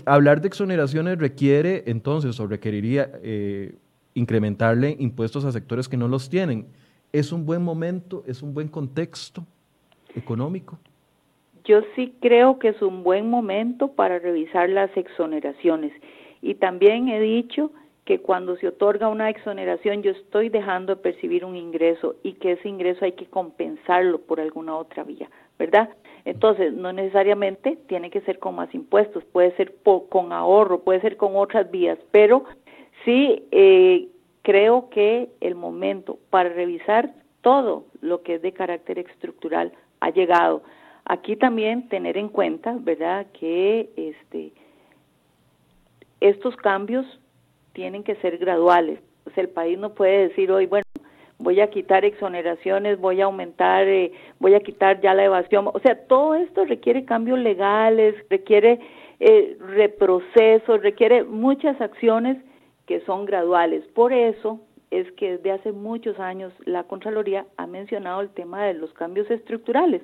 hablar 0.06 0.42
de 0.42 0.48
exoneraciones 0.48 1.18
requiere 1.18 1.84
entonces 1.88 2.40
o 2.40 2.48
requeriría 2.48 3.10
eh, 3.24 3.76
incrementarle 4.14 4.96
impuestos 5.00 5.46
a 5.46 5.52
sectores 5.52 5.90
que 5.90 5.98
no 5.98 6.08
los 6.08 6.30
tienen. 6.30 6.68
¿Es 7.12 7.32
un 7.32 7.46
buen 7.46 7.64
momento? 7.64 8.24
¿Es 8.28 8.44
un 8.44 8.54
buen 8.54 8.68
contexto 8.68 9.44
económico? 10.16 10.78
Yo 11.66 11.82
sí 11.96 12.16
creo 12.22 12.60
que 12.60 12.70
es 12.70 12.82
un 12.82 13.04
buen 13.04 13.30
momento 13.30 13.90
para 13.90 14.20
revisar 14.20 14.70
las 14.70 14.96
exoneraciones. 14.96 15.92
Y 16.42 16.56
también 16.56 17.10
he 17.10 17.20
dicho 17.20 17.72
que 18.10 18.22
cuando 18.22 18.58
se 18.58 18.68
otorga 18.68 19.08
una 19.08 19.30
exoneración 19.30 20.02
yo 20.02 20.10
estoy 20.10 20.50
dejando 20.50 20.96
de 20.96 21.02
percibir 21.04 21.46
un 21.46 21.56
ingreso 21.56 22.16
y 22.24 22.34
que 22.34 22.54
ese 22.54 22.68
ingreso 22.68 23.06
hay 23.06 23.12
que 23.12 23.28
compensarlo 23.28 24.20
por 24.22 24.40
alguna 24.40 24.76
otra 24.76 25.04
vía, 25.04 25.30
¿verdad? 25.60 25.92
Entonces, 26.26 26.74
no 26.74 26.92
necesariamente 26.92 27.78
tiene 27.88 28.10
que 28.10 28.22
ser 28.22 28.40
con 28.40 28.56
más 28.56 28.74
impuestos, 28.74 29.24
puede 29.26 29.56
ser 29.58 29.76
con 29.84 30.34
ahorro, 30.34 30.80
puede 30.80 31.02
ser 31.02 31.18
con 31.18 31.36
otras 31.36 31.70
vías, 31.70 32.00
pero 32.10 32.46
sí 33.06 33.44
eh, 33.52 34.08
creo 34.42 34.90
que 34.90 35.30
el 35.40 35.54
momento 35.54 36.18
para 36.32 36.50
revisar 36.50 37.14
todo 37.42 37.86
lo 38.02 38.24
que 38.24 38.34
es 38.34 38.42
de 38.42 38.54
carácter 38.54 38.98
estructural 38.98 39.72
ha 40.00 40.10
llegado. 40.10 40.64
Aquí 41.06 41.36
también 41.36 41.88
tener 41.90 42.18
en 42.18 42.30
cuenta, 42.30 42.76
¿verdad?, 42.80 43.28
que 43.40 43.92
este 43.96 44.52
estos 46.22 46.56
cambios 46.58 47.06
tienen 47.74 48.04
que 48.04 48.16
ser 48.16 48.38
graduales. 48.38 49.00
Pues 49.24 49.38
el 49.38 49.50
país 49.50 49.78
no 49.78 49.94
puede 49.94 50.30
decir 50.30 50.52
hoy, 50.52 50.66
bueno, 50.66 50.84
voy 51.40 51.62
a 51.62 51.70
quitar 51.70 52.06
exoneraciones, 52.06 53.00
voy 53.00 53.22
a 53.22 53.26
aumentar, 53.26 53.88
eh, 53.88 54.12
voy 54.40 54.54
a 54.54 54.60
quitar 54.60 55.02
ya 55.02 55.14
la 55.14 55.24
evasión. 55.24 55.70
O 55.74 55.80
sea, 55.80 56.08
todo 56.08 56.36
esto 56.36 56.66
requiere 56.66 57.06
cambios 57.06 57.40
legales, 57.40 58.16
requiere 58.30 58.80
eh, 59.20 59.58
reprocesos, 59.60 60.82
requiere 60.82 61.24
muchas 61.24 61.80
acciones 61.82 62.38
que 62.86 63.02
son 63.02 63.26
graduales. 63.26 63.86
Por 63.94 64.14
eso 64.14 64.60
es 64.92 65.12
que 65.14 65.38
desde 65.38 65.52
hace 65.52 65.72
muchos 65.72 66.20
años 66.20 66.54
la 66.66 66.84
Contraloría 66.84 67.46
ha 67.58 67.68
mencionado 67.68 68.22
el 68.22 68.30
tema 68.30 68.66
de 68.66 68.74
los 68.74 68.92
cambios 68.94 69.30
estructurales, 69.30 70.02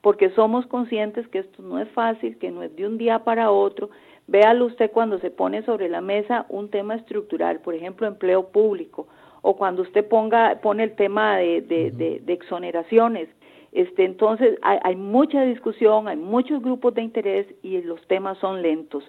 porque 0.00 0.30
somos 0.30 0.66
conscientes 0.66 1.26
que 1.28 1.38
esto 1.38 1.62
no 1.62 1.78
es 1.78 1.88
fácil, 1.90 2.36
que 2.38 2.50
no 2.50 2.62
es 2.62 2.74
de 2.76 2.86
un 2.86 2.98
día 2.98 3.20
para 3.20 3.50
otro, 3.50 3.90
Véalo 4.26 4.66
usted 4.66 4.90
cuando 4.90 5.18
se 5.18 5.30
pone 5.30 5.62
sobre 5.62 5.88
la 5.88 6.00
mesa 6.00 6.46
un 6.48 6.70
tema 6.70 6.94
estructural, 6.94 7.60
por 7.60 7.74
ejemplo, 7.74 8.06
empleo 8.06 8.48
público, 8.48 9.06
o 9.42 9.56
cuando 9.56 9.82
usted 9.82 10.06
ponga, 10.08 10.58
pone 10.62 10.84
el 10.84 10.94
tema 10.96 11.36
de, 11.38 11.60
de, 11.60 12.32
exoneraciones. 12.32 13.28
Este, 13.72 14.04
entonces, 14.04 14.58
hay, 14.62 14.78
hay 14.82 14.96
mucha 14.96 15.42
discusión, 15.42 16.08
hay 16.08 16.16
muchos 16.16 16.62
grupos 16.62 16.94
de 16.94 17.02
interés 17.02 17.46
y 17.62 17.82
los 17.82 18.00
temas 18.06 18.38
son 18.38 18.62
lentos. 18.62 19.04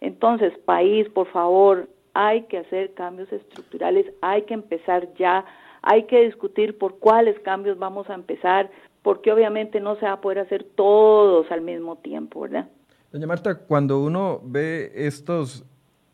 Entonces, 0.00 0.52
país, 0.64 1.08
por 1.08 1.28
favor, 1.28 1.88
hay 2.12 2.42
que 2.42 2.58
hacer 2.58 2.92
cambios 2.94 3.32
estructurales, 3.32 4.06
hay 4.20 4.42
que 4.42 4.54
empezar 4.54 5.08
ya 5.14 5.44
hay 5.82 6.04
que 6.04 6.24
discutir 6.24 6.76
por 6.76 6.98
cuáles 6.98 7.38
cambios 7.40 7.78
vamos 7.78 8.08
a 8.10 8.14
empezar, 8.14 8.70
porque 9.02 9.32
obviamente 9.32 9.80
no 9.80 9.96
se 9.96 10.06
va 10.06 10.12
a 10.12 10.20
poder 10.20 10.40
hacer 10.40 10.64
todos 10.74 11.50
al 11.50 11.60
mismo 11.60 11.96
tiempo, 11.96 12.40
¿verdad? 12.40 12.68
Doña 13.10 13.26
Marta, 13.26 13.54
cuando 13.54 14.00
uno 14.00 14.40
ve 14.44 14.92
estos, 14.94 15.64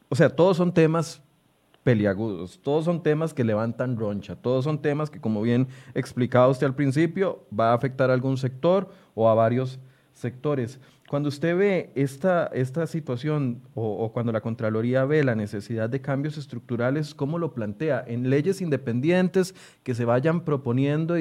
o 0.08 0.14
sea, 0.14 0.28
todos 0.30 0.56
son 0.56 0.72
temas 0.72 1.20
peliagudos, 1.82 2.60
todos 2.62 2.84
son 2.84 3.02
temas 3.02 3.34
que 3.34 3.42
levantan 3.42 3.96
roncha, 3.98 4.36
todos 4.36 4.64
son 4.64 4.80
temas 4.80 5.10
que, 5.10 5.20
como 5.20 5.42
bien 5.42 5.66
explicaba 5.94 6.48
usted 6.48 6.66
al 6.68 6.76
principio, 6.76 7.44
va 7.58 7.72
a 7.72 7.74
afectar 7.74 8.10
a 8.10 8.14
algún 8.14 8.36
sector 8.36 8.88
o 9.14 9.28
a 9.28 9.34
varios 9.34 9.80
sectores. 10.12 10.78
Cuando 11.08 11.28
usted 11.28 11.56
ve 11.56 11.90
esta, 11.94 12.46
esta 12.46 12.86
situación 12.86 13.60
o, 13.74 14.10
cuando 14.12 14.32
la 14.32 14.40
Contraloría 14.40 15.04
ve 15.04 15.22
la 15.22 15.34
necesidad 15.34 15.90
de 15.90 16.00
cambios 16.00 16.38
estructurales, 16.38 17.14
¿cómo 17.14 17.38
lo 17.38 17.52
plantea? 17.52 18.02
¿En 18.06 18.30
leyes 18.30 18.62
independientes 18.62 19.54
que 19.82 19.94
se 19.94 20.06
vayan 20.06 20.44
proponiendo 20.44 21.16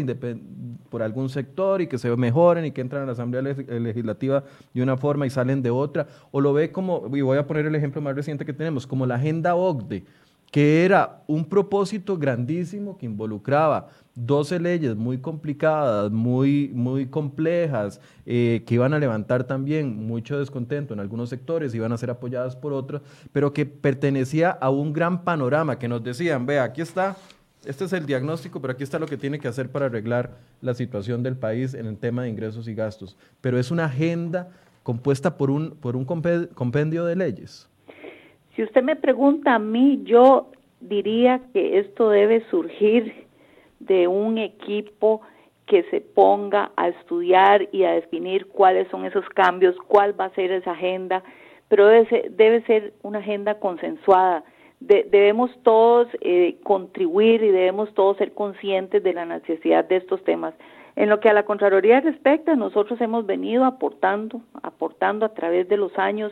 por 0.90 1.04
algún 1.04 1.28
sector 1.28 1.82
y 1.82 1.88
que 1.88 1.98
se 1.98 2.16
mejoren 2.16 2.64
y 2.66 2.72
que 2.72 2.80
entran 2.80 3.04
a 3.04 3.06
la 3.08 3.12
Asamblea 3.12 3.42
Legislativa 3.42 4.46
de 4.74 4.82
una 4.82 4.96
forma 4.96 5.26
y 5.26 5.30
salen 5.30 5.62
de 5.62 5.70
otra? 5.70 6.08
¿O 6.32 6.40
lo 6.40 6.54
ve 6.54 6.72
como, 6.72 7.14
y 7.14 7.22
voy 7.22 7.38
a 7.38 7.46
poner 7.46 7.66
el 7.66 7.76
ejemplo 7.76 8.02
más 8.02 8.16
reciente 8.16 8.46
que 8.46 8.54
tenemos, 8.54 8.88
como 8.88 9.06
la 9.06 9.16
agenda 9.16 9.56
OCDE? 9.56 10.06
que 10.54 10.86
era 10.86 11.24
un 11.26 11.46
propósito 11.46 12.16
grandísimo 12.16 12.96
que 12.96 13.08
involucraba 13.08 13.88
12 14.16 14.60
leyes 14.60 14.96
muy 14.96 15.18
complicadas, 15.18 16.12
muy, 16.12 16.70
muy 16.74 17.08
complejas, 17.08 18.00
eh, 18.26 18.64
que 18.66 18.76
iban 18.76 18.94
a 18.94 19.00
levantar 19.00 19.46
también 19.46 20.06
mucho 20.06 20.38
descontento 20.38 20.94
en 20.94 21.00
algunos 21.00 21.30
sectores, 21.30 21.74
iban 21.74 21.92
a 21.92 21.98
ser 21.98 22.12
apoyadas 22.12 22.56
por 22.56 22.74
otros, 22.74 23.02
pero 23.32 23.54
que 23.54 23.66
pertenecía 23.66 24.52
a 24.52 24.70
un 24.70 24.94
gran 24.94 25.24
panorama 25.24 25.80
que 25.80 25.88
nos 25.88 26.04
decían, 26.04 26.46
vea, 26.46 26.64
aquí 26.64 26.82
está, 26.82 27.16
este 27.66 27.86
es 27.86 27.94
el 27.94 28.06
diagnóstico, 28.06 28.62
pero 28.62 28.74
aquí 28.74 28.84
está 28.84 29.00
lo 29.00 29.08
que 29.08 29.18
tiene 29.18 29.40
que 29.40 29.48
hacer 29.48 29.70
para 29.70 29.88
arreglar 29.88 30.38
la 30.62 30.74
situación 30.74 31.24
del 31.24 31.36
país 31.36 31.74
en 31.74 31.88
el 31.88 31.98
tema 31.98 32.24
de 32.24 32.30
ingresos 32.30 32.68
y 32.68 32.76
gastos. 32.76 33.18
Pero 33.42 33.58
es 33.58 33.72
una 33.72 33.86
agenda 33.86 34.50
compuesta 34.84 35.38
por 35.38 35.50
un, 35.50 35.72
por 35.72 35.96
un 35.96 36.06
compendio 36.06 37.06
de 37.06 37.16
leyes. 37.16 37.70
Si 38.56 38.62
usted 38.62 38.84
me 38.84 38.96
pregunta 38.96 39.56
a 39.56 39.60
mí, 39.60 40.04
yo 40.06 40.52
diría 40.82 41.42
que 41.54 41.80
esto 41.80 42.10
debe 42.10 42.44
surgir 42.52 43.23
de 43.86 44.08
un 44.08 44.38
equipo 44.38 45.22
que 45.66 45.84
se 45.84 46.02
ponga 46.02 46.72
a 46.76 46.90
estudiar 46.90 47.68
y 47.72 47.84
a 47.84 47.92
definir 47.94 48.48
cuáles 48.48 48.88
son 48.90 49.06
esos 49.06 49.28
cambios, 49.30 49.76
cuál 49.88 50.20
va 50.20 50.26
a 50.26 50.36
ser 50.36 50.52
esa 50.52 50.72
agenda, 50.72 51.24
pero 51.70 51.88
debe 51.88 52.08
ser, 52.08 52.32
debe 52.32 52.62
ser 52.64 52.94
una 53.02 53.20
agenda 53.20 53.60
consensuada. 53.60 54.44
debemos 54.80 55.50
todos 55.64 56.08
eh, 56.20 56.58
contribuir 56.64 57.42
y 57.42 57.52
debemos 57.52 57.94
todos 57.94 58.18
ser 58.18 58.34
conscientes 58.34 59.02
de 59.02 59.14
la 59.14 59.26
necesidad 59.26 59.86
de 59.86 59.98
estos 59.98 60.24
temas. 60.26 60.54
En 60.96 61.10
lo 61.10 61.20
que 61.20 61.30
a 61.30 61.34
la 61.34 61.44
Contraloría 61.44 62.02
respecta, 62.02 62.56
nosotros 62.56 63.00
hemos 63.02 63.26
venido 63.26 63.66
aportando, 63.66 64.42
aportando 64.62 65.26
a 65.26 65.34
través 65.34 65.68
de 65.70 65.78
los 65.78 65.98
años 65.98 66.32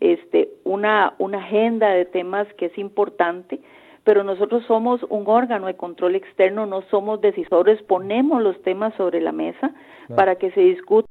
este, 0.00 0.50
una, 0.64 1.14
una 1.18 1.38
agenda 1.38 1.90
de 1.90 2.04
temas 2.04 2.46
que 2.54 2.66
es 2.66 2.76
importante, 2.76 3.60
pero 4.04 4.24
nosotros 4.24 4.64
somos 4.66 5.02
un 5.08 5.24
órgano 5.26 5.66
de 5.66 5.76
control 5.76 6.16
externo, 6.16 6.66
no 6.66 6.82
somos 6.90 7.20
decisores, 7.20 7.82
ponemos 7.82 8.42
los 8.42 8.60
temas 8.62 8.94
sobre 8.94 9.20
la 9.20 9.32
mesa 9.32 9.72
para 10.16 10.36
que 10.36 10.50
se 10.52 10.60
discutan 10.60 11.08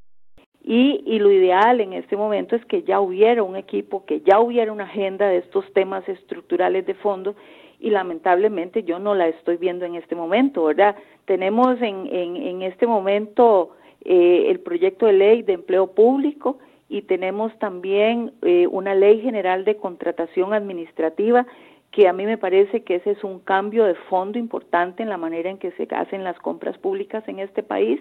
y, 0.64 1.02
y, 1.08 1.18
lo 1.18 1.32
ideal 1.32 1.82
en 1.82 1.94
este 1.94 2.16
momento 2.16 2.56
es 2.56 2.64
que 2.66 2.84
ya 2.84 3.00
hubiera 3.00 3.42
un 3.42 3.56
equipo, 3.56 4.06
que 4.06 4.22
ya 4.22 4.40
hubiera 4.40 4.72
una 4.72 4.84
agenda 4.84 5.28
de 5.28 5.38
estos 5.38 5.66
temas 5.74 6.08
estructurales 6.08 6.86
de 6.86 6.94
fondo 6.94 7.36
y 7.80 7.90
lamentablemente 7.90 8.84
yo 8.84 9.00
no 9.00 9.16
la 9.16 9.28
estoy 9.28 9.58
viendo 9.58 9.86
en 9.86 9.96
este 9.96 10.14
momento, 10.14 10.66
¿verdad? 10.66 10.96
Tenemos 11.26 11.82
en, 11.82 12.06
en, 12.12 12.36
en 12.36 12.62
este 12.62 12.86
momento 12.86 13.72
eh, 14.06 14.46
el 14.50 14.60
proyecto 14.60 15.08
de 15.08 15.14
ley 15.14 15.42
de 15.42 15.54
empleo 15.54 15.88
público, 15.88 16.60
y 16.92 17.04
tenemos 17.04 17.58
también 17.58 18.34
eh, 18.42 18.68
una 18.68 18.94
ley 18.94 19.22
general 19.22 19.64
de 19.64 19.78
contratación 19.78 20.54
administrativa 20.54 21.48
que 21.92 22.08
a 22.08 22.14
mí 22.14 22.26
me 22.26 22.38
parece 22.38 22.84
que 22.84 22.96
ese 22.96 23.12
es 23.12 23.24
un 23.24 23.40
cambio 23.40 23.84
de 23.84 23.96
fondo 23.96 24.40
importante 24.40 25.04
en 25.04 25.10
la 25.10 25.18
manera 25.18 25.50
en 25.50 25.58
que 25.58 25.72
se 25.72 25.88
hacen 25.92 26.24
las 26.24 26.40
compras 26.40 26.78
públicas 26.78 27.24
en 27.28 27.40
este 27.40 27.64
país 27.64 28.00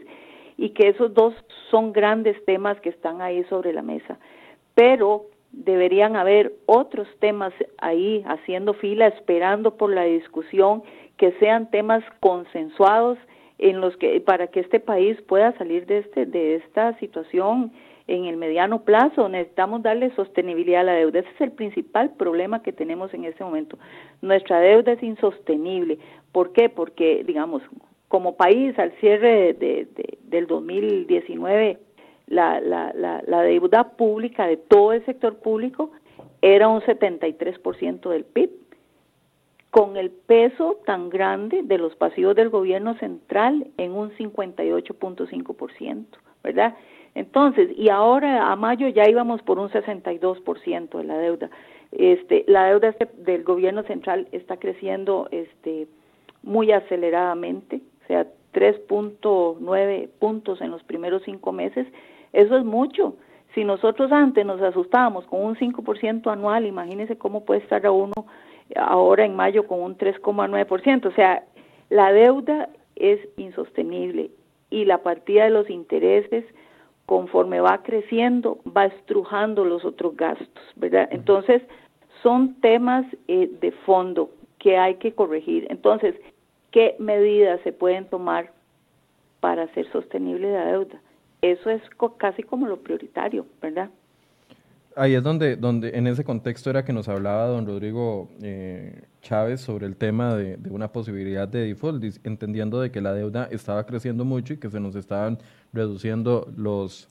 y 0.57 0.70
que 0.70 0.88
esos 0.88 1.12
dos 1.12 1.34
son 1.70 1.93
grandes 1.93 2.43
temas 2.45 2.80
que 2.80 2.91
están 2.91 3.20
ahí 3.20 3.43
sobre 3.45 3.72
la 3.72 3.82
mesa. 3.82 4.18
Pero 4.74 5.26
deberían 5.53 6.14
haber 6.14 6.53
otros 6.66 7.09
temas 7.18 7.53
ahí 7.78 8.22
haciendo 8.26 8.74
fila, 8.74 9.09
esperando 9.09 9.76
por 9.76 9.93
la 9.93 10.05
discusión, 10.05 10.84
que 11.16 11.32
sean 11.41 11.70
temas 11.70 12.05
consensuados 12.20 13.18
en 13.59 13.80
los 13.80 13.97
que 13.97 14.20
para 14.20 14.47
que 14.47 14.61
este 14.61 14.80
país 14.80 15.20
pueda 15.22 15.53
salir 15.59 15.84
de 15.86 15.99
este 15.99 16.24
de 16.24 16.55
esta 16.57 16.97
situación 16.99 17.72
en 18.11 18.27
el 18.27 18.37
mediano 18.37 18.83
plazo. 18.83 19.29
Necesitamos 19.29 19.83
darle 19.83 20.15
sostenibilidad 20.15 20.81
a 20.81 20.85
la 20.85 20.93
deuda. 20.95 21.21
Ese 21.21 21.31
es 21.31 21.41
el 21.41 21.53
principal 21.53 22.11
problema 22.11 22.63
que 22.63 22.73
tenemos 22.73 23.13
en 23.15 23.25
este 23.25 23.45
momento. 23.45 23.79
Nuestra 24.21 24.61
deuda 24.61 24.93
es 24.93 25.03
insostenible. 25.03 25.99
¿Por 26.33 26.53
qué? 26.53 26.69
Porque, 26.69 27.23
digamos, 27.25 27.63
como 28.09 28.37
país, 28.37 28.79
al 28.79 28.93
cierre 29.01 29.55
de, 29.55 29.89
del 30.25 30.47
2019, 30.47 31.79
la, 32.27 32.61
la, 32.61 32.93
la, 32.95 33.23
la 33.27 33.43
deuda 33.43 33.97
pública 33.97 34.47
de 34.47 34.57
todo 34.57 34.93
el 34.93 35.05
sector 35.07 35.37
público 35.39 35.93
era 36.43 36.69
un 36.69 36.81
73% 36.81 38.09
del 38.09 38.25
PIB 38.25 38.51
con 39.71 39.97
el 39.97 40.11
peso 40.11 40.81
tan 40.85 41.11
grande 41.11 41.63
de 41.63 41.79
los 41.79 41.95
pasivos 41.95 42.35
del 42.35 42.49
gobierno 42.49 42.97
central 42.99 43.69
en 43.77 43.93
un 43.93 44.11
58.5%, 44.13 46.05
¿verdad? 46.43 46.75
Entonces, 47.15 47.71
y 47.77 47.89
ahora 47.89 48.51
a 48.51 48.57
mayo 48.57 48.89
ya 48.89 49.09
íbamos 49.09 49.43
por 49.43 49.59
un 49.59 49.69
62% 49.69 50.99
de 50.99 51.05
la 51.05 51.19
deuda. 51.19 51.51
Este, 51.93 52.45
la 52.47 52.67
deuda 52.67 52.95
del 53.19 53.43
gobierno 53.43 53.83
central 53.83 54.29
está 54.33 54.59
creciendo 54.59 55.29
este, 55.33 55.89
muy 56.43 56.71
aceleradamente, 56.71 57.81
o 58.05 58.07
sea, 58.07 58.27
3.9 58.55 60.09
puntos 60.19 60.61
en 60.61 60.71
los 60.71 60.83
primeros 60.85 61.23
cinco 61.25 61.53
meses. 61.53 61.87
Eso 62.33 62.57
es 62.57 62.65
mucho. 62.65 63.15
Si 63.55 63.65
nosotros 63.65 64.13
antes 64.13 64.47
nos 64.47 64.61
asustábamos 64.63 65.25
con 65.27 65.45
un 65.45 65.57
5% 65.57 66.31
anual, 66.31 66.67
imagínense 66.67 67.19
cómo 67.19 67.45
puede 67.45 67.61
estar 67.61 67.85
a 67.85 67.91
uno 67.91 68.13
ahora 68.77 69.25
en 69.25 69.35
mayo 69.35 69.67
con 69.67 69.81
un 69.81 69.99
3,9%. 69.99 71.07
O 71.07 71.13
sea, 71.13 71.45
la 71.89 72.13
deuda 72.13 72.69
es 72.95 73.21
insostenible 73.37 74.31
y 74.71 74.85
la 74.85 74.99
partida 74.99 75.45
de 75.45 75.51
los 75.51 75.69
intereses 75.69 76.45
conforme 77.11 77.61
va 77.61 77.83
creciendo, 77.83 78.61
va 78.65 78.85
estrujando 78.85 79.65
los 79.65 79.85
otros 79.85 80.17
gastos, 80.17 80.63
¿verdad? 80.77 81.09
Entonces, 81.11 81.61
son 82.23 82.55
temas 82.61 83.05
eh, 83.27 83.51
de 83.61 83.73
fondo 83.85 84.31
que 84.61 84.79
hay 84.79 84.95
que 84.95 85.13
corregir. 85.13 85.67
Entonces, 85.71 86.15
¿qué 86.71 86.95
medidas 87.01 87.61
se 87.65 87.73
pueden 87.73 88.05
tomar 88.05 88.53
para 89.41 89.65
hacer 89.65 89.91
sostenible 89.91 90.53
la 90.53 90.67
deuda? 90.67 91.01
Eso 91.43 91.71
es 91.71 91.83
casi 92.17 92.45
como 92.45 92.69
lo 92.69 92.77
prioritario, 92.77 93.45
¿verdad? 93.61 93.91
Ahí 94.95 95.15
es 95.17 95.23
donde, 95.25 95.57
donde 95.57 95.89
en 95.89 96.07
ese 96.07 96.23
contexto 96.23 96.71
era 96.71 96.85
que 96.85 96.93
nos 96.93 97.09
hablaba 97.09 97.49
don 97.49 97.67
Rodrigo 97.67 98.29
eh, 98.41 99.03
Chávez 99.21 99.61
sobre 99.61 99.87
el 99.87 99.97
tema 99.97 100.35
de, 100.35 100.59
una 100.71 100.89
posibilidad 100.89 101.47
de 101.47 101.66
default, 101.66 102.03
entendiendo 102.25 102.81
de 102.81 102.91
que 102.91 103.01
la 103.01 103.12
deuda 103.12 103.49
estaba 103.51 103.85
creciendo 103.87 104.25
mucho 104.25 104.55
y 104.55 104.57
que 104.59 104.71
se 104.71 104.81
nos 104.81 104.97
estaban 104.97 105.39
reduciendo 105.73 106.51
los, 106.57 107.09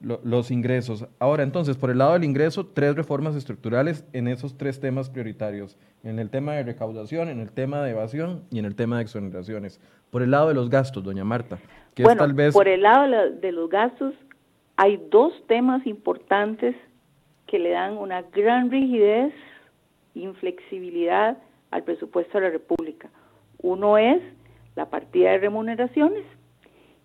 los 0.00 0.50
ingresos. 0.50 1.06
Ahora, 1.18 1.42
entonces, 1.42 1.76
por 1.76 1.90
el 1.90 1.98
lado 1.98 2.14
del 2.14 2.24
ingreso, 2.24 2.66
tres 2.66 2.96
reformas 2.96 3.36
estructurales 3.36 4.04
en 4.12 4.28
esos 4.28 4.56
tres 4.56 4.80
temas 4.80 5.08
prioritarios, 5.08 5.78
en 6.02 6.18
el 6.18 6.30
tema 6.30 6.54
de 6.54 6.64
recaudación, 6.64 7.28
en 7.28 7.40
el 7.40 7.50
tema 7.50 7.82
de 7.82 7.92
evasión 7.92 8.42
y 8.50 8.58
en 8.58 8.64
el 8.64 8.74
tema 8.74 8.96
de 8.96 9.02
exoneraciones. 9.02 9.80
Por 10.10 10.22
el 10.22 10.32
lado 10.32 10.48
de 10.48 10.54
los 10.54 10.68
gastos, 10.68 11.02
doña 11.04 11.24
Marta, 11.24 11.58
que 11.94 12.02
bueno, 12.02 12.18
tal 12.18 12.34
vez... 12.34 12.52
Por 12.52 12.68
el 12.68 12.82
lado 12.82 13.30
de 13.40 13.52
los 13.52 13.70
gastos, 13.70 14.14
hay 14.76 15.00
dos 15.10 15.32
temas 15.46 15.86
importantes 15.86 16.74
que 17.46 17.58
le 17.58 17.70
dan 17.70 17.96
una 17.96 18.22
gran 18.22 18.70
rigidez, 18.70 19.32
inflexibilidad 20.14 21.38
al 21.72 21.82
presupuesto 21.82 22.38
de 22.38 22.44
la 22.44 22.50
República. 22.50 23.10
Uno 23.60 23.98
es 23.98 24.22
la 24.76 24.88
partida 24.88 25.32
de 25.32 25.38
remuneraciones 25.38 26.24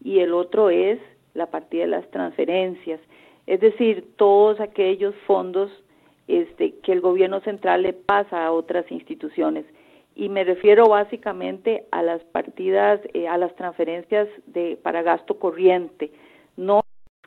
y 0.03 0.19
el 0.19 0.33
otro 0.33 0.69
es 0.69 0.99
la 1.33 1.47
partida 1.47 1.81
de 1.83 1.89
las 1.89 2.09
transferencias, 2.11 2.99
es 3.47 3.59
decir, 3.59 4.13
todos 4.15 4.59
aquellos 4.59 5.15
fondos 5.25 5.71
este, 6.27 6.75
que 6.83 6.91
el 6.91 7.01
gobierno 7.01 7.39
central 7.41 7.81
le 7.81 7.93
pasa 7.93 8.45
a 8.45 8.51
otras 8.51 8.91
instituciones. 8.91 9.65
Y 10.15 10.29
me 10.29 10.43
refiero 10.43 10.87
básicamente 10.87 11.85
a 11.91 12.03
las 12.03 12.23
partidas, 12.23 12.99
eh, 13.13 13.27
a 13.27 13.37
las 13.37 13.55
transferencias 13.55 14.27
de, 14.45 14.77
para 14.81 15.01
gasto 15.01 15.39
corriente, 15.39 16.11
no 16.55 16.81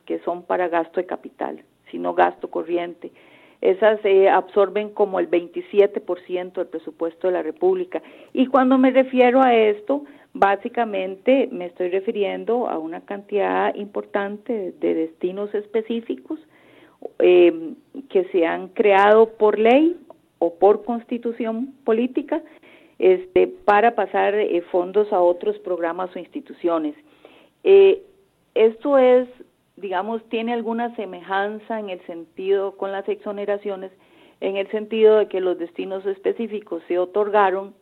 que 0.05 0.19
son 0.19 0.43
para 0.43 0.67
gasto 0.67 0.99
de 0.99 1.05
capital 1.05 1.63
sino 1.91 2.13
gasto 2.13 2.49
corriente. 2.49 3.11
Esas 3.61 4.01
se 4.01 4.27
absorben 4.27 4.89
como 4.89 5.19
el 5.19 5.29
27% 5.29 6.53
del 6.53 6.67
presupuesto 6.67 7.27
de 7.27 7.33
la 7.33 7.43
República. 7.43 8.01
Y 8.33 8.47
cuando 8.47 8.77
me 8.77 8.91
refiero 8.91 9.41
a 9.41 9.53
esto, 9.55 10.03
Básicamente 10.33 11.49
me 11.51 11.65
estoy 11.65 11.89
refiriendo 11.89 12.69
a 12.69 12.77
una 12.77 13.01
cantidad 13.01 13.75
importante 13.75 14.73
de 14.79 14.93
destinos 14.93 15.53
específicos 15.53 16.39
eh, 17.19 17.73
que 18.09 18.23
se 18.31 18.45
han 18.45 18.69
creado 18.69 19.33
por 19.33 19.59
ley 19.59 19.97
o 20.39 20.53
por 20.55 20.85
constitución 20.85 21.73
política 21.83 22.41
este, 22.97 23.47
para 23.47 23.93
pasar 23.93 24.35
eh, 24.35 24.61
fondos 24.71 25.11
a 25.11 25.19
otros 25.19 25.59
programas 25.59 26.15
o 26.15 26.19
instituciones. 26.19 26.95
Eh, 27.65 28.01
esto 28.55 28.97
es, 28.97 29.27
digamos, 29.81 30.23
tiene 30.29 30.53
alguna 30.53 30.95
semejanza 30.95 31.79
en 31.79 31.89
el 31.89 31.99
sentido 32.05 32.77
con 32.77 32.91
las 32.91 33.07
exoneraciones, 33.09 33.91
en 34.39 34.55
el 34.57 34.69
sentido 34.71 35.17
de 35.17 35.27
que 35.27 35.41
los 35.41 35.57
destinos 35.57 36.05
específicos 36.05 36.81
se 36.87 36.97
otorgaron 36.97 37.73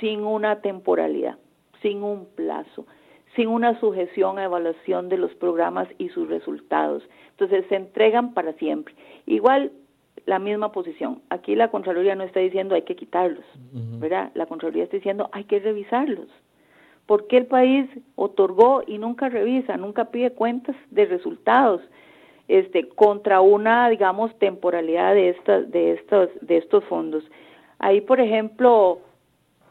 sin 0.00 0.24
una 0.24 0.60
temporalidad, 0.60 1.38
sin 1.82 2.02
un 2.02 2.26
plazo, 2.26 2.86
sin 3.34 3.48
una 3.48 3.78
sujeción 3.80 4.38
a 4.38 4.44
evaluación 4.44 5.08
de 5.08 5.18
los 5.18 5.34
programas 5.34 5.88
y 5.98 6.08
sus 6.10 6.28
resultados. 6.28 7.02
Entonces 7.30 7.64
se 7.68 7.76
entregan 7.76 8.34
para 8.34 8.52
siempre. 8.54 8.94
Igual 9.26 9.72
la 10.26 10.38
misma 10.38 10.72
posición. 10.72 11.22
Aquí 11.30 11.54
la 11.54 11.70
Contraloría 11.70 12.14
no 12.14 12.24
está 12.24 12.40
diciendo 12.40 12.74
hay 12.74 12.82
que 12.82 12.96
quitarlos, 12.96 13.44
¿verdad? 13.98 14.30
La 14.34 14.46
Contraloría 14.46 14.84
está 14.84 14.96
diciendo 14.96 15.28
hay 15.32 15.44
que 15.44 15.58
revisarlos. 15.58 16.28
¿Por 17.08 17.26
qué 17.26 17.38
el 17.38 17.46
país 17.46 17.88
otorgó 18.16 18.82
y 18.86 18.98
nunca 18.98 19.30
revisa, 19.30 19.78
nunca 19.78 20.10
pide 20.10 20.32
cuentas 20.32 20.76
de 20.90 21.06
resultados 21.06 21.80
este, 22.48 22.86
contra 22.86 23.40
una, 23.40 23.88
digamos, 23.88 24.38
temporalidad 24.38 25.14
de, 25.14 25.30
estas, 25.30 25.70
de, 25.70 25.92
estos, 25.92 26.28
de 26.42 26.58
estos 26.58 26.84
fondos? 26.84 27.24
Ahí, 27.78 28.02
por 28.02 28.20
ejemplo, 28.20 28.98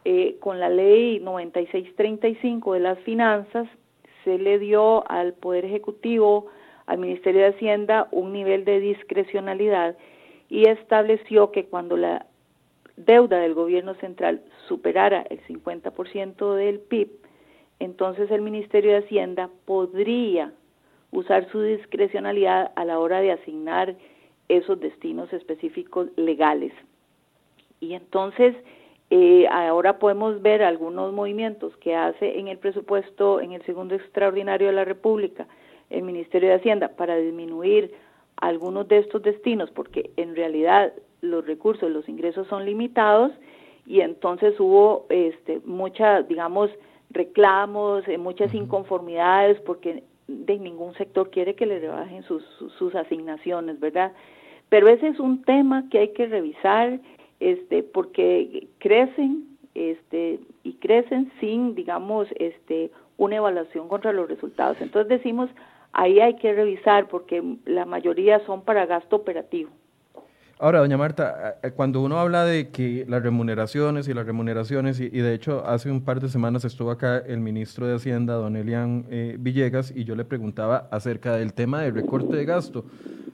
eh, 0.03 0.38
con 0.39 0.59
la 0.59 0.69
ley 0.69 1.19
9635 1.19 2.73
de 2.73 2.79
las 2.79 2.97
finanzas, 3.01 3.67
se 4.23 4.39
le 4.39 4.57
dio 4.57 5.07
al 5.07 5.33
Poder 5.33 5.63
Ejecutivo, 5.63 6.47
al 6.88 6.97
Ministerio 6.97 7.41
de 7.41 7.49
Hacienda, 7.49 8.07
un 8.09 8.33
nivel 8.33 8.65
de 8.65 8.79
discrecionalidad 8.79 9.95
y 10.49 10.67
estableció 10.67 11.51
que 11.51 11.65
cuando 11.65 11.97
la 11.97 12.25
deuda 12.95 13.38
del 13.38 13.53
gobierno 13.53 13.93
central 13.95 14.41
superara 14.67 15.21
el 15.29 15.39
50% 15.45 16.55
del 16.55 16.79
PIB, 16.79 17.26
entonces 17.80 18.32
el 18.32 18.41
Ministerio 18.41 18.91
de 18.91 18.97
Hacienda 18.97 19.49
podría 19.65 20.51
usar 21.11 21.49
su 21.51 21.61
discrecionalidad 21.61 22.71
a 22.75 22.86
la 22.86 22.99
hora 22.99 23.21
de 23.21 23.32
asignar 23.32 23.95
esos 24.49 24.80
destinos 24.80 25.32
específicos 25.34 26.07
legales. 26.15 26.73
Y 27.80 27.93
entonces 27.93 28.55
eh, 29.09 29.47
ahora 29.47 29.99
podemos 29.99 30.41
ver 30.41 30.63
algunos 30.63 31.13
movimientos 31.13 31.75
que 31.78 31.95
hace 31.95 32.39
en 32.39 32.47
el 32.47 32.57
presupuesto, 32.57 33.39
en 33.39 33.53
el 33.53 33.63
segundo 33.63 33.95
extraordinario 33.95 34.67
de 34.67 34.73
la 34.73 34.86
República, 34.86 35.47
el 35.89 36.01
Ministerio 36.01 36.49
de 36.49 36.55
Hacienda 36.55 36.89
para 36.89 37.15
disminuir 37.15 37.93
algunos 38.38 38.88
de 38.88 38.99
estos 38.99 39.21
destinos, 39.23 39.71
porque 39.71 40.11
en 40.17 40.36
realidad 40.36 40.93
los 41.21 41.45
recursos, 41.45 41.89
los 41.89 42.07
ingresos 42.09 42.47
son 42.47 42.65
limitados 42.65 43.32
y 43.86 44.01
entonces 44.01 44.59
hubo 44.59 45.05
este, 45.09 45.61
muchas, 45.65 46.28
digamos, 46.28 46.69
reclamos, 47.10 48.08
eh, 48.08 48.18
muchas 48.18 48.53
inconformidades, 48.53 49.60
porque 49.62 50.03
de 50.28 50.60
ningún 50.60 50.93
sector 50.95 51.30
quiere 51.30 51.55
que 51.55 51.66
le 51.66 51.80
rebajen 51.80 52.24
sus, 52.24 52.43
sus, 52.78 52.95
asignaciones, 52.95 53.80
¿verdad? 53.80 54.12
Pero 54.70 54.89
ese 54.89 55.08
es 55.08 55.20
un 55.20 55.43
tema 55.43 55.86
que 55.89 55.99
hay 55.99 56.10
que 56.10 56.28
revisar, 56.28 56.99
este, 57.39 57.84
porque 57.84 58.68
crecen, 58.80 59.58
este, 59.74 60.39
y 60.64 60.74
crecen 60.74 61.32
sin, 61.39 61.76
digamos, 61.76 62.28
este, 62.36 62.91
una 63.18 63.38
evaluación 63.38 63.88
contra 63.88 64.12
los 64.12 64.28
resultados. 64.28 64.82
Entonces 64.82 65.08
decimos, 65.08 65.49
ahí 65.93 66.20
hay 66.20 66.36
que 66.36 66.53
revisar 66.53 67.08
porque 67.08 67.41
la 67.66 67.86
mayoría 67.86 68.45
son 68.45 68.64
para 68.64 68.86
gasto 68.86 69.16
operativo. 69.16 69.70
Ahora, 70.60 70.80
doña 70.80 70.97
Marta, 70.97 71.60
cuando 71.76 72.01
uno 72.01 72.20
habla 72.20 72.43
de 72.43 72.70
que 72.70 73.05
las 73.08 73.22
remuneraciones 73.22 74.08
y 74.08 74.14
las 74.16 74.26
remuneraciones, 74.26 74.99
y, 74.99 75.10
de 75.10 75.34
hecho 75.36 75.64
hace 75.68 75.91
un 75.91 76.01
par 76.01 76.20
de 76.20 76.30
semanas 76.30 76.66
estuvo 76.66 76.89
acá 76.89 77.20
el 77.20 77.41
ministro 77.41 77.86
de 77.86 77.95
Hacienda, 77.95 78.34
don 78.34 78.55
Elian 78.55 79.05
eh, 79.12 79.36
Villegas, 79.39 79.93
y 79.95 80.03
yo 80.03 80.16
le 80.16 80.26
preguntaba 80.26 80.88
acerca 80.89 81.36
del 81.36 81.53
tema 81.53 81.82
del 81.82 81.93
recorte 81.93 82.36
de 82.36 82.45
gasto. 82.45 82.86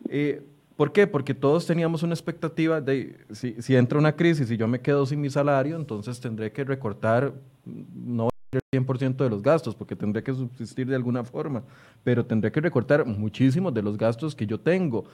Eh, 0.09 0.41
¿Por 0.75 0.91
qué? 0.91 1.07
Porque 1.07 1.33
todos 1.33 1.65
teníamos 1.65 2.03
una 2.03 2.13
expectativa 2.13 2.81
de 2.81 3.15
si, 3.31 3.55
si 3.61 3.75
entra 3.77 3.99
una 3.99 4.17
crisis 4.17 4.51
y 4.51 4.57
yo 4.57 4.67
me 4.67 4.81
quedo 4.81 5.05
sin 5.05 5.21
mi 5.21 5.29
salario, 5.29 5.77
entonces 5.77 6.19
tendré 6.19 6.51
que 6.51 6.65
recortar, 6.65 7.31
no 7.65 8.32
el 8.57 8.85
100% 8.85 9.17
de 9.17 9.29
los 9.29 9.41
gastos, 9.41 9.75
porque 9.75 9.95
tendré 9.95 10.23
que 10.23 10.33
subsistir 10.33 10.87
de 10.87 10.95
alguna 10.95 11.23
forma, 11.23 11.63
pero 12.03 12.25
tendré 12.25 12.51
que 12.51 12.61
recortar 12.61 13.05
muchísimos 13.05 13.73
de 13.73 13.81
los 13.81 13.97
gastos 13.97 14.35
que 14.35 14.45
yo 14.45 14.59
tengo. 14.59 15.05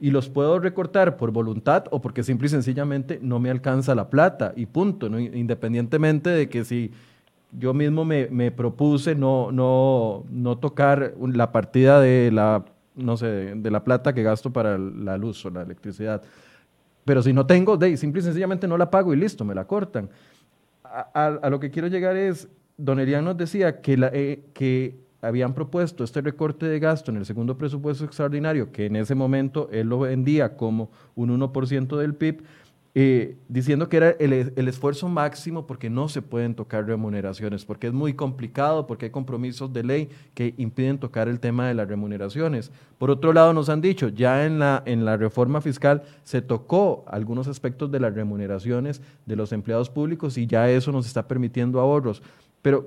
Y 0.00 0.10
los 0.10 0.28
puedo 0.28 0.58
recortar 0.58 1.16
por 1.16 1.30
voluntad 1.30 1.84
o 1.90 2.00
porque 2.00 2.22
simple 2.22 2.46
y 2.46 2.50
sencillamente 2.50 3.18
no 3.22 3.38
me 3.38 3.50
alcanza 3.50 3.94
la 3.94 4.10
plata 4.10 4.52
y 4.56 4.66
punto, 4.66 5.06
independientemente 5.18 6.30
de 6.30 6.48
que 6.48 6.64
si 6.64 6.90
yo 7.58 7.72
mismo 7.72 8.04
me, 8.04 8.28
me, 8.28 8.50
propuse 8.50 9.14
no, 9.14 9.52
no, 9.52 10.24
no 10.30 10.58
tocar 10.58 11.14
la 11.20 11.52
partida 11.52 12.00
de 12.00 12.30
la, 12.32 12.64
no 12.96 13.16
sé, 13.16 13.26
de 13.26 13.70
la 13.70 13.84
plata 13.84 14.12
que 14.12 14.22
gasto 14.22 14.52
para 14.52 14.76
la 14.78 15.16
luz 15.16 15.44
o 15.46 15.50
la 15.50 15.62
electricidad. 15.62 16.22
Pero 17.04 17.22
si 17.22 17.32
no 17.32 17.46
tengo, 17.46 17.76
de, 17.76 17.96
simple 17.96 18.20
y 18.20 18.24
sencillamente 18.24 18.66
no 18.66 18.76
la 18.76 18.90
pago 18.90 19.12
y 19.12 19.16
listo, 19.16 19.44
me 19.44 19.54
la 19.54 19.66
cortan. 19.66 20.10
a, 20.82 21.26
a 21.26 21.50
lo 21.50 21.60
que 21.60 21.70
quiero 21.70 21.88
llegar 21.88 22.16
es, 22.16 22.48
don 22.76 23.00
Elian 23.00 23.24
nos 23.24 23.36
decía 23.36 23.80
eh, 23.86 24.44
que 24.52 25.04
habían 25.20 25.54
propuesto 25.54 26.04
este 26.04 26.20
recorte 26.20 26.66
de 26.66 26.78
gasto 26.78 27.10
en 27.10 27.16
el 27.16 27.26
segundo 27.26 27.56
presupuesto 27.56 28.04
extraordinario, 28.04 28.72
que 28.72 28.86
en 28.86 28.96
ese 28.96 29.14
momento 29.14 29.68
él 29.72 29.88
lo 29.88 30.00
vendía 30.00 30.56
como 30.56 30.90
un 31.14 31.30
1% 31.30 31.96
del 31.96 32.14
PIB, 32.14 32.42
eh, 32.96 33.36
diciendo 33.48 33.88
que 33.88 33.96
era 33.96 34.10
el, 34.10 34.68
esfuerzo 34.68 35.08
máximo 35.08 35.66
porque 35.66 35.90
no 35.90 36.08
se 36.08 36.22
pueden 36.22 36.54
tocar 36.54 36.86
remuneraciones, 36.86 37.64
porque 37.64 37.88
es 37.88 37.92
muy 37.92 38.14
complicado, 38.14 38.86
porque 38.86 39.06
hay 39.06 39.10
compromisos 39.10 39.72
de 39.72 39.82
ley 39.82 40.10
que 40.34 40.54
impiden 40.58 40.98
tocar 40.98 41.28
el 41.28 41.40
tema 41.40 41.66
de 41.66 41.74
las 41.74 41.88
remuneraciones. 41.88 42.70
Por 42.98 43.10
otro 43.10 43.32
lado, 43.32 43.52
nos 43.52 43.68
han 43.68 43.80
dicho, 43.80 44.10
ya 44.10 44.46
en 44.46 44.60
la, 44.60 44.80
en 44.86 45.04
la 45.04 45.16
reforma 45.16 45.60
fiscal 45.60 46.04
se 46.22 46.40
tocó 46.40 47.04
algunos 47.08 47.48
aspectos 47.48 47.90
de 47.90 47.98
las 47.98 48.14
remuneraciones 48.14 49.02
de 49.26 49.34
los 49.34 49.52
empleados 49.52 49.90
públicos 49.90 50.38
y 50.38 50.46
ya 50.46 50.70
eso 50.70 50.92
nos 50.92 51.06
está 51.06 51.26
permitiendo 51.26 51.80
ahorros. 51.80 52.22
Pero, 52.64 52.86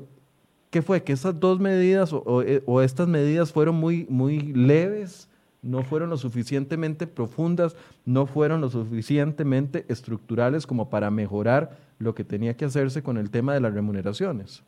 ¿qué 0.71 0.81
fue? 0.81 1.03
¿Que 1.03 1.13
esas 1.13 1.39
dos 1.39 1.59
medidas 1.59 2.11
o, 2.11 2.41
eh, 2.41 2.63
estas 2.83 3.07
medidas 3.07 3.53
fueron 3.53 3.75
muy, 3.75 4.07
muy 4.09 4.39
leves? 4.39 5.29
no 5.63 5.81
fueron 5.81 6.11
lo 6.11 6.17
suficientemente 6.17 7.07
profundas, 7.07 7.75
no 8.05 8.25
fueron 8.25 8.61
lo 8.61 8.69
suficientemente 8.69 9.85
estructurales 9.89 10.65
como 10.65 10.89
para 10.89 11.09
mejorar 11.11 11.71
lo 11.99 12.13
que 12.13 12.23
tenía 12.23 12.55
que 12.55 12.65
hacerse 12.65 13.03
con 13.03 13.17
el 13.17 13.31
tema 13.31 13.53
de 13.53 13.59
las 13.59 13.73
remuneraciones. 13.73 14.63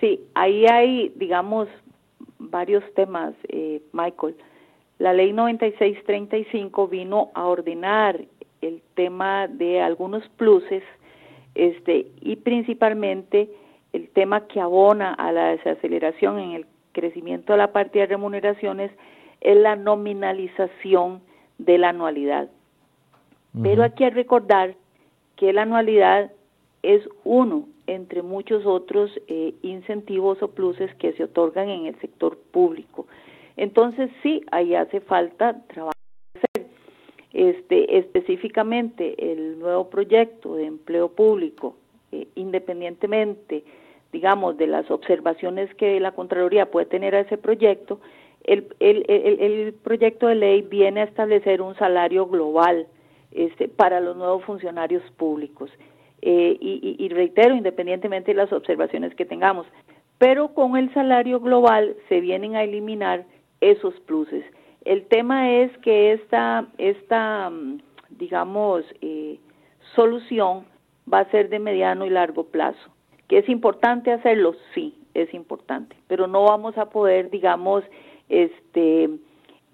Sí, 0.00 0.20
ahí 0.34 0.66
hay, 0.66 1.12
digamos, 1.16 1.68
varios 2.38 2.82
temas, 2.94 3.32
eh, 3.48 3.80
Michael. 3.92 4.36
La 4.98 5.14
ley 5.14 5.32
9635 5.32 6.88
vino 6.88 7.30
a 7.34 7.46
ordenar 7.46 8.20
el 8.60 8.82
tema 8.94 9.48
de 9.48 9.80
algunos 9.80 10.28
pluses 10.36 10.82
este, 11.54 12.06
y 12.20 12.36
principalmente 12.36 13.48
el 13.92 14.08
tema 14.10 14.46
que 14.46 14.60
abona 14.60 15.12
a 15.14 15.32
la 15.32 15.48
desaceleración 15.48 16.38
en 16.38 16.52
el 16.52 16.66
crecimiento 16.92 17.52
de 17.52 17.58
la 17.58 17.72
partida 17.72 18.02
de 18.02 18.08
remuneraciones 18.08 18.90
es 19.40 19.56
la 19.56 19.76
nominalización 19.76 21.20
de 21.58 21.78
la 21.78 21.90
anualidad. 21.90 22.48
Pero 23.62 23.82
hay 23.82 23.90
que 23.90 24.08
recordar 24.08 24.74
que 25.36 25.52
la 25.52 25.62
anualidad 25.62 26.32
es 26.82 27.06
uno 27.24 27.68
entre 27.86 28.22
muchos 28.22 28.64
otros 28.64 29.10
eh, 29.26 29.54
incentivos 29.62 30.42
o 30.42 30.48
pluses 30.48 30.94
que 30.94 31.12
se 31.12 31.24
otorgan 31.24 31.68
en 31.68 31.86
el 31.86 32.00
sector 32.00 32.38
público. 32.50 33.06
Entonces 33.56 34.10
sí, 34.22 34.42
ahí 34.50 34.74
hace 34.74 35.00
falta 35.00 35.60
trabajar. 35.66 35.92
Este, 37.32 37.98
específicamente 37.98 39.32
el 39.32 39.58
nuevo 39.58 39.88
proyecto 39.88 40.54
de 40.54 40.66
empleo 40.66 41.08
público, 41.08 41.76
eh, 42.12 42.28
independientemente 42.34 43.64
digamos, 44.12 44.58
de 44.58 44.66
las 44.66 44.90
observaciones 44.90 45.74
que 45.74 45.98
la 45.98 46.12
Contraloría 46.12 46.70
puede 46.70 46.86
tener 46.86 47.14
a 47.14 47.20
ese 47.20 47.38
proyecto, 47.38 48.00
el, 48.44 48.74
el, 48.80 49.04
el, 49.08 49.74
proyecto 49.82 50.26
de 50.26 50.34
ley 50.34 50.62
viene 50.62 51.00
a 51.00 51.04
establecer 51.04 51.62
un 51.62 51.74
salario 51.76 52.26
global 52.26 52.86
este, 53.30 53.68
para 53.68 54.00
los 54.00 54.16
nuevos 54.16 54.44
funcionarios 54.44 55.02
públicos. 55.12 55.70
Eh, 56.24 56.56
y, 56.60 57.08
reitero, 57.08 57.56
independientemente 57.56 58.30
de 58.30 58.36
las 58.36 58.52
observaciones 58.52 59.12
que 59.16 59.24
tengamos, 59.24 59.66
pero 60.18 60.54
con 60.54 60.76
el 60.76 60.92
salario 60.94 61.40
global 61.40 61.96
se 62.08 62.20
vienen 62.20 62.54
a 62.54 62.62
eliminar 62.62 63.24
esos 63.60 63.98
pluses. 64.00 64.44
El 64.84 65.06
tema 65.06 65.50
es 65.50 65.76
que 65.78 66.12
esta, 66.12 66.68
esta 66.78 67.50
mm, 67.50 67.78
digamos, 68.10 68.84
eh, 69.00 69.38
solución 69.96 70.64
va 71.12 71.20
a 71.20 71.30
ser 71.30 71.48
de 71.48 71.58
mediano 71.58 72.06
y 72.06 72.10
largo 72.10 72.44
plazo 72.44 72.92
¿Que 73.28 73.38
es 73.38 73.48
importante 73.48 74.12
hacerlo? 74.12 74.54
Sí, 74.74 74.94
es 75.14 75.32
importante, 75.34 75.96
pero 76.08 76.26
no 76.26 76.44
vamos 76.44 76.76
a 76.78 76.90
poder, 76.90 77.30
digamos, 77.30 77.84
este, 78.28 79.10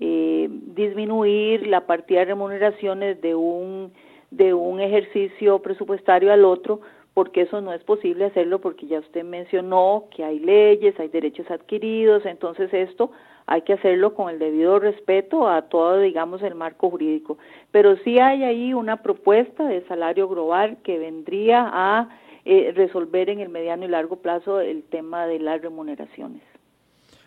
eh, 0.00 0.48
disminuir 0.50 1.66
la 1.66 1.86
partida 1.86 2.20
de 2.20 2.26
remuneraciones 2.26 3.20
de 3.20 3.34
un, 3.34 3.92
de 4.30 4.54
un 4.54 4.80
ejercicio 4.80 5.60
presupuestario 5.60 6.32
al 6.32 6.44
otro, 6.44 6.80
porque 7.14 7.42
eso 7.42 7.60
no 7.60 7.72
es 7.72 7.82
posible 7.82 8.26
hacerlo, 8.26 8.60
porque 8.60 8.86
ya 8.86 9.00
usted 9.00 9.24
mencionó 9.24 10.04
que 10.14 10.22
hay 10.22 10.38
leyes, 10.38 10.98
hay 11.00 11.08
derechos 11.08 11.50
adquiridos, 11.50 12.24
entonces 12.26 12.72
esto 12.72 13.10
hay 13.46 13.62
que 13.62 13.72
hacerlo 13.72 14.14
con 14.14 14.28
el 14.28 14.38
debido 14.38 14.78
respeto 14.78 15.48
a 15.48 15.62
todo, 15.62 15.98
digamos, 16.00 16.42
el 16.42 16.54
marco 16.54 16.90
jurídico. 16.90 17.38
Pero 17.72 17.96
sí 18.04 18.18
hay 18.20 18.44
ahí 18.44 18.74
una 18.74 19.02
propuesta 19.02 19.66
de 19.66 19.84
salario 19.86 20.28
global 20.28 20.76
que 20.84 20.98
vendría 20.98 21.68
a 21.72 22.08
eh, 22.50 22.72
resolver 22.74 23.28
en 23.28 23.40
el 23.40 23.50
mediano 23.50 23.84
y 23.84 23.88
largo 23.88 24.22
plazo 24.22 24.58
el 24.58 24.82
tema 24.84 25.26
de 25.26 25.38
las 25.38 25.60
remuneraciones. 25.60 26.40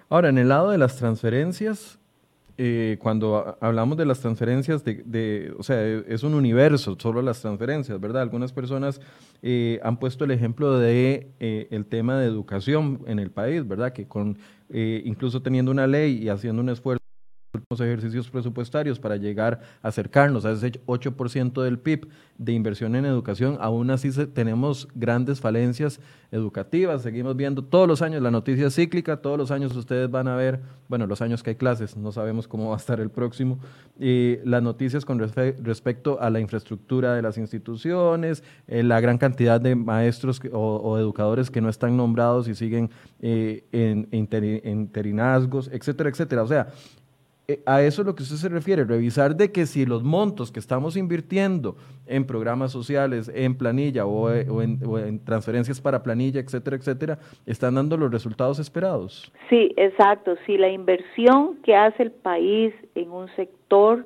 Ahora, 0.10 0.30
en 0.30 0.40
el 0.40 0.50
lado 0.50 0.72
de 0.72 0.80
las 0.80 0.98
transferencias, 0.98 2.00
eh, 2.58 2.98
cuando 3.00 3.56
hablamos 3.62 3.98
de 3.98 4.08
las 4.08 4.20
transferencias, 4.20 4.84
de, 4.84 5.54
o 5.60 5.62
sea, 5.62 5.86
es 5.86 6.24
un 6.24 6.34
universo, 6.34 6.98
solo 7.00 7.22
las 7.22 7.40
transferencias, 7.40 8.02
¿verdad? 8.02 8.24
Algunas 8.24 8.52
personas 8.52 9.00
eh, 9.44 9.80
han 9.84 9.98
puesto 9.98 10.26
el 10.26 10.32
ejemplo 10.32 10.80
de 10.80 11.28
el 11.40 11.86
tema 11.86 12.20
de 12.20 12.26
educación 12.26 13.02
en 13.06 13.20
el 13.20 13.30
país, 13.30 13.68
¿verdad? 13.68 13.94
Que 13.94 14.08
con 14.08 14.40
incluso 14.72 15.44
teniendo 15.44 15.70
una 15.70 15.86
ley 15.86 16.18
y 16.18 16.30
haciendo 16.30 16.64
un 16.64 16.70
esfuerzo 16.70 17.01
ejercicios 17.80 18.30
presupuestarios 18.30 19.00
para 19.00 19.16
llegar 19.16 19.62
a 19.82 19.90
acercarnos 19.90 20.46
a 20.46 20.52
ese 20.52 20.72
8% 20.86 21.62
del 21.62 21.80
PIB 21.80 22.08
de 22.38 22.54
inversión 22.54 22.96
en 22.96 23.06
educación, 23.06 23.58
aún 23.62 23.92
así 23.92 24.10
tenemos 24.28 24.88
grandes 24.96 25.40
falencias 25.40 26.00
educativas. 26.32 27.02
Seguimos 27.02 27.36
viendo 27.36 27.64
todos 27.64 27.88
los 27.88 28.02
años 28.02 28.22
la 28.22 28.32
noticia 28.32 28.70
cíclica, 28.70 29.18
todos 29.18 29.38
los 29.38 29.52
años 29.52 29.76
ustedes 29.76 30.10
van 30.10 30.28
a 30.28 30.36
ver, 30.36 30.62
bueno, 30.88 31.08
los 31.08 31.22
años 31.22 31.44
que 31.44 31.52
hay 31.52 31.56
clases, 31.56 31.96
no 31.98 32.12
sabemos 32.12 32.48
cómo 32.48 32.70
va 32.70 32.76
a 32.76 32.78
estar 32.78 33.00
el 33.00 33.10
próximo, 33.10 33.60
y 34.00 34.38
las 34.44 34.64
noticias 34.64 35.06
con 35.06 35.20
respecto 35.20 36.20
a 36.22 36.30
la 36.30 36.40
infraestructura 36.40 37.14
de 37.14 37.22
las 37.22 37.38
instituciones, 37.38 38.44
eh, 38.68 38.84
la 38.84 39.00
gran 39.00 39.18
cantidad 39.18 39.62
de 39.62 39.76
maestros 39.76 40.42
o, 40.52 40.98
educadores 40.98 41.52
que 41.52 41.62
no 41.62 41.70
están 41.70 41.96
nombrados 41.96 42.48
y 42.48 42.56
siguen 42.56 42.90
eh, 43.22 43.66
en, 43.72 44.08
en 44.12 44.82
interinazgos, 44.82 45.70
etcétera, 45.72 46.10
etcétera. 46.10 46.44
O 46.44 46.48
sea, 46.48 46.68
a 47.66 47.82
eso 47.82 48.02
es 48.02 48.06
lo 48.06 48.16
que 48.16 48.24
usted 48.24 48.38
se 48.38 48.50
refiere, 48.50 48.84
revisar 48.84 49.36
de 49.36 49.52
que 49.52 49.66
si 49.66 49.86
los 49.86 50.04
montos 50.04 50.52
que 50.52 50.60
estamos 50.60 50.98
invirtiendo 50.98 51.76
en 52.08 52.26
programas 52.26 52.72
sociales, 52.72 53.32
en 53.34 53.58
planilla 53.58 54.06
o, 54.06 54.32
eh, 54.32 54.48
en, 54.48 55.24
transferencias 55.24 55.80
para 55.82 56.04
planilla, 56.04 56.40
etcétera, 56.40 56.78
etcétera, 56.78 57.20
están 57.46 57.76
dando 57.76 57.98
los 57.98 58.12
resultados 58.12 58.60
esperados. 58.60 59.32
Sí, 59.50 59.74
exacto. 59.78 60.36
Si 60.46 60.58
la 60.58 60.70
inversión 60.70 61.58
que 61.64 61.76
hace 61.76 62.04
el 62.04 62.12
país 62.12 62.74
en 62.96 63.12
un 63.12 63.28
sector 63.36 64.06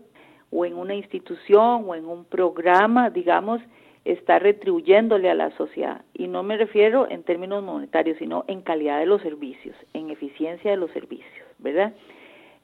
o 0.52 0.66
en 0.66 0.76
una 0.76 0.96
institución 0.96 1.84
o 1.88 1.96
en 1.96 2.06
un 2.06 2.26
programa, 2.26 3.10
digamos, 3.10 3.62
está 4.06 4.38
retribuyéndole 4.38 5.30
a 5.30 5.34
la 5.34 5.50
sociedad. 5.58 6.02
Y 6.14 6.28
no 6.28 6.44
me 6.44 6.58
refiero 6.58 7.10
en 7.10 7.24
términos 7.24 7.64
monetarios, 7.64 8.18
sino 8.20 8.46
en 8.48 8.62
calidad 8.62 9.00
de 9.00 9.08
los 9.08 9.22
servicios, 9.22 9.76
en 9.94 10.12
eficiencia 10.12 10.72
de 10.72 10.78
los 10.78 10.92
servicios, 10.92 11.46
¿verdad? 11.58 11.94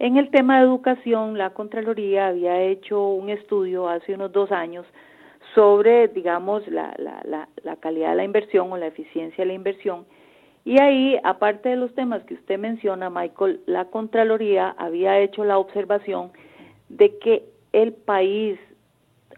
En 0.03 0.17
el 0.17 0.31
tema 0.31 0.57
de 0.57 0.63
educación, 0.63 1.37
la 1.37 1.51
Contraloría 1.51 2.29
había 2.29 2.59
hecho 2.59 3.09
un 3.09 3.29
estudio 3.29 3.87
hace 3.87 4.15
unos 4.15 4.31
dos 4.31 4.51
años 4.51 4.83
sobre, 5.53 6.07
digamos, 6.07 6.67
la, 6.69 6.95
la, 6.97 7.75
calidad 7.75 8.09
de 8.09 8.15
la 8.15 8.23
inversión 8.23 8.71
o 8.71 8.77
la 8.77 8.87
eficiencia 8.87 9.43
de 9.43 9.49
la 9.49 9.53
inversión. 9.53 10.07
Y 10.65 10.81
ahí, 10.81 11.19
aparte 11.23 11.69
de 11.69 11.75
los 11.75 11.93
temas 11.93 12.23
que 12.23 12.33
usted 12.33 12.57
menciona, 12.57 13.11
Michael, 13.11 13.61
la 13.67 13.85
Contraloría 13.91 14.69
había 14.69 15.19
hecho 15.19 15.43
la 15.43 15.59
observación 15.59 16.31
de 16.89 17.19
que 17.19 17.43
el 17.71 17.93
país 17.93 18.57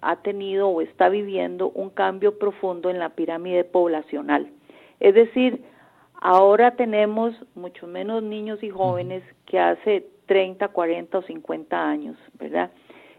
ha 0.01 0.22
tenido 0.22 0.70
o 0.70 0.80
está 0.80 1.09
viviendo 1.09 1.72
un 1.72 1.89
cambio 1.89 2.39
profundo 2.39 2.89
en 2.89 2.99
la 2.99 3.09
pirámide 3.09 3.66
poblacional. 3.66 4.47
Es 5.01 5.14
decir, 5.14 5.61
ahora 6.22 6.78
tenemos 6.78 7.36
mucho 7.53 7.86
menos 7.86 8.24
niños 8.24 8.64
y 8.64 8.70
jóvenes 8.70 9.24
que 9.45 9.59
hace 9.59 10.12
30, 10.26 10.67
40 10.69 11.17
o 11.17 11.21
50 11.21 11.89
años, 11.89 12.17
¿verdad? 12.39 12.71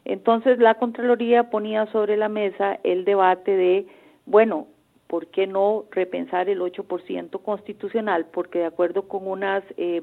Entonces 0.04 0.58
la 0.58 0.74
Contraloría 0.74 1.50
ponía 1.50 1.86
sobre 1.86 2.16
la 2.16 2.28
mesa 2.28 2.78
el 2.82 3.04
debate 3.04 3.56
de, 3.56 3.86
bueno, 4.26 4.66
¿por 5.06 5.28
qué 5.28 5.46
no 5.46 5.84
repensar 5.90 6.48
el 6.48 6.60
8% 6.60 7.42
constitucional? 7.42 8.26
Porque 8.32 8.60
de 8.60 8.66
acuerdo 8.66 9.08
con 9.08 9.26
unas, 9.26 9.62
eh, 9.76 10.02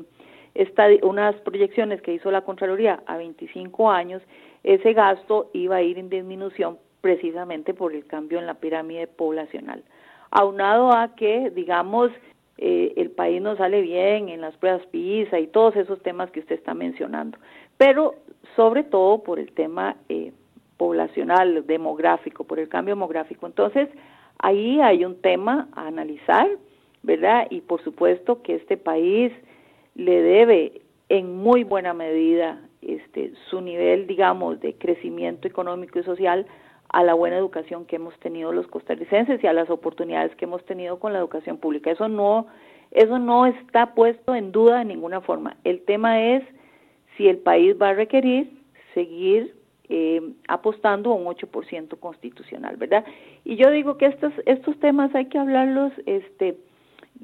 unas 1.04 1.36
proyecciones 1.42 2.02
que 2.02 2.14
hizo 2.14 2.32
la 2.32 2.42
Contraloría 2.42 3.04
a 3.06 3.18
25 3.18 3.92
años, 3.92 4.22
ese 4.64 4.94
gasto 4.94 5.50
iba 5.54 5.78
a 5.78 5.82
ir 5.82 5.98
en 5.98 6.10
disminución 6.10 6.78
precisamente 7.02 7.74
por 7.74 7.94
el 7.94 8.06
cambio 8.06 8.40
en 8.40 8.46
la 8.46 8.56
pirámide 8.56 9.08
poblacional. 9.08 9.84
Aunado 10.30 10.92
a 10.94 11.16
que, 11.16 11.50
digamos, 11.50 12.12
eh, 12.64 12.94
el 12.96 13.10
país 13.10 13.42
no 13.42 13.56
sale 13.58 13.82
bien 13.82 14.30
en 14.30 14.40
las 14.40 14.56
pruebas 14.56 14.86
PISA 14.92 15.40
y 15.40 15.48
todos 15.48 15.76
esos 15.76 16.00
temas 16.04 16.30
que 16.30 16.42
usted 16.42 16.56
está 16.56 16.76
mencionando, 16.76 17.40
pero 17.76 18.14
sobre 18.56 18.84
todo 18.84 19.24
por 19.24 19.40
el 19.40 19.52
tema 19.54 19.98
eh, 20.10 20.32
poblacional, 20.78 21.66
demográfico, 21.66 22.44
por 22.44 22.60
el 22.60 22.70
cambio 22.70 22.94
demográfico. 22.94 23.48
Entonces, 23.48 23.90
ahí 24.38 24.80
hay 24.80 25.04
un 25.04 25.20
tema 25.22 25.70
a 25.74 25.88
analizar, 25.88 26.48
¿verdad? 27.02 27.48
Y 27.50 27.62
por 27.62 27.84
supuesto 27.84 28.44
que 28.44 28.54
este 28.54 28.78
país 28.78 29.34
le 29.96 30.22
debe 30.22 30.82
en 31.10 31.36
muy 31.36 31.64
buena 31.64 31.96
medida 31.96 32.62
este, 32.84 33.34
su 33.50 33.60
nivel, 33.62 34.06
digamos, 34.06 34.60
de 34.60 34.76
crecimiento 34.76 35.48
económico 35.48 35.98
y 35.98 36.04
social 36.04 36.46
a 36.92 37.04
la 37.04 37.14
buena 37.14 37.38
educación 37.38 37.86
que 37.86 37.96
hemos 37.96 38.18
tenido 38.20 38.52
los 38.52 38.68
costarricenses 38.68 39.44
y 39.44 39.48
a 39.48 39.54
las 39.54 39.70
oportunidades 39.70 40.36
que 40.36 40.46
hemos 40.46 40.64
tenido 40.66 41.00
con 41.00 41.14
la 41.14 41.20
educación 41.20 41.58
pública. 41.58 41.92
Eso 41.92 42.10
no, 42.10 42.48
eso 42.92 43.18
no 43.18 43.46
está 43.46 43.94
puesto 43.94 44.36
en 44.36 44.52
duda 44.52 44.80
de 44.80 44.86
ninguna 44.86 45.22
forma. 45.22 45.56
El 45.64 45.82
tema 45.84 46.22
es 46.22 46.44
si 47.16 47.28
el 47.28 47.38
país 47.38 47.76
va 47.82 47.90
a 47.90 47.94
requerir 47.94 48.52
seguir 48.94 49.56
eh, 49.88 50.22
apostando 50.48 51.12
a 51.12 51.16
un 51.16 51.26
8% 51.26 52.00
constitucional, 52.00 52.78
¿verdad? 52.78 53.06
Y 53.44 53.56
yo 53.56 53.70
digo 53.72 53.98
que 53.98 54.08
estos, 54.08 54.34
estos 54.46 54.78
temas 54.80 55.14
hay 55.16 55.26
que 55.26 55.38
hablarlos 55.38 55.94
este, 56.06 56.58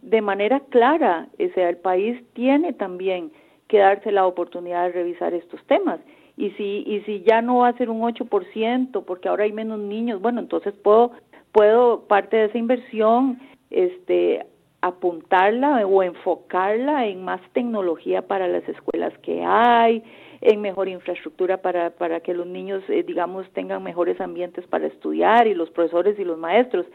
de 0.01 0.21
manera 0.21 0.61
clara, 0.69 1.27
o 1.39 1.53
sea, 1.53 1.69
el 1.69 1.77
país 1.77 2.21
tiene 2.33 2.73
también 2.73 3.31
que 3.67 3.79
darse 3.79 4.11
la 4.11 4.25
oportunidad 4.25 4.83
de 4.83 4.93
revisar 4.93 5.33
estos 5.33 5.61
temas 5.65 5.99
y 6.37 6.51
si 6.51 6.83
y 6.85 7.01
si 7.01 7.23
ya 7.23 7.41
no 7.41 7.57
va 7.57 7.69
a 7.69 7.77
ser 7.77 7.89
un 7.89 8.01
8% 8.01 9.03
porque 9.03 9.27
ahora 9.27 9.43
hay 9.43 9.51
menos 9.51 9.79
niños, 9.79 10.21
bueno, 10.21 10.39
entonces 10.39 10.73
puedo 10.75 11.11
puedo 11.51 12.01
parte 12.07 12.37
de 12.37 12.45
esa 12.45 12.57
inversión 12.57 13.39
este 13.69 14.45
apuntarla 14.81 15.85
o 15.85 16.03
enfocarla 16.03 17.07
en 17.07 17.23
más 17.23 17.41
tecnología 17.53 18.21
para 18.21 18.47
las 18.47 18.67
escuelas 18.69 19.13
que 19.19 19.43
hay, 19.43 20.03
en 20.41 20.61
mejor 20.61 20.87
infraestructura 20.87 21.57
para, 21.57 21.89
para 21.89 22.19
que 22.19 22.33
los 22.33 22.45
niños, 22.45 22.83
eh, 22.87 23.03
digamos, 23.03 23.49
tengan 23.53 23.83
mejores 23.83 24.21
ambientes 24.21 24.65
para 24.67 24.87
estudiar 24.87 25.47
y 25.47 25.55
los 25.55 25.69
profesores 25.71 26.17
y 26.19 26.23
los 26.23 26.37
maestros. 26.37 26.85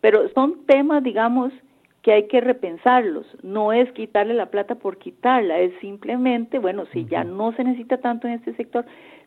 Pero 0.00 0.28
son 0.30 0.64
temas, 0.66 1.02
digamos, 1.02 1.52
que 2.02 2.12
hay 2.12 2.26
que 2.26 2.40
repensarlos. 2.40 3.26
No 3.42 3.72
es 3.72 3.90
quitarle 3.92 4.34
la 4.34 4.46
plata 4.46 4.74
por 4.74 4.98
quitarla, 4.98 5.60
es 5.60 5.72
simplemente, 5.80 6.58
bueno, 6.58 6.84
si 6.92 7.06
ya 7.06 7.24
no 7.24 7.52
se 7.52 7.64
necesita 7.64 7.98
tanto 7.98 8.26
en 8.26 8.34
este 8.34 8.54
sector, 8.54 8.84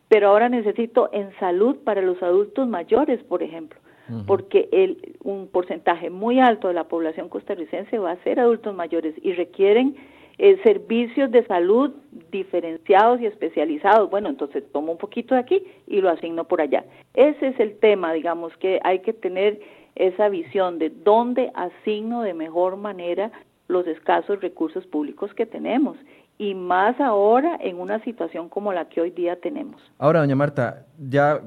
pero 0.08 0.28
ahora 0.28 0.48
necesito 0.48 1.10
en 1.12 1.32
salud 1.40 1.76
para 1.84 2.02
los 2.02 2.22
adultos 2.22 2.68
mayores, 2.68 3.22
por 3.24 3.42
ejemplo, 3.42 3.80
porque 4.26 4.68
el, 4.70 5.16
un 5.24 5.48
porcentaje 5.48 6.10
muy 6.10 6.38
alto 6.38 6.68
de 6.68 6.74
la 6.74 6.84
población 6.84 7.28
costarricense 7.28 7.98
va 7.98 8.12
a 8.12 8.22
ser 8.22 8.38
adultos 8.38 8.72
mayores 8.72 9.14
y 9.20 9.32
requieren 9.32 9.96
eh, 10.38 10.60
servicios 10.62 11.30
de 11.32 11.44
salud 11.46 11.92
diferenciados 12.30 13.20
y 13.20 13.26
especializados. 13.26 14.08
Bueno, 14.08 14.28
entonces 14.28 14.62
tomo 14.70 14.92
un 14.92 14.98
poquito 14.98 15.34
de 15.34 15.40
aquí 15.40 15.62
y 15.88 16.00
lo 16.00 16.10
asigno 16.10 16.44
por 16.44 16.60
allá. 16.60 16.84
Ese 17.14 17.48
es 17.48 17.58
el 17.58 17.78
tema, 17.78 18.12
digamos, 18.12 18.56
que 18.58 18.78
hay 18.84 19.00
que 19.00 19.12
tener 19.12 19.60
esa 19.96 20.28
visión 20.28 20.78
de 20.78 20.90
dónde 20.90 21.50
asigno 21.54 22.22
de 22.22 22.34
mejor 22.34 22.76
manera 22.76 23.32
los 23.68 23.86
escasos 23.86 24.40
recursos 24.40 24.86
públicos 24.86 25.32
que 25.34 25.46
tenemos 25.46 25.96
y 26.38 26.54
más 26.54 27.00
ahora 27.00 27.58
en 27.60 27.80
una 27.80 28.02
situación 28.04 28.48
como 28.48 28.72
la 28.72 28.88
que 28.88 29.00
hoy 29.00 29.10
día 29.10 29.40
tenemos. 29.40 29.80
Ahora, 29.98 30.20
doña 30.20 30.36
Marta, 30.36 30.86
ya 30.98 31.40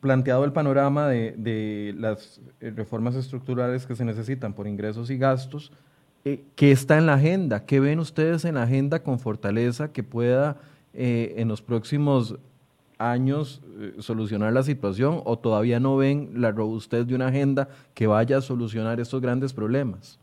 planteado 0.00 0.44
el 0.44 0.52
panorama 0.52 1.08
de, 1.08 1.94
las 1.96 2.40
eh, 2.60 2.70
reformas 2.76 3.14
estructurales 3.14 3.86
que 3.86 3.96
se 3.96 4.04
necesitan 4.04 4.52
por 4.52 4.68
ingresos 4.68 5.10
y 5.10 5.16
gastos, 5.16 5.72
eh, 6.26 6.44
¿qué 6.56 6.72
está 6.72 6.98
en 6.98 7.06
la 7.06 7.14
agenda? 7.14 7.64
¿Qué 7.64 7.80
ven 7.80 7.98
ustedes 7.98 8.44
en 8.44 8.56
la 8.56 8.64
agenda 8.64 9.02
con 9.02 9.18
fortaleza 9.18 9.92
que 9.92 10.02
pueda 10.02 10.58
eh, 10.92 11.34
en 11.38 11.48
los 11.48 11.62
próximos 11.62 12.38
años 13.10 13.62
eh, 13.78 13.94
solucionar 13.98 14.52
la 14.52 14.62
situación 14.62 15.20
o 15.24 15.38
todavía 15.38 15.80
no 15.80 15.96
ven 15.96 16.30
la 16.34 16.52
robustez 16.52 17.06
de 17.06 17.14
una 17.14 17.28
agenda 17.28 17.68
que 17.94 18.06
vaya 18.06 18.38
a 18.38 18.40
solucionar 18.40 19.00
estos 19.00 19.20
grandes 19.20 19.52
problemas? 19.52 20.18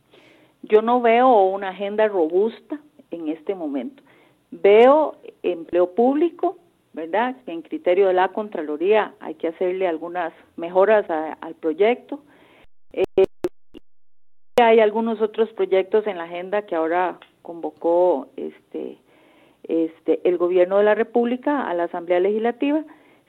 yo 0.63 0.82
no 0.82 1.01
veo 1.01 1.43
una 1.43 1.69
agenda 1.69 2.07
robusta 2.07 2.79
en 3.09 3.29
este 3.29 3.55
momento. 3.55 4.03
Veo 4.51 5.15
empleo 5.43 5.93
público, 5.95 6.57
¿verdad? 6.93 7.36
En 7.47 7.61
criterio 7.61 8.07
de 8.07 8.13
la 8.13 8.29
Contraloría 8.29 9.13
hay 9.19 9.36
que 9.36 9.47
hacerle 9.47 9.88
algunas 9.88 10.34
mejoras 10.55 11.09
al 11.09 11.55
proyecto. 11.55 12.21
Eh, 12.93 13.25
hay 14.61 14.79
algunos 14.79 15.21
otros 15.21 15.49
proyectos 15.53 16.05
en 16.05 16.17
la 16.17 16.25
agenda 16.25 16.63
que 16.63 16.75
ahora 16.75 17.19
convocó 17.41 18.27
este, 18.36 18.97
este, 19.64 20.22
el 20.28 20.38
gobierno 20.38 20.78
de 20.78 20.84
la 20.84 20.95
República 20.95 21.68
a 21.68 21.74
la 21.74 21.84
Asamblea 21.84 22.20
Legislativa. 22.20 22.84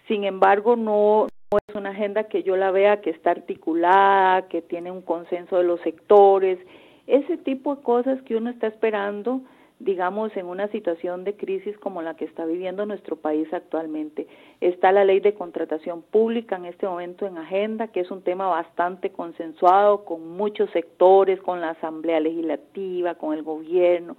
Sin 0.09 0.25
embargo, 0.25 0.77
no, 0.77 1.27
no 1.51 1.59
es 1.69 1.75
una 1.75 1.91
agenda 1.91 2.25
que 2.25 2.43
yo 2.43 2.57
la 2.57 2.71
vea 2.71 3.01
que 3.01 3.11
está 3.11 3.31
articulada, 3.31 4.49
que 4.49 4.63
tiene 4.63 4.91
un 4.91 5.03
consenso 5.03 5.57
de 5.59 5.65
los 5.65 5.81
sectores, 5.81 6.59
ese 7.07 7.37
tipo 7.37 7.77
de 7.77 7.83
cosas 7.83 8.23
que 8.23 8.37
uno 8.37 8.51
está 8.51 8.69
esperando 8.69 9.43
digamos, 9.85 10.37
en 10.37 10.47
una 10.47 10.69
situación 10.69 11.25
de 11.25 11.35
crisis 11.35 11.77
como 11.79 12.03
la 12.03 12.15
que 12.15 12.25
está 12.25 12.45
viviendo 12.45 12.87
nuestro 12.87 13.17
país 13.17 13.53
actualmente. 13.53 14.29
Está 14.61 14.93
la 14.93 15.05
ley 15.05 15.19
de 15.19 15.35
contratación 15.35 16.03
pública 16.03 16.57
en 16.57 16.67
este 16.67 16.87
momento 16.87 17.27
en 17.27 17.37
agenda, 17.37 17.89
que 17.89 18.01
es 18.01 18.11
un 18.11 18.23
tema 18.23 18.47
bastante 18.47 19.11
consensuado 19.11 20.05
con 20.05 20.37
muchos 20.37 20.71
sectores, 20.71 21.41
con 21.41 21.61
la 21.61 21.71
Asamblea 21.71 22.21
Legislativa, 22.21 23.17
con 23.17 23.35
el 23.35 23.43
gobierno, 23.43 24.17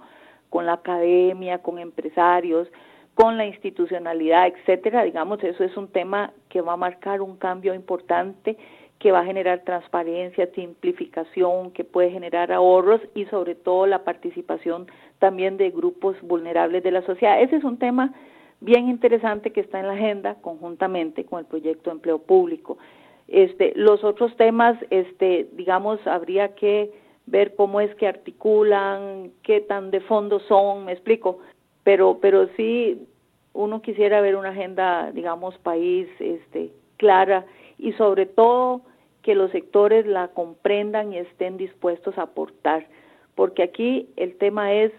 con 0.54 0.66
la 0.66 0.74
academia, 0.74 1.58
con 1.58 1.80
empresarios, 1.80 2.68
con 3.14 3.36
la 3.36 3.44
institucionalidad, 3.44 4.46
etcétera. 4.46 5.02
Digamos, 5.02 5.42
eso 5.42 5.64
es 5.64 5.76
un 5.76 5.88
tema 5.88 6.32
que 6.48 6.60
va 6.60 6.74
a 6.74 6.76
marcar 6.76 7.22
un 7.22 7.36
cambio 7.36 7.74
importante 7.74 8.56
que 9.00 9.10
va 9.10 9.18
a 9.18 9.24
generar 9.24 9.64
transparencia, 9.64 10.48
simplificación, 10.54 11.72
que 11.72 11.82
puede 11.82 12.12
generar 12.12 12.52
ahorros 12.52 13.00
y 13.16 13.24
sobre 13.24 13.56
todo 13.56 13.86
la 13.86 14.04
participación 14.04 14.86
también 15.18 15.56
de 15.56 15.70
grupos 15.70 16.14
vulnerables 16.22 16.84
de 16.84 16.92
la 16.92 17.02
sociedad. 17.02 17.42
Ese 17.42 17.56
es 17.56 17.64
un 17.64 17.78
tema 17.78 18.14
bien 18.60 18.88
interesante 18.88 19.50
que 19.50 19.60
está 19.60 19.80
en 19.80 19.88
la 19.88 19.94
agenda 19.94 20.36
conjuntamente 20.40 21.24
con 21.24 21.40
el 21.40 21.46
proyecto 21.46 21.90
de 21.90 21.96
empleo 21.96 22.20
público. 22.20 22.78
Este, 23.26 23.72
los 23.74 24.04
otros 24.04 24.36
temas, 24.36 24.76
este, 24.90 25.48
digamos, 25.54 25.98
habría 26.06 26.54
que 26.54 26.92
ver 27.26 27.54
cómo 27.54 27.80
es 27.80 27.94
que 27.96 28.06
articulan, 28.06 29.32
qué 29.42 29.60
tan 29.60 29.90
de 29.90 30.00
fondo 30.00 30.40
son, 30.40 30.84
me 30.86 30.92
explico, 30.92 31.38
pero, 31.82 32.18
pero 32.20 32.48
sí 32.56 33.06
uno 33.52 33.80
quisiera 33.82 34.20
ver 34.20 34.36
una 34.36 34.50
agenda, 34.50 35.10
digamos, 35.12 35.56
país, 35.58 36.08
este, 36.18 36.70
clara 36.96 37.46
y 37.78 37.92
sobre 37.92 38.26
todo 38.26 38.82
que 39.22 39.34
los 39.34 39.50
sectores 39.52 40.06
la 40.06 40.28
comprendan 40.28 41.12
y 41.12 41.18
estén 41.18 41.56
dispuestos 41.56 42.18
a 42.18 42.22
aportar, 42.22 42.86
porque 43.34 43.62
aquí 43.62 44.08
el 44.16 44.36
tema 44.36 44.72
es 44.72 44.92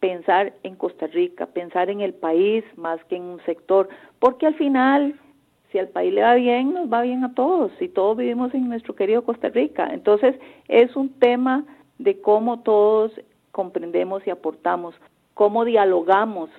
pensar 0.00 0.52
en 0.62 0.74
Costa 0.74 1.06
Rica, 1.06 1.46
pensar 1.46 1.90
en 1.90 2.00
el 2.00 2.14
país 2.14 2.64
más 2.76 3.02
que 3.04 3.16
en 3.16 3.22
un 3.22 3.44
sector, 3.44 3.88
porque 4.18 4.46
al 4.46 4.54
final, 4.54 5.14
si 5.70 5.78
al 5.78 5.88
país 5.88 6.12
le 6.14 6.22
va 6.22 6.34
bien, 6.34 6.72
nos 6.72 6.90
va 6.90 7.02
bien 7.02 7.24
a 7.24 7.34
todos, 7.34 7.70
y 7.80 7.88
todos 7.88 8.16
vivimos 8.16 8.54
en 8.54 8.68
nuestro 8.68 8.94
querido 8.94 9.22
Costa 9.22 9.48
Rica. 9.48 9.88
Entonces, 9.92 10.36
es 10.66 10.96
un 10.96 11.10
tema 11.10 11.64
de 11.98 12.20
cómo 12.20 12.60
todos 12.60 13.12
comprendemos 13.52 14.26
y 14.26 14.30
aportamos, 14.30 14.94
cómo 15.34 15.64
dialogamos 15.64 16.50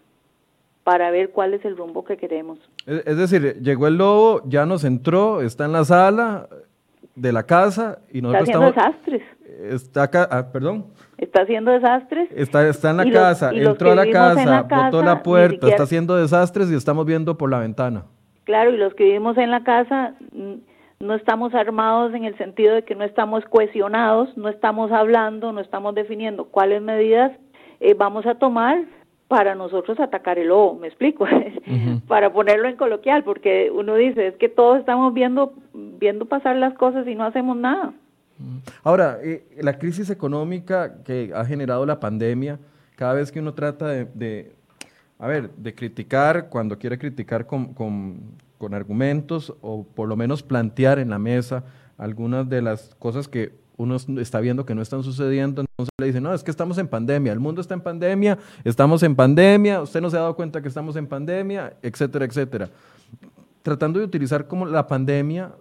para 0.84 1.12
ver 1.12 1.32
cuál 1.32 1.54
es 1.54 1.64
el 1.66 1.78
rumbo 1.78 2.04
que 2.04 2.18
queremos. 2.18 2.60
Es 2.86 3.18
decir, 3.18 3.60
llegó 3.62 3.88
el 3.88 3.98
lobo, 3.98 4.42
ya 4.46 4.66
nos 4.66 4.84
entró, 4.84 5.42
está 5.42 5.66
en 5.66 5.72
la 5.72 5.86
sala 5.86 6.48
de 7.16 7.32
la 7.32 7.44
casa 7.44 8.00
y 8.12 8.22
nosotros 8.22 8.50
está 8.50 8.58
haciendo 8.58 8.82
desastres. 8.82 9.22
Está 9.72 10.04
acá, 10.04 10.28
ah, 10.32 10.52
perdón. 10.52 10.86
Está 11.18 11.42
haciendo 11.42 11.72
desastres. 11.72 12.30
Está, 12.34 12.68
está 12.68 12.92
en 12.92 12.98
la 12.98 13.12
casa, 13.12 13.52
entró 13.52 13.92
a 13.92 13.96
la 13.96 14.10
casa, 14.10 14.62
botó 14.64 15.04
la 15.04 15.22
puerta, 15.22 15.68
está 15.68 15.84
haciendo 15.84 16.16
desastres 16.16 16.72
y 16.72 16.76
estamos 16.76 17.06
viendo 17.06 17.38
por 17.38 17.50
la 17.50 17.60
ventana. 17.60 18.06
Claro, 18.50 18.74
y 18.74 18.78
los 18.78 18.96
que 18.96 19.04
vivimos 19.04 19.38
en 19.38 19.52
la 19.52 19.64
casa 19.64 20.16
no 21.00 21.14
estamos 21.14 21.54
armados 21.54 22.16
en 22.16 22.24
el 22.24 22.36
sentido 22.40 22.74
de 22.74 22.84
que 22.84 22.96
no 22.96 23.04
estamos 23.04 23.46
cohesionados, 23.46 24.36
no 24.38 24.50
estamos 24.50 24.92
hablando, 24.92 25.54
no 25.54 25.62
estamos 25.62 25.94
definiendo 25.94 26.46
cuáles 26.46 26.82
medidas 26.82 27.32
eh, 27.80 27.94
vamos 27.94 28.26
a 28.26 28.34
tomar 28.34 28.86
para 29.28 29.54
nosotros 29.54 30.00
atacar 30.00 30.40
el 30.40 30.48
lobo, 30.48 30.80
me 30.80 30.88
explico, 30.88 31.28
para 32.08 32.34
ponerlo 32.34 32.68
en 32.68 32.76
coloquial, 32.76 33.24
porque 33.24 33.70
uno 33.72 33.94
dice, 33.94 34.30
es 34.30 34.36
que 34.38 34.50
todos 34.50 34.80
estamos 34.80 35.14
viendo, 35.14 35.54
viendo 36.00 36.26
pasar 36.26 36.56
las 36.56 36.74
cosas 36.74 37.06
y 37.06 37.14
no 37.14 37.26
hacemos 37.26 37.56
nada. 37.56 37.94
Ahora, 38.84 39.20
eh, 39.22 39.44
la 39.62 39.78
crisis 39.78 40.10
económica 40.10 41.04
que 41.04 41.32
ha 41.36 41.46
generado 41.46 41.86
la 41.86 42.00
pandemia, 42.00 42.58
cada 42.96 43.14
vez 43.14 43.32
que 43.32 43.42
uno 43.42 43.54
trata 43.54 43.90
de, 43.90 44.54
a 45.20 45.28
ver, 45.28 45.52
de 45.52 45.76
criticar, 45.76 46.50
cuando 46.50 46.80
quiere 46.80 46.98
criticar 46.98 47.46
con, 47.46 47.74
con 47.74 48.74
argumentos 48.74 49.54
o 49.62 49.84
por 49.84 50.08
lo 50.08 50.16
menos 50.16 50.42
plantear 50.42 50.98
en 50.98 51.10
la 51.10 51.20
mesa 51.20 51.64
algunas 51.98 52.48
de 52.48 52.62
las 52.62 52.96
cosas 52.98 53.28
que 53.28 53.54
uno 53.80 53.96
está 54.20 54.42
viendo 54.42 54.66
que 54.66 54.76
no 54.76 54.82
están 54.82 55.04
sucediendo, 55.04 55.62
entonces 55.62 55.92
le 55.98 56.08
dicen, 56.08 56.22
no, 56.24 56.34
es 56.34 56.44
que 56.44 56.52
estamos 56.52 56.78
en 56.78 56.88
pandemia, 56.88 57.32
el 57.32 57.40
mundo 57.40 57.62
está 57.62 57.74
en 57.74 57.82
pandemia, 57.82 58.38
estamos 58.66 59.04
en 59.04 59.16
pandemia, 59.16 59.82
usted 59.82 60.02
no 60.02 60.10
se 60.10 60.18
ha 60.18 60.22
dado 60.22 60.36
cuenta 60.36 60.62
que 60.62 60.68
estamos 60.68 60.98
en 60.98 61.08
pandemia, 61.08 61.78
etcétera, 61.82 62.26
etcétera. 62.26 62.70
Tratando 63.62 64.00
de 64.00 64.06
utilizar 64.06 64.48
como 64.48 64.66
la 64.66 64.86
pandemia 64.86 65.54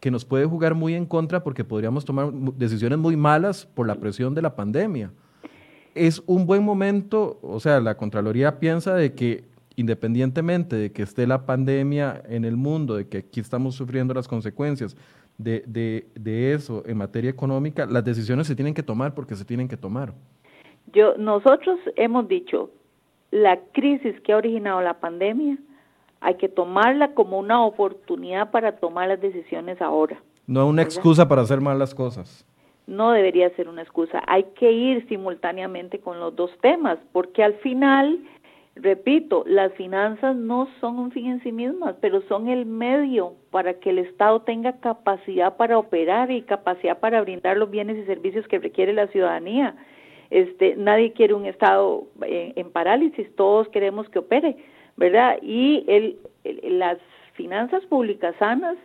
que 0.00 0.10
nos 0.10 0.24
puede 0.24 0.46
jugar 0.46 0.74
muy 0.74 0.94
en 0.94 1.04
contra 1.04 1.44
porque 1.44 1.62
podríamos 1.62 2.06
tomar 2.06 2.32
decisiones 2.32 2.98
muy 2.98 3.16
malas 3.16 3.66
por 3.66 3.86
la 3.86 3.96
presión 3.96 4.34
de 4.34 4.42
la 4.42 4.56
pandemia. 4.56 5.10
Es 5.94 6.22
un 6.26 6.46
buen 6.46 6.64
momento, 6.64 7.38
o 7.42 7.60
sea, 7.60 7.80
la 7.80 7.96
Contraloría 7.96 8.58
piensa 8.58 8.94
de 8.94 9.14
que 9.14 9.44
independientemente 9.76 10.76
de 10.76 10.92
que 10.92 11.02
esté 11.02 11.26
la 11.26 11.46
pandemia 11.46 12.22
en 12.28 12.44
el 12.44 12.56
mundo, 12.56 12.96
de 12.96 13.08
que 13.08 13.18
aquí 13.18 13.40
estamos 13.40 13.74
sufriendo 13.74 14.14
las 14.14 14.28
consecuencias, 14.28 14.96
de, 15.38 15.64
de, 15.66 16.06
de, 16.14 16.52
eso 16.52 16.82
en 16.86 16.98
materia 16.98 17.30
económica, 17.30 17.86
las 17.86 18.04
decisiones 18.04 18.46
se 18.46 18.54
tienen 18.54 18.74
que 18.74 18.82
tomar 18.82 19.14
porque 19.14 19.34
se 19.34 19.44
tienen 19.44 19.66
que 19.66 19.76
tomar. 19.76 20.12
Yo, 20.92 21.16
nosotros 21.16 21.78
hemos 21.96 22.28
dicho, 22.28 22.70
la 23.30 23.58
crisis 23.72 24.20
que 24.20 24.32
ha 24.32 24.36
originado 24.36 24.80
la 24.82 25.00
pandemia 25.00 25.56
hay 26.20 26.36
que 26.36 26.48
tomarla 26.48 27.14
como 27.14 27.38
una 27.38 27.64
oportunidad 27.64 28.50
para 28.50 28.76
tomar 28.76 29.08
las 29.08 29.20
decisiones 29.20 29.80
ahora. 29.80 30.22
No 30.46 30.66
una 30.66 30.82
excusa 30.82 31.26
para 31.26 31.42
hacer 31.42 31.60
mal 31.60 31.78
las 31.78 31.94
cosas. 31.94 32.46
No 32.86 33.12
debería 33.12 33.50
ser 33.50 33.68
una 33.68 33.82
excusa. 33.82 34.22
Hay 34.26 34.44
que 34.54 34.70
ir 34.72 35.06
simultáneamente 35.08 36.00
con 36.00 36.18
los 36.20 36.34
dos 36.34 36.50
temas, 36.60 36.98
porque 37.12 37.42
al 37.42 37.54
final 37.54 38.18
Repito, 38.74 39.44
las 39.46 39.70
finanzas 39.74 40.34
no 40.34 40.66
son 40.80 40.98
un 40.98 41.10
fin 41.10 41.26
en 41.26 41.42
sí 41.42 41.52
mismas, 41.52 41.94
pero 42.00 42.22
son 42.22 42.48
el 42.48 42.64
medio 42.64 43.34
para 43.50 43.74
que 43.74 43.90
el 43.90 43.98
Estado 43.98 44.40
tenga 44.40 44.80
capacidad 44.80 45.56
para 45.58 45.76
operar 45.76 46.30
y 46.30 46.40
capacidad 46.40 46.98
para 46.98 47.20
brindar 47.20 47.58
los 47.58 47.70
bienes 47.70 47.98
y 47.98 48.06
servicios 48.06 48.48
que 48.48 48.58
requiere 48.58 48.94
la 48.94 49.08
ciudadanía. 49.08 49.76
Este, 50.30 50.74
nadie 50.76 51.12
quiere 51.12 51.34
un 51.34 51.44
Estado 51.44 52.04
en, 52.22 52.70
parálisis, 52.70 53.28
todos 53.36 53.68
queremos 53.68 54.08
que 54.08 54.20
opere, 54.20 54.56
¿verdad? 54.96 55.36
Y 55.42 55.84
el, 55.86 56.16
las 56.78 56.96
finanzas 57.34 57.84
públicas 57.84 58.34
sanas 58.38 58.78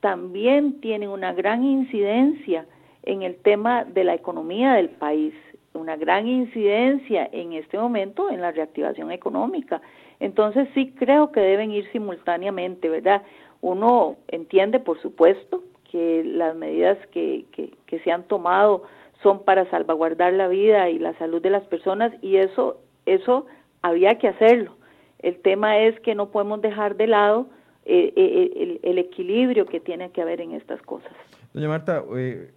también 0.00 0.78
tienen 0.82 1.08
una 1.08 1.32
gran 1.32 1.64
incidencia 1.64 2.66
en 3.02 3.22
el 3.22 3.36
tema 3.36 3.84
de 3.84 4.04
la 4.04 4.14
economía 4.14 4.74
del 4.74 4.90
país 4.90 5.34
una 5.74 5.96
gran 5.96 6.26
incidencia 6.26 7.28
en 7.32 7.54
este 7.54 7.78
momento 7.78 8.30
en 8.30 8.40
la 8.40 8.52
reactivación 8.52 9.10
económica. 9.10 9.80
Entonces 10.20 10.68
sí 10.74 10.92
creo 10.98 11.32
que 11.32 11.40
deben 11.40 11.70
ir 11.70 11.90
simultáneamente, 11.92 12.88
¿verdad? 12.88 13.22
Uno 13.60 14.16
entiende, 14.28 14.80
por 14.80 15.00
supuesto, 15.00 15.62
que 15.90 16.22
las 16.24 16.54
medidas 16.54 16.98
que, 17.08 17.46
que, 17.52 17.72
que 17.86 17.98
se 18.00 18.12
han 18.12 18.24
tomado 18.24 18.82
son 19.22 19.44
para 19.44 19.68
salvaguardar 19.70 20.32
la 20.32 20.48
vida 20.48 20.90
y 20.90 20.98
la 20.98 21.16
salud 21.18 21.40
de 21.40 21.50
las 21.50 21.62
personas 21.64 22.12
y 22.22 22.36
eso, 22.36 22.80
eso 23.06 23.46
había 23.82 24.18
que 24.18 24.28
hacerlo. 24.28 24.72
El 25.20 25.40
tema 25.40 25.78
es 25.78 25.98
que 26.00 26.14
no 26.14 26.30
podemos 26.30 26.60
dejar 26.60 26.96
de 26.96 27.06
lado 27.06 27.46
eh, 27.84 28.12
eh, 28.14 28.78
el, 28.82 28.98
equilibrio 28.98 29.66
que 29.66 29.80
tiene 29.80 30.10
que 30.10 30.22
haber 30.22 30.40
en 30.40 30.52
estas 30.52 30.80
cosas. 30.82 31.12
Doña 31.52 31.68
Marta, 31.68 32.04
eh, 32.16 32.50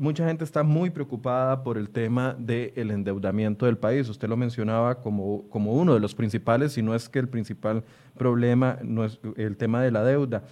mucha 0.00 0.26
gente 0.26 0.44
está 0.44 0.62
muy 0.62 0.90
preocupada 0.90 1.62
por 1.62 1.78
el 1.78 1.90
tema 1.90 2.34
del 2.38 2.90
endeudamiento 2.90 3.66
del 3.66 3.76
país. 3.76 4.08
Usted 4.08 4.28
lo 4.28 4.36
mencionaba 4.36 5.00
como, 5.00 5.48
como 5.48 5.72
uno 5.72 5.94
de 5.94 6.00
los 6.00 6.14
principales, 6.14 6.72
si 6.72 6.82
no 6.82 6.94
es 6.94 7.08
que 7.08 7.18
el 7.18 7.28
principal 7.28 7.84
problema 8.16 8.78
no 8.82 9.04
es 9.04 9.18
el 9.36 9.56
tema 9.56 9.82
de 9.82 9.90
la 9.90 10.04
deuda. 10.04 10.44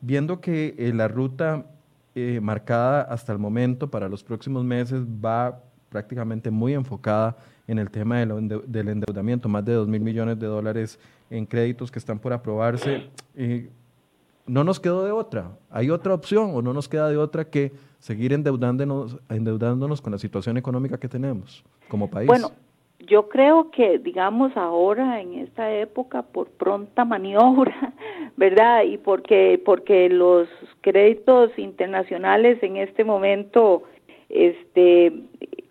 Viendo 0.00 0.40
que 0.40 0.74
eh, 0.78 0.92
la 0.94 1.08
ruta 1.08 1.66
eh, 2.14 2.40
marcada 2.42 3.02
hasta 3.02 3.32
el 3.32 3.38
momento 3.38 3.90
para 3.90 4.08
los 4.08 4.22
próximos 4.24 4.64
meses 4.64 5.04
va 5.04 5.62
prácticamente 5.88 6.50
muy 6.50 6.74
enfocada 6.74 7.36
en 7.66 7.78
el 7.78 7.90
tema 7.90 8.18
del 8.18 8.88
endeudamiento, 8.88 9.48
más 9.48 9.64
de 9.64 9.74
2 9.74 9.88
mil 9.88 10.00
millones 10.00 10.38
de 10.38 10.46
dólares 10.46 10.98
en 11.30 11.44
créditos 11.44 11.90
que 11.90 11.98
están 11.98 12.18
por 12.18 12.32
aprobarse. 12.32 13.08
Eh, 13.34 13.70
no 14.46 14.64
nos 14.64 14.80
quedó 14.80 15.04
de 15.04 15.12
otra. 15.12 15.52
¿Hay 15.70 15.90
otra 15.90 16.14
opción 16.14 16.52
o 16.54 16.62
no 16.62 16.72
nos 16.72 16.88
queda 16.88 17.08
de 17.10 17.18
otra 17.18 17.44
que 17.44 17.72
seguir 17.98 18.32
endeudándonos, 18.32 19.18
endeudándonos 19.28 20.00
con 20.00 20.12
la 20.12 20.18
situación 20.18 20.56
económica 20.56 20.98
que 20.98 21.08
tenemos 21.08 21.64
como 21.88 22.10
país? 22.10 22.26
Bueno, 22.26 22.52
yo 23.00 23.28
creo 23.28 23.70
que, 23.70 23.98
digamos, 23.98 24.56
ahora 24.56 25.20
en 25.20 25.34
esta 25.34 25.72
época, 25.72 26.22
por 26.22 26.48
pronta 26.48 27.04
maniobra, 27.04 27.92
¿verdad? 28.36 28.84
Y 28.84 28.98
porque, 28.98 29.60
porque 29.64 30.08
los 30.08 30.48
créditos 30.80 31.56
internacionales 31.58 32.62
en 32.62 32.76
este 32.76 33.04
momento 33.04 33.84
este, 34.28 35.12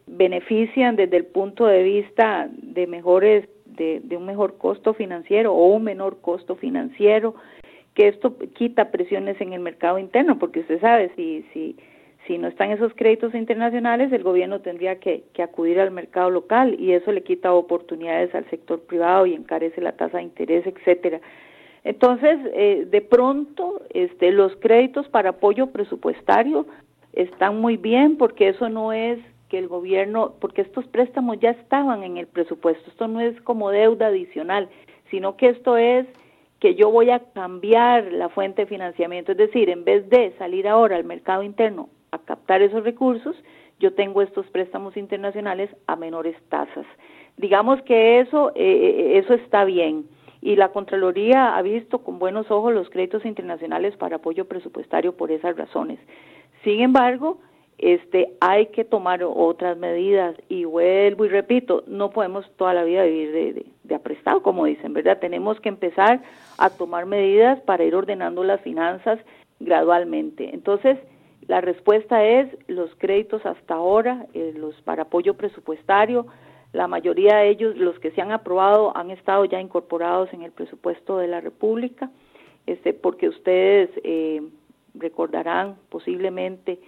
benefician 0.07 0.95
desde 0.95 1.17
el 1.17 1.25
punto 1.25 1.65
de 1.65 1.83
vista 1.83 2.49
de 2.51 2.87
mejores, 2.87 3.47
de, 3.65 3.99
de 4.03 4.17
un 4.17 4.25
mejor 4.25 4.57
costo 4.57 4.93
financiero 4.93 5.53
o 5.53 5.67
un 5.67 5.83
menor 5.83 6.19
costo 6.21 6.55
financiero, 6.55 7.35
que 7.93 8.07
esto 8.07 8.35
quita 8.53 8.91
presiones 8.91 9.39
en 9.41 9.53
el 9.53 9.59
mercado 9.59 9.99
interno, 9.99 10.39
porque 10.39 10.59
usted 10.61 10.79
sabe, 10.79 11.11
si, 11.15 11.43
si, 11.51 11.75
si 12.27 12.37
no 12.37 12.49
están 12.49 12.71
esos 12.71 12.93
créditos 12.93 13.33
internacionales, 13.33 14.11
el 14.11 14.21
gobierno 14.21 14.59
tendría 14.59 14.99
que, 14.99 15.23
acudir 15.41 15.79
al 15.79 15.91
mercado 15.91 16.29
local 16.29 16.75
y 16.77 16.91
eso 16.91 17.11
le 17.11 17.23
quita 17.23 17.53
oportunidades 17.53 18.35
al 18.35 18.47
sector 18.49 18.81
privado 18.81 19.25
y 19.25 19.33
encarece 19.33 19.81
la 19.81 19.93
tasa 19.93 20.17
de 20.17 20.23
interés, 20.23 20.67
etcétera. 20.67 21.21
Entonces, 21.83 22.37
eh, 22.53 22.85
de 22.89 23.01
pronto, 23.01 23.81
este, 23.91 24.31
los 24.31 24.55
créditos 24.57 25.07
para 25.07 25.29
apoyo 25.29 25.67
presupuestario 25.67 26.65
están 27.13 27.61
muy 27.61 27.77
bien 27.77 28.17
porque 28.17 28.49
eso 28.49 28.67
no 28.67 28.91
es 28.91 29.19
que 29.47 29.57
el 29.57 29.69
gobierno, 29.69 30.33
porque 30.41 30.61
estos 30.61 30.85
préstamos 30.87 31.39
ya 31.39 31.51
estaban 31.51 32.03
en 32.03 32.17
el 32.17 32.27
presupuesto, 32.27 32.89
esto 32.89 33.07
no 33.07 33.21
es 33.21 33.39
como 33.41 33.71
deuda 33.71 34.07
adicional, 34.07 34.67
sino 35.09 35.37
que 35.37 35.47
esto 35.47 35.77
es 35.77 36.05
que 36.59 36.75
yo 36.75 36.91
voy 36.91 37.11
a 37.11 37.19
cambiar 37.19 38.11
la 38.11 38.27
fuente 38.27 38.63
de 38.63 38.67
financiamiento, 38.67 39.31
es 39.31 39.37
decir, 39.37 39.69
en 39.69 39.85
vez 39.85 40.09
de 40.09 40.33
salir 40.37 40.67
ahora 40.67 40.97
al 40.97 41.05
mercado 41.05 41.43
interno 41.43 41.87
a 42.11 42.19
captar 42.19 42.61
esos 42.61 42.83
recursos, 42.83 43.35
yo 43.79 43.93
tengo 43.93 44.21
estos 44.21 44.47
préstamos 44.47 44.97
internacionales 44.97 45.69
a 45.85 45.95
menores 45.95 46.35
tasas. 46.49 46.85
Digamos 47.37 47.81
que 47.83 48.19
eso, 48.19 48.51
eh, 48.55 48.55
eh, 48.55 49.17
eso 49.19 49.33
está 49.33 49.65
bien. 49.65 50.05
Y 50.41 50.55
la 50.55 50.69
Contraloría 50.69 51.55
ha 51.55 51.61
visto 51.61 51.99
con 51.99 52.19
buenos 52.19 52.49
ojos 52.49 52.73
los 52.73 52.89
créditos 52.89 53.25
internacionales 53.25 53.95
para 53.97 54.17
apoyo 54.17 54.45
presupuestario 54.45 55.15
por 55.15 55.31
esas 55.31 55.55
razones. 55.55 55.99
Sin 56.63 56.79
embargo, 56.79 57.39
este, 57.77 58.33
hay 58.39 58.67
que 58.67 58.83
tomar 58.83 59.23
otras 59.23 59.77
medidas 59.77 60.35
y 60.49 60.65
vuelvo 60.65 61.25
y 61.25 61.29
repito, 61.29 61.83
no 61.85 62.09
podemos 62.09 62.49
toda 62.55 62.73
la 62.73 62.83
vida 62.83 63.03
vivir 63.03 63.31
de, 63.31 63.65
de, 63.83 63.95
aprestado, 63.95 64.41
como 64.41 64.65
dicen, 64.65 64.93
¿verdad? 64.93 65.19
Tenemos 65.19 65.59
que 65.59 65.69
empezar 65.69 66.21
a 66.57 66.69
tomar 66.71 67.05
medidas 67.05 67.59
para 67.61 67.83
ir 67.83 67.93
ordenando 67.93 68.43
las 68.43 68.61
finanzas 68.61 69.19
gradualmente. 69.59 70.49
Entonces, 70.53 70.97
la 71.47 71.61
respuesta 71.61 72.25
es 72.25 72.49
los 72.67 72.93
créditos 72.95 73.45
hasta 73.45 73.75
ahora, 73.75 74.25
eh, 74.33 74.53
los 74.55 74.75
para 74.81 75.03
apoyo 75.03 75.35
presupuestario, 75.35 76.27
la 76.73 76.87
mayoría 76.87 77.37
de 77.37 77.49
ellos, 77.49 77.77
los 77.77 77.97
que 77.99 78.11
se 78.11 78.21
han 78.21 78.31
aprobado, 78.31 78.95
han 78.95 79.11
estado 79.11 79.45
ya 79.45 79.59
incorporados 79.61 80.31
en 80.33 80.43
el 80.43 80.51
presupuesto 80.51 81.17
de 81.17 81.27
la 81.27 81.39
República, 81.39 82.11
este, 82.65 82.93
porque 82.93 83.29
ustedes 83.29 83.89
eh, 84.03 84.41
recordarán 84.93 85.77
posiblemente 85.89 86.79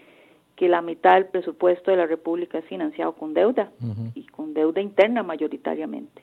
que 0.57 0.67
la 0.67 0.81
mitad 0.81 1.13
del 1.13 1.27
presupuesto 1.27 1.89
de 1.89 1.97
la 1.97 2.05
República 2.05 2.57
es 2.57 2.65
financiado 2.65 3.13
con 3.13 3.33
deuda 3.33 3.71
y 4.13 4.25
con 4.25 4.53
deuda 4.53 4.81
interna 4.81 5.23
mayoritariamente. 5.23 6.21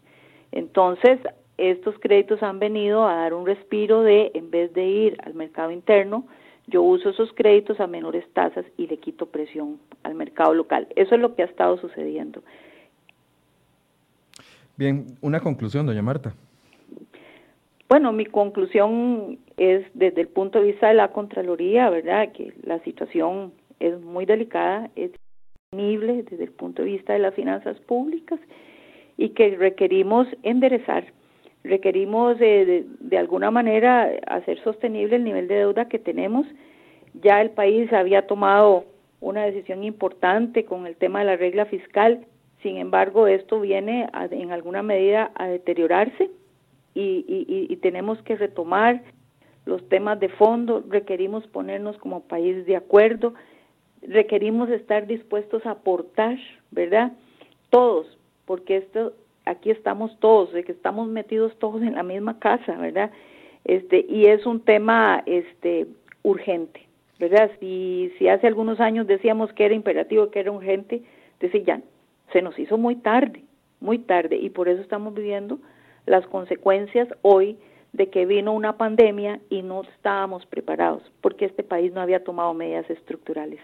Entonces, 0.53 1.19
estos 1.57 1.99
créditos 2.01 2.43
han 2.43 2.59
venido 2.59 3.09
a 3.09 3.15
dar 3.15 3.33
un 3.33 3.47
respiro 3.47 4.03
de, 4.03 4.31
en 4.35 4.51
vez 4.51 4.75
de 4.75 4.85
ir 4.85 5.17
al 5.25 5.33
mercado 5.33 5.71
interno, 5.71 6.27
yo 6.67 6.83
uso 6.83 7.11
esos 7.11 7.33
créditos 7.33 7.81
a 7.81 7.87
menores 7.87 8.25
tasas 8.33 8.65
y 8.77 8.87
le 8.87 8.99
quito 8.99 9.27
presión 9.27 9.79
al 10.03 10.15
mercado 10.15 10.55
local. 10.55 10.89
Eso 10.97 11.15
es 11.15 11.21
lo 11.21 11.35
que 11.35 11.43
ha 11.43 11.47
estado 11.47 11.79
sucediendo. 11.79 12.43
Bien, 14.77 15.07
una 15.21 15.41
conclusión, 15.41 15.87
doña 15.87 16.03
Marta. 16.03 16.35
Bueno, 17.89 18.13
mi 18.13 18.27
conclusión 18.27 19.39
es 19.57 19.87
desde 19.95 20.23
el 20.23 20.29
punto 20.29 20.59
de 20.59 20.73
vista 20.73 20.89
de 20.89 20.95
la 20.95 21.13
Contraloría, 21.13 21.89
¿verdad? 21.89 22.33
Que 22.33 22.53
la 22.65 22.81
situación 22.81 23.53
es 23.79 24.01
muy 24.01 24.27
delicada, 24.27 24.91
es 24.97 25.13
desde 25.71 26.45
el 26.45 26.53
punto 26.53 26.83
de 26.83 26.91
vista 26.91 27.13
de 27.13 27.19
las 27.19 27.35
finanzas 27.35 27.79
públicas 27.81 28.41
y 29.17 29.31
que 29.31 29.57
requerimos 29.57 30.27
enderezar 30.43 31.13
requerimos 31.67 32.39
de, 32.39 32.87
de, 33.01 33.19
alguna 33.19 33.51
manera 33.51 34.11
hacer 34.27 34.63
sostenible 34.63 35.17
el 35.17 35.25
nivel 35.25 35.49
de 35.49 35.57
deuda 35.57 35.89
que 35.89 35.99
tenemos. 35.99 36.47
Ya 37.23 37.41
el 37.41 37.51
país 37.51 37.93
había 37.93 38.27
tomado 38.27 38.85
una 39.21 39.45
decisión 39.45 39.85
importante 39.85 40.65
con 40.65 40.87
el 40.87 40.97
tema 40.97 41.21
de 41.21 41.27
la 41.27 41.37
regla 41.37 41.67
fiscal, 41.67 42.27
sin 42.63 42.77
embargo 42.77 43.27
esto 43.27 43.61
viene 43.61 44.09
en 44.31 44.53
alguna 44.53 44.83
medida 44.83 45.31
a 45.35 45.47
deteriorarse 45.49 46.31
y, 46.95 47.25
y, 47.29 47.67
y 47.73 47.77
tenemos 47.77 48.21
que 48.23 48.37
retomar 48.37 49.03
los 49.65 49.87
temas 49.89 50.21
de 50.21 50.29
fondo, 50.29 50.85
requerimos 50.89 51.47
ponernos 51.49 51.97
como 51.99 52.23
país 52.23 52.65
de 52.67 52.77
acuerdo, 52.77 53.35
requerimos 54.03 54.71
estar 54.71 55.07
dispuestos 55.07 55.67
a 55.67 55.73
aportar, 55.73 56.39
¿verdad? 56.71 57.13
Todos, 57.71 58.07
porque 58.45 58.77
esto 58.77 59.13
aquí 59.47 59.71
estamos 59.71 60.19
todos, 60.21 60.53
de 60.53 60.65
que 60.65 60.73
estamos 60.73 61.09
metidos 61.09 61.57
todos 61.59 61.81
en 61.83 61.95
la 61.95 62.03
misma 62.03 62.39
casa, 62.39 62.77
¿verdad? 62.77 63.11
Este, 63.65 64.05
y 64.09 64.27
es 64.27 64.45
un 64.45 64.61
tema 64.61 65.23
este 65.27 65.87
urgente, 66.23 66.87
¿verdad? 67.19 67.51
Si, 67.59 68.13
si 68.19 68.29
hace 68.29 68.47
algunos 68.47 68.81
años 68.81 69.07
decíamos 69.07 69.53
que 69.53 69.65
era 69.65 69.75
imperativo, 69.75 70.31
que 70.31 70.41
era 70.41 70.53
urgente, 70.53 71.03
decía 71.41 71.63
ya, 71.63 71.81
se 72.33 72.43
nos 72.43 72.59
hizo 72.59 72.77
muy 72.77 72.97
tarde, 72.97 73.43
muy 73.81 73.99
tarde, 73.99 74.37
y 74.37 74.51
por 74.51 74.69
eso 74.69 74.83
estamos 74.83 75.15
viviendo 75.15 75.59
las 76.05 76.27
consecuencias 76.27 77.09
hoy 77.23 77.57
de 77.93 78.11
que 78.11 78.27
vino 78.27 78.53
una 78.53 78.77
pandemia 78.77 79.41
y 79.49 79.63
no 79.63 79.83
estábamos 79.83 80.45
preparados, 80.47 81.03
porque 81.21 81.47
este 81.47 81.63
país 81.63 81.93
no 81.93 82.01
había 82.01 82.25
tomado 82.25 82.53
medidas 82.53 82.89
estructurales. 82.91 83.61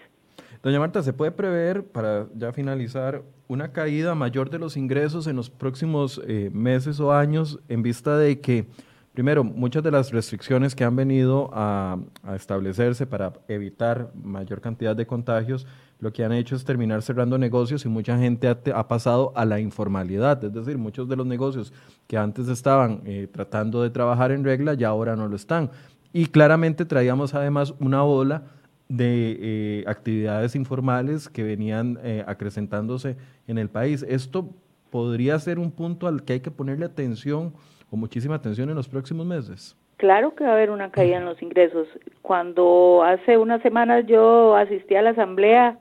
Doña 0.63 0.79
Marta, 0.79 1.03
¿se 1.03 1.13
puede 1.13 1.33
prever, 1.33 1.85
para 1.85 2.29
ya 2.37 2.53
finalizar, 2.53 3.25
una 3.49 3.73
caída 3.73 4.15
mayor 4.15 4.49
de 4.49 4.61
los 4.61 4.77
ingresos 4.77 5.27
en 5.27 5.35
los 5.35 5.51
próximos 5.51 6.23
eh, 6.25 6.51
meses 6.53 7.01
o 7.01 7.13
años 7.13 7.59
en 7.69 7.83
vista 7.83 8.17
de 8.17 8.41
que, 8.41 8.69
primero, 9.13 9.43
muchas 9.43 9.83
de 9.83 9.91
las 9.91 10.13
restricciones 10.13 10.77
que 10.77 10.85
han 10.85 10.95
venido 10.95 11.51
a, 11.53 11.99
establecerse 12.37 13.09
para 13.09 13.33
evitar 13.49 14.13
mayor 14.15 14.61
cantidad 14.61 14.95
de 14.95 15.05
contagios, 15.05 15.67
lo 15.99 16.13
que 16.13 16.23
han 16.23 16.33
hecho 16.33 16.55
es 16.55 16.65
terminar 16.65 17.03
cerrando 17.03 17.39
negocios 17.39 17.85
y 17.85 17.89
mucha 17.89 18.17
gente 18.17 18.47
ha, 18.49 18.87
pasado 18.87 19.33
a 19.35 19.45
la 19.45 19.59
informalidad, 19.59 20.45
es 20.45 20.53
decir, 20.53 20.79
muchos 20.79 21.09
de 21.09 21.17
los 21.17 21.27
negocios 21.27 21.73
que 22.07 22.17
antes 22.17 22.47
estaban 22.47 23.03
eh, 23.05 23.29
tratando 23.33 23.83
de 23.83 23.91
trabajar 23.91 24.31
en 24.31 24.45
regla 24.45 24.75
ya 24.75 24.91
ahora 24.91 25.17
no 25.17 25.27
lo 25.27 25.35
están. 25.35 25.73
Y 26.13 26.27
claramente 26.27 26.85
traíamos 26.85 27.35
además 27.35 27.75
una 27.81 28.05
ola 28.05 28.45
de 28.93 29.39
eh, 29.41 29.85
actividades 29.87 30.55
informales 30.55 31.31
que 31.31 31.43
venían 31.43 31.99
eh, 32.05 32.23
acrecentándose 32.27 33.17
en 33.49 33.57
el 33.57 33.71
país. 33.71 34.05
Esto 34.07 34.51
podría 34.91 35.39
ser 35.39 35.59
un 35.59 35.71
punto 35.71 36.07
al 36.07 36.25
que 36.25 36.35
hay 36.35 36.41
que 36.41 36.51
ponerle 36.51 36.85
atención 36.85 37.55
o 37.91 37.97
muchísima 37.97 38.35
atención 38.35 38.69
en 38.69 38.77
los 38.77 38.89
próximos 38.89 39.25
meses. 39.25 39.75
Claro 39.97 40.35
que 40.35 40.45
va 40.45 40.51
a 40.51 40.55
haber 40.55 40.71
una 40.71 40.91
caída 40.91 41.17
en 41.17 41.25
los 41.25 41.41
ingresos. 41.41 41.89
Cuando 42.21 43.03
hace 43.03 43.39
unas 43.39 43.63
semanas 43.63 44.05
yo 44.07 44.57
asistí 44.57 44.95
a 44.95 45.01
la 45.01 45.11
asamblea 45.11 45.79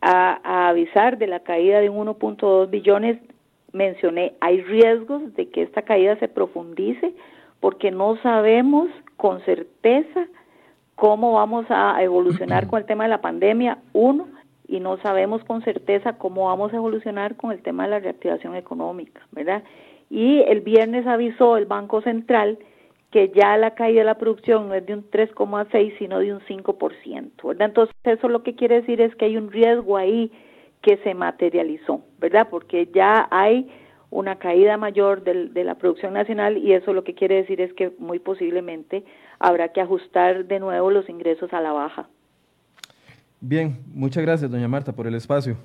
a, 0.00 0.40
a 0.44 0.68
avisar 0.68 1.18
de 1.18 1.26
la 1.26 1.40
caída 1.40 1.80
de 1.80 1.90
1.2 1.90 2.70
billones, 2.70 3.18
mencioné, 3.72 4.34
hay 4.40 4.62
riesgos 4.62 5.34
de 5.34 5.48
que 5.48 5.62
esta 5.62 5.82
caída 5.82 6.16
se 6.20 6.28
profundice 6.28 7.14
porque 7.58 7.90
no 7.90 8.16
sabemos 8.22 8.88
con 9.16 9.40
certeza 9.44 10.28
cómo 10.98 11.34
vamos 11.34 11.64
a 11.68 12.02
evolucionar 12.02 12.66
con 12.66 12.80
el 12.80 12.84
tema 12.84 13.04
de 13.04 13.10
la 13.10 13.20
pandemia, 13.20 13.78
uno, 13.92 14.26
y 14.66 14.80
no 14.80 14.96
sabemos 14.98 15.44
con 15.44 15.62
certeza 15.62 16.18
cómo 16.18 16.46
vamos 16.46 16.72
a 16.72 16.76
evolucionar 16.76 17.36
con 17.36 17.52
el 17.52 17.62
tema 17.62 17.84
de 17.84 17.90
la 17.90 18.00
reactivación 18.00 18.56
económica, 18.56 19.20
¿verdad? 19.30 19.62
Y 20.10 20.40
el 20.40 20.60
viernes 20.60 21.06
avisó 21.06 21.56
el 21.56 21.66
Banco 21.66 22.02
Central 22.02 22.58
que 23.12 23.30
ya 23.32 23.56
la 23.56 23.76
caída 23.76 24.00
de 24.00 24.06
la 24.06 24.18
producción 24.18 24.68
no 24.68 24.74
es 24.74 24.84
de 24.86 24.94
un 24.94 25.08
3,6, 25.08 25.96
sino 25.98 26.18
de 26.18 26.34
un 26.34 26.40
5%, 26.40 27.46
¿verdad? 27.46 27.68
Entonces, 27.68 27.94
eso 28.02 28.28
lo 28.28 28.42
que 28.42 28.56
quiere 28.56 28.80
decir 28.80 29.00
es 29.00 29.14
que 29.14 29.26
hay 29.26 29.36
un 29.36 29.52
riesgo 29.52 29.96
ahí 29.96 30.32
que 30.82 30.96
se 30.98 31.14
materializó, 31.14 32.02
¿verdad? 32.18 32.48
Porque 32.50 32.88
ya 32.92 33.28
hay 33.30 33.70
una 34.10 34.36
caída 34.36 34.76
mayor 34.76 35.22
de 35.22 35.64
la 35.64 35.76
producción 35.76 36.14
nacional 36.14 36.58
y 36.58 36.72
eso 36.72 36.92
lo 36.92 37.04
que 37.04 37.14
quiere 37.14 37.36
decir 37.36 37.60
es 37.60 37.72
que 37.74 37.92
muy 37.98 38.18
posiblemente 38.18 39.04
habrá 39.38 39.68
que 39.68 39.80
ajustar 39.80 40.46
de 40.46 40.58
nuevo 40.58 40.90
los 40.90 41.08
ingresos 41.08 41.52
a 41.52 41.60
la 41.60 41.72
baja. 41.72 42.08
Bien, 43.40 43.78
muchas 43.92 44.22
gracias, 44.22 44.50
doña 44.50 44.68
Marta, 44.68 44.92
por 44.92 45.06
el 45.06 45.14
espacio. 45.14 45.56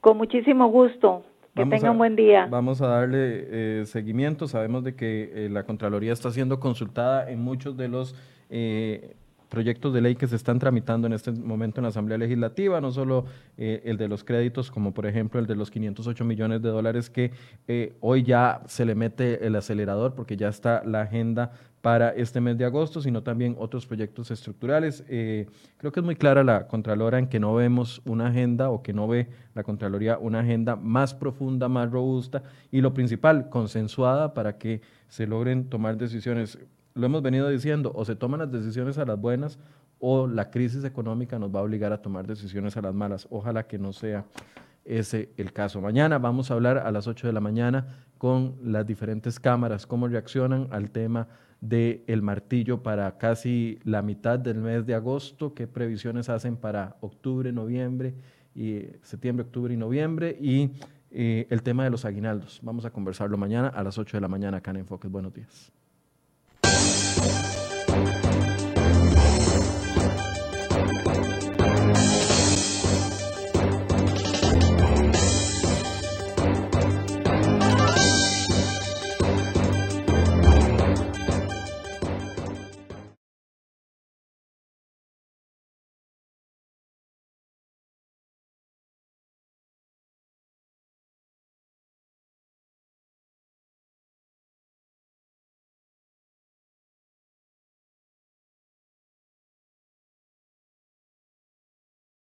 Con 0.00 0.16
muchísimo 0.16 0.68
gusto. 0.68 1.24
Que 1.54 1.64
tenga 1.64 1.90
un 1.90 1.96
buen 1.96 2.16
día. 2.16 2.46
Vamos 2.50 2.82
a 2.82 2.88
darle 2.88 3.80
eh, 3.80 3.86
seguimiento. 3.86 4.46
Sabemos 4.46 4.84
de 4.84 4.94
que 4.94 5.32
eh, 5.34 5.48
la 5.48 5.62
Contraloría 5.62 6.12
está 6.12 6.30
siendo 6.30 6.60
consultada 6.60 7.30
en 7.30 7.42
muchos 7.42 7.78
de 7.78 7.88
los 7.88 8.14
eh, 8.50 9.14
proyectos 9.48 9.94
de 9.94 10.00
ley 10.00 10.16
que 10.16 10.26
se 10.26 10.36
están 10.36 10.58
tramitando 10.58 11.06
en 11.06 11.12
este 11.12 11.32
momento 11.32 11.80
en 11.80 11.84
la 11.84 11.90
Asamblea 11.90 12.18
Legislativa, 12.18 12.80
no 12.80 12.90
solo 12.90 13.26
eh, 13.56 13.82
el 13.84 13.96
de 13.96 14.08
los 14.08 14.24
créditos, 14.24 14.70
como 14.70 14.92
por 14.92 15.06
ejemplo 15.06 15.40
el 15.40 15.46
de 15.46 15.56
los 15.56 15.70
508 15.70 16.24
millones 16.24 16.62
de 16.62 16.68
dólares 16.68 17.10
que 17.10 17.30
eh, 17.68 17.94
hoy 18.00 18.22
ya 18.22 18.62
se 18.66 18.84
le 18.84 18.94
mete 18.94 19.46
el 19.46 19.56
acelerador 19.56 20.14
porque 20.14 20.36
ya 20.36 20.48
está 20.48 20.82
la 20.84 21.02
agenda 21.02 21.52
para 21.86 22.10
este 22.10 22.40
mes 22.40 22.58
de 22.58 22.64
agosto, 22.64 23.00
sino 23.00 23.22
también 23.22 23.54
otros 23.60 23.86
proyectos 23.86 24.32
estructurales. 24.32 25.04
Eh, 25.08 25.46
creo 25.76 25.92
que 25.92 26.00
es 26.00 26.04
muy 26.04 26.16
clara 26.16 26.42
la 26.42 26.66
Contralora 26.66 27.20
en 27.20 27.28
que 27.28 27.38
no 27.38 27.54
vemos 27.54 28.02
una 28.04 28.26
agenda 28.26 28.70
o 28.70 28.82
que 28.82 28.92
no 28.92 29.06
ve 29.06 29.28
la 29.54 29.62
Contraloría 29.62 30.18
una 30.18 30.40
agenda 30.40 30.74
más 30.74 31.14
profunda, 31.14 31.68
más 31.68 31.88
robusta 31.88 32.42
y 32.72 32.80
lo 32.80 32.92
principal, 32.92 33.50
consensuada 33.50 34.34
para 34.34 34.58
que 34.58 34.80
se 35.06 35.28
logren 35.28 35.68
tomar 35.68 35.96
decisiones 35.96 36.58
lo 36.94 37.06
hemos 37.06 37.22
venido 37.22 37.48
diciendo, 37.48 37.92
o 37.94 38.04
se 38.04 38.16
toman 38.16 38.40
las 38.40 38.50
decisiones 38.50 38.98
a 38.98 39.04
las 39.04 39.20
buenas 39.20 39.56
o 40.00 40.26
la 40.26 40.50
crisis 40.50 40.82
económica 40.82 41.38
nos 41.38 41.54
va 41.54 41.60
a 41.60 41.62
obligar 41.62 41.92
a 41.92 42.02
tomar 42.02 42.26
decisiones 42.26 42.76
a 42.76 42.82
las 42.82 42.94
malas. 42.94 43.28
Ojalá 43.30 43.68
que 43.68 43.78
no 43.78 43.92
sea 43.92 44.24
ese 44.84 45.30
el 45.36 45.52
caso. 45.52 45.80
Mañana 45.80 46.18
vamos 46.18 46.50
a 46.50 46.54
hablar 46.54 46.78
a 46.78 46.90
las 46.90 47.06
8 47.06 47.28
de 47.28 47.32
la 47.32 47.40
mañana 47.40 47.86
con 48.18 48.56
las 48.64 48.84
diferentes 48.84 49.38
cámaras, 49.38 49.86
cómo 49.86 50.08
reaccionan 50.08 50.66
al 50.72 50.90
tema 50.90 51.28
del 51.60 52.04
el 52.06 52.22
martillo 52.22 52.82
para 52.82 53.18
casi 53.18 53.78
la 53.84 54.02
mitad 54.02 54.38
del 54.38 54.58
mes 54.58 54.86
de 54.86 54.94
agosto, 54.94 55.54
qué 55.54 55.66
previsiones 55.66 56.28
hacen 56.28 56.56
para 56.56 56.96
octubre, 57.00 57.52
noviembre, 57.52 58.14
y 58.54 58.84
septiembre, 59.02 59.44
octubre 59.44 59.74
y 59.74 59.76
noviembre, 59.76 60.36
y 60.40 60.70
eh, 61.10 61.46
el 61.50 61.62
tema 61.62 61.84
de 61.84 61.90
los 61.90 62.04
aguinaldos. 62.04 62.60
Vamos 62.62 62.84
a 62.84 62.90
conversarlo 62.90 63.36
mañana 63.36 63.68
a 63.68 63.82
las 63.82 63.98
8 63.98 64.16
de 64.16 64.20
la 64.20 64.28
mañana 64.28 64.58
acá 64.58 64.70
en 64.70 64.78
Enfoques. 64.78 65.10
Buenos 65.10 65.34
días. 65.34 65.72